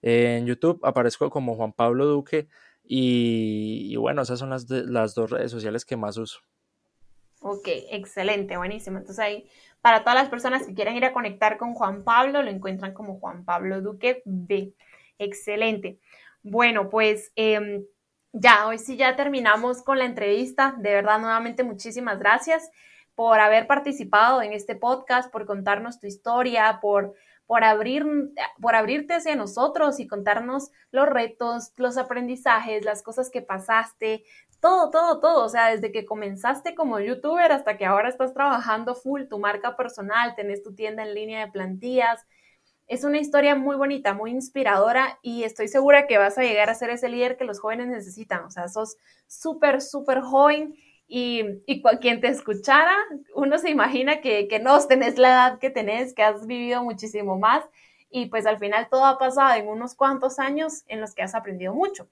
En 0.01 0.45
YouTube 0.45 0.79
aparezco 0.81 1.29
como 1.29 1.55
Juan 1.55 1.73
Pablo 1.73 2.05
Duque 2.05 2.47
y, 2.81 3.93
bueno, 3.97 4.21
esas 4.21 4.39
son 4.39 4.51
las, 4.51 4.69
las 4.69 5.15
dos 5.15 5.31
redes 5.31 5.51
sociales 5.51 5.83
que 5.83 5.97
más 5.97 6.15
uso. 6.15 6.39
Ok, 7.41 7.67
excelente, 7.91 8.55
buenísimo. 8.55 8.99
Entonces 8.99 9.19
ahí 9.19 9.49
para 9.81 10.05
todas 10.05 10.15
las 10.15 10.29
personas 10.29 10.65
que 10.65 10.73
quieran 10.73 10.95
ir 10.95 11.03
a 11.03 11.11
conectar 11.11 11.57
con 11.57 11.73
Juan 11.73 12.05
Pablo, 12.05 12.41
lo 12.41 12.49
encuentran 12.49 12.93
como 12.93 13.19
Juan 13.19 13.43
Pablo 13.43 13.81
Duque 13.81 14.21
B. 14.23 14.73
Excelente. 15.19 15.99
Bueno, 16.41 16.89
pues 16.89 17.33
em, 17.35 17.83
ya, 18.37 18.67
hoy 18.67 18.79
sí 18.79 18.97
ya 18.97 19.15
terminamos 19.15 19.81
con 19.81 19.97
la 19.97 20.05
entrevista. 20.05 20.75
De 20.77 20.93
verdad, 20.93 21.19
nuevamente 21.19 21.63
muchísimas 21.63 22.19
gracias 22.19 22.69
por 23.15 23.39
haber 23.39 23.65
participado 23.65 24.41
en 24.41 24.51
este 24.51 24.75
podcast, 24.75 25.31
por 25.31 25.45
contarnos 25.45 26.01
tu 26.01 26.07
historia, 26.07 26.79
por, 26.81 27.13
por, 27.45 27.63
abrir, 27.63 28.05
por 28.61 28.75
abrirte 28.75 29.13
hacia 29.13 29.37
nosotros 29.37 30.01
y 30.01 30.07
contarnos 30.07 30.71
los 30.91 31.07
retos, 31.07 31.71
los 31.77 31.97
aprendizajes, 31.97 32.83
las 32.83 33.03
cosas 33.03 33.29
que 33.29 33.41
pasaste, 33.41 34.25
todo, 34.59 34.89
todo, 34.89 35.21
todo, 35.21 35.45
o 35.45 35.49
sea, 35.49 35.67
desde 35.67 35.93
que 35.93 36.05
comenzaste 36.05 36.75
como 36.75 36.99
youtuber 36.99 37.53
hasta 37.53 37.77
que 37.77 37.85
ahora 37.85 38.09
estás 38.09 38.33
trabajando 38.33 38.95
full 38.95 39.27
tu 39.29 39.39
marca 39.39 39.77
personal, 39.77 40.35
tenés 40.35 40.61
tu 40.61 40.75
tienda 40.75 41.03
en 41.03 41.13
línea 41.13 41.45
de 41.45 41.51
plantillas. 41.53 42.25
Es 42.87 43.03
una 43.03 43.17
historia 43.17 43.55
muy 43.55 43.75
bonita, 43.75 44.13
muy 44.13 44.31
inspiradora 44.31 45.17
y 45.23 45.43
estoy 45.43 45.67
segura 45.67 46.05
que 46.05 46.19
vas 46.19 46.37
a 46.37 46.43
llegar 46.43 46.69
a 46.69 46.75
ser 46.75 46.91
ese 46.91 47.09
líder 47.09 47.35
que 47.35 47.43
los 47.45 47.59
jóvenes 47.59 47.87
necesitan. 47.87 48.43
O 48.43 48.51
sea, 48.51 48.67
sos 48.67 48.97
súper, 49.27 49.81
súper 49.81 50.21
joven 50.21 50.75
y, 51.07 51.43
y 51.65 51.81
quien 51.99 52.21
te 52.21 52.27
escuchara, 52.27 52.95
uno 53.35 53.57
se 53.57 53.71
imagina 53.71 54.21
que, 54.21 54.47
que 54.47 54.59
no 54.59 54.79
tenés 54.87 55.17
la 55.17 55.29
edad 55.29 55.59
que 55.59 55.69
tenés, 55.71 56.13
que 56.13 56.23
has 56.23 56.45
vivido 56.45 56.83
muchísimo 56.83 57.39
más 57.39 57.63
y 58.09 58.27
pues 58.27 58.45
al 58.45 58.59
final 58.59 58.87
todo 58.89 59.05
ha 59.05 59.17
pasado 59.17 59.55
en 59.59 59.67
unos 59.67 59.95
cuantos 59.95 60.39
años 60.39 60.83
en 60.87 61.01
los 61.01 61.15
que 61.15 61.23
has 61.23 61.35
aprendido 61.35 61.73
mucho. 61.73 62.07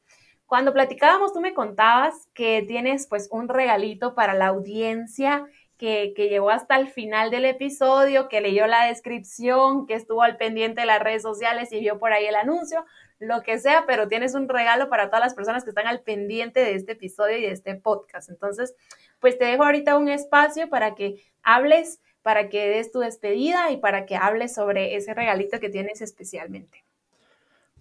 Cuando 0.48 0.74
platicábamos, 0.74 1.34
tú 1.34 1.40
me 1.40 1.54
contabas 1.54 2.28
que 2.34 2.64
tienes 2.68 3.08
pues 3.08 3.28
un 3.32 3.48
regalito 3.48 4.14
para 4.14 4.34
la 4.34 4.48
audiencia 4.48 5.46
que, 5.78 6.14
que, 6.16 6.30
llegó 6.30 6.50
hasta 6.50 6.76
el 6.76 6.88
final 6.88 7.32
del 7.32 7.46
episodio, 7.46 8.30
que 8.30 8.42
leyó 8.42 8.68
la 8.68 8.86
descripción, 8.86 9.86
que 9.88 9.96
estuvo 9.96 10.24
al 10.24 10.38
pendiente 10.38 10.82
de 10.82 10.88
las 10.88 11.02
redes 11.02 11.22
sociales 11.22 11.72
y 11.72 11.80
vio 11.80 12.00
por 12.00 12.14
ahí 12.14 12.26
el 12.26 12.36
anuncio, 12.36 12.86
lo 13.20 13.42
que 13.42 13.60
sea, 13.60 13.86
pero 13.88 14.08
tienes 14.08 14.36
un 14.36 14.48
regalo 14.50 14.90
para 14.90 15.08
todas 15.08 15.22
las 15.22 15.34
personas 15.34 15.64
que 15.64 15.70
están 15.70 15.88
al 15.88 16.02
pendiente 16.02 16.60
de 16.60 16.76
este 16.76 16.94
episodio 16.94 17.38
y 17.38 17.42
de 17.42 17.52
este 17.52 17.76
podcast. 17.76 18.30
Entonces, 18.30 18.76
pues 19.20 19.38
te 19.38 19.46
dejo 19.46 19.64
ahorita 19.64 19.98
un 19.98 20.10
espacio 20.10 20.70
para 20.70 20.96
que 20.96 21.24
hables, 21.42 22.02
para 22.22 22.50
que 22.50 22.68
des 22.68 22.92
tu 22.92 23.00
despedida 23.00 23.72
y 23.72 23.78
para 23.78 24.06
que 24.06 24.16
hables 24.16 24.54
sobre 24.54 24.96
ese 24.96 25.14
regalito 25.14 25.60
que 25.60 25.70
tienes 25.70 26.02
especialmente. 26.02 26.84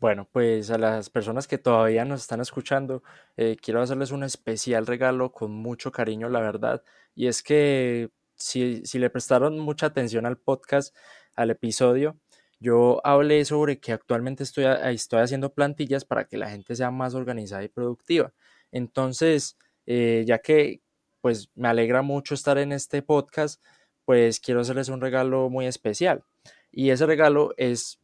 Bueno, 0.03 0.27
pues 0.33 0.69
a 0.73 0.79
las 0.79 1.11
personas 1.11 1.47
que 1.47 1.59
todavía 1.59 2.05
nos 2.05 2.23
están 2.23 2.41
escuchando, 2.41 3.05
eh, 3.37 3.57
quiero 3.63 3.81
hacerles 3.81 4.11
un 4.11 4.25
especial 4.25 4.85
regalo 4.85 5.31
con 5.31 5.53
mucho 5.53 5.93
cariño, 5.93 6.29
la 6.29 6.41
verdad. 6.41 6.83
Y 7.15 7.27
es 7.27 7.43
que 7.43 8.11
si, 8.35 8.85
si 8.85 8.99
le 8.99 9.11
prestaron 9.11 9.59
mucha 9.59 9.87
atención 9.87 10.27
al 10.27 10.39
podcast, 10.39 10.95
al 11.35 11.51
episodio, 11.51 12.19
yo 12.61 13.01
hablé 13.05 13.45
sobre 13.45 13.81
que 13.81 13.93
actualmente 13.93 14.43
estoy, 14.45 14.65
estoy 14.67 15.21
haciendo 15.21 15.53
plantillas 15.53 16.05
para 16.05 16.25
que 16.25 16.39
la 16.39 16.51
gente 16.51 16.77
sea 16.77 16.91
más 16.91 17.15
organizada 17.15 17.65
y 17.65 17.69
productiva. 17.69 18.33
Entonces, 18.71 19.57
eh, 19.87 20.25
ya 20.27 20.39
que 20.39 20.81
pues 21.21 21.51
me 21.55 21.69
alegra 21.69 22.03
mucho 22.03 22.35
estar 22.35 22.59
en 22.59 22.73
este 22.73 23.03
podcast, 23.03 23.63
pues 24.05 24.41
quiero 24.41 24.61
hacerles 24.61 24.89
un 24.89 25.01
regalo 25.01 25.51
muy 25.51 25.67
especial. 25.67 26.25
Y 26.71 26.91
ese 26.91 27.07
regalo 27.07 27.55
es, 27.57 28.01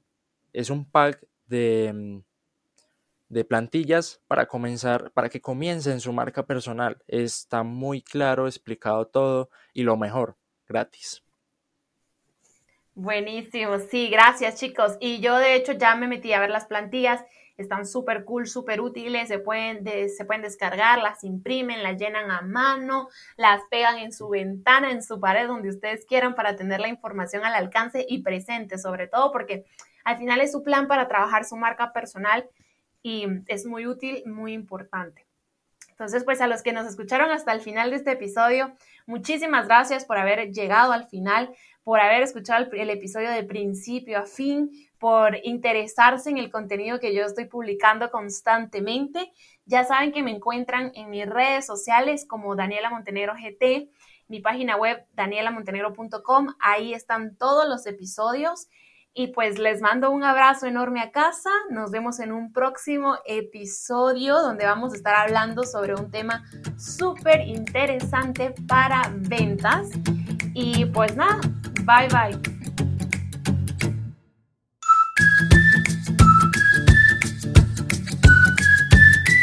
es 0.52 0.70
un 0.70 0.88
pack 0.90 1.26
Mm, 1.50 2.20
de, 3.28 3.44
plantillas 3.44 4.20
para 4.26 4.46
comenzar, 4.46 5.10
para 5.12 5.28
que 5.28 5.40
comiencen 5.40 6.00
su 6.00 6.12
marca 6.12 6.46
personal. 6.46 7.02
Está 7.06 7.62
muy 7.62 8.02
claro, 8.02 8.46
explicado 8.46 9.06
todo 9.06 9.50
y 9.72 9.82
lo 9.82 9.96
mejor, 9.96 10.36
gratis. 10.66 11.22
Buenísimo, 12.94 13.78
sí, 13.78 14.08
gracias 14.08 14.56
chicos. 14.56 14.96
Y 15.00 15.20
yo 15.20 15.38
de 15.38 15.54
hecho 15.54 15.72
ya 15.72 15.94
me 15.94 16.08
metí 16.08 16.32
a 16.32 16.40
ver 16.40 16.50
las 16.50 16.66
plantillas, 16.66 17.24
están 17.56 17.86
súper 17.86 18.24
cool, 18.24 18.48
súper 18.48 18.80
útiles, 18.80 19.28
se 19.28 19.40
pueden, 19.40 19.84
se 20.08 20.24
pueden 20.24 20.42
descargar, 20.42 20.98
las 20.98 21.24
imprimen, 21.24 21.82
las 21.82 21.96
llenan 21.96 22.30
a 22.30 22.40
mano, 22.40 23.08
las 23.36 23.60
pegan 23.70 23.98
en 23.98 24.12
su 24.12 24.28
ventana, 24.28 24.92
en 24.92 25.02
su 25.02 25.20
pared, 25.20 25.46
donde 25.48 25.68
ustedes 25.68 26.06
quieran 26.06 26.34
para 26.34 26.56
tener 26.56 26.80
la 26.80 26.88
información 26.88 27.44
al 27.44 27.54
alcance 27.54 28.06
y 28.08 28.22
presente, 28.22 28.78
sobre 28.78 29.08
todo 29.08 29.32
porque 29.32 29.64
al 30.04 30.18
final 30.18 30.40
es 30.40 30.52
su 30.52 30.62
plan 30.62 30.86
para 30.86 31.08
trabajar 31.08 31.44
su 31.44 31.56
marca 31.56 31.92
personal 31.92 32.48
y 33.02 33.26
es 33.46 33.66
muy 33.66 33.86
útil, 33.86 34.22
muy 34.26 34.52
importante. 34.52 35.28
Entonces, 35.98 36.22
pues 36.22 36.40
a 36.40 36.46
los 36.46 36.62
que 36.62 36.72
nos 36.72 36.86
escucharon 36.86 37.32
hasta 37.32 37.52
el 37.52 37.60
final 37.60 37.90
de 37.90 37.96
este 37.96 38.12
episodio, 38.12 38.72
muchísimas 39.06 39.66
gracias 39.66 40.04
por 40.04 40.16
haber 40.16 40.52
llegado 40.52 40.92
al 40.92 41.08
final, 41.08 41.50
por 41.82 41.98
haber 41.98 42.22
escuchado 42.22 42.66
el, 42.70 42.90
episodio 42.90 43.30
de 43.32 43.42
principio 43.42 44.20
a 44.20 44.24
fin, 44.24 44.70
por 45.00 45.38
interesarse 45.42 46.30
en 46.30 46.38
el 46.38 46.52
contenido 46.52 47.00
que 47.00 47.12
yo 47.12 47.24
estoy 47.24 47.46
publicando 47.46 48.12
constantemente. 48.12 49.32
Ya 49.64 49.82
saben 49.82 50.12
que 50.12 50.22
me 50.22 50.30
encuentran 50.30 50.92
en 50.94 51.10
mis 51.10 51.26
redes 51.26 51.66
sociales 51.66 52.24
como 52.28 52.54
Daniela 52.54 52.90
Montenegro 52.90 53.34
GT, 53.34 53.90
mi 54.28 54.38
página 54.38 54.76
web 54.76 55.04
danielamontenegro.com, 55.14 56.54
ahí 56.60 56.94
están 56.94 57.36
todos 57.36 57.68
los 57.68 57.86
episodios 57.86 58.68
Y 59.18 59.26
pues 59.26 59.58
les 59.58 59.80
mando 59.80 60.12
un 60.12 60.22
abrazo 60.22 60.66
enorme 60.66 61.00
a 61.00 61.10
casa. 61.10 61.50
Nos 61.70 61.90
vemos 61.90 62.20
en 62.20 62.30
un 62.30 62.52
próximo 62.52 63.16
episodio 63.26 64.40
donde 64.40 64.64
vamos 64.64 64.92
a 64.92 64.96
estar 64.96 65.16
hablando 65.16 65.64
sobre 65.64 65.96
un 65.96 66.08
tema 66.08 66.44
súper 66.76 67.40
interesante 67.40 68.54
para 68.68 69.12
ventas. 69.12 69.88
Y 70.54 70.84
pues 70.84 71.16
nada, 71.16 71.40
bye 71.84 72.06
bye. 72.12 72.57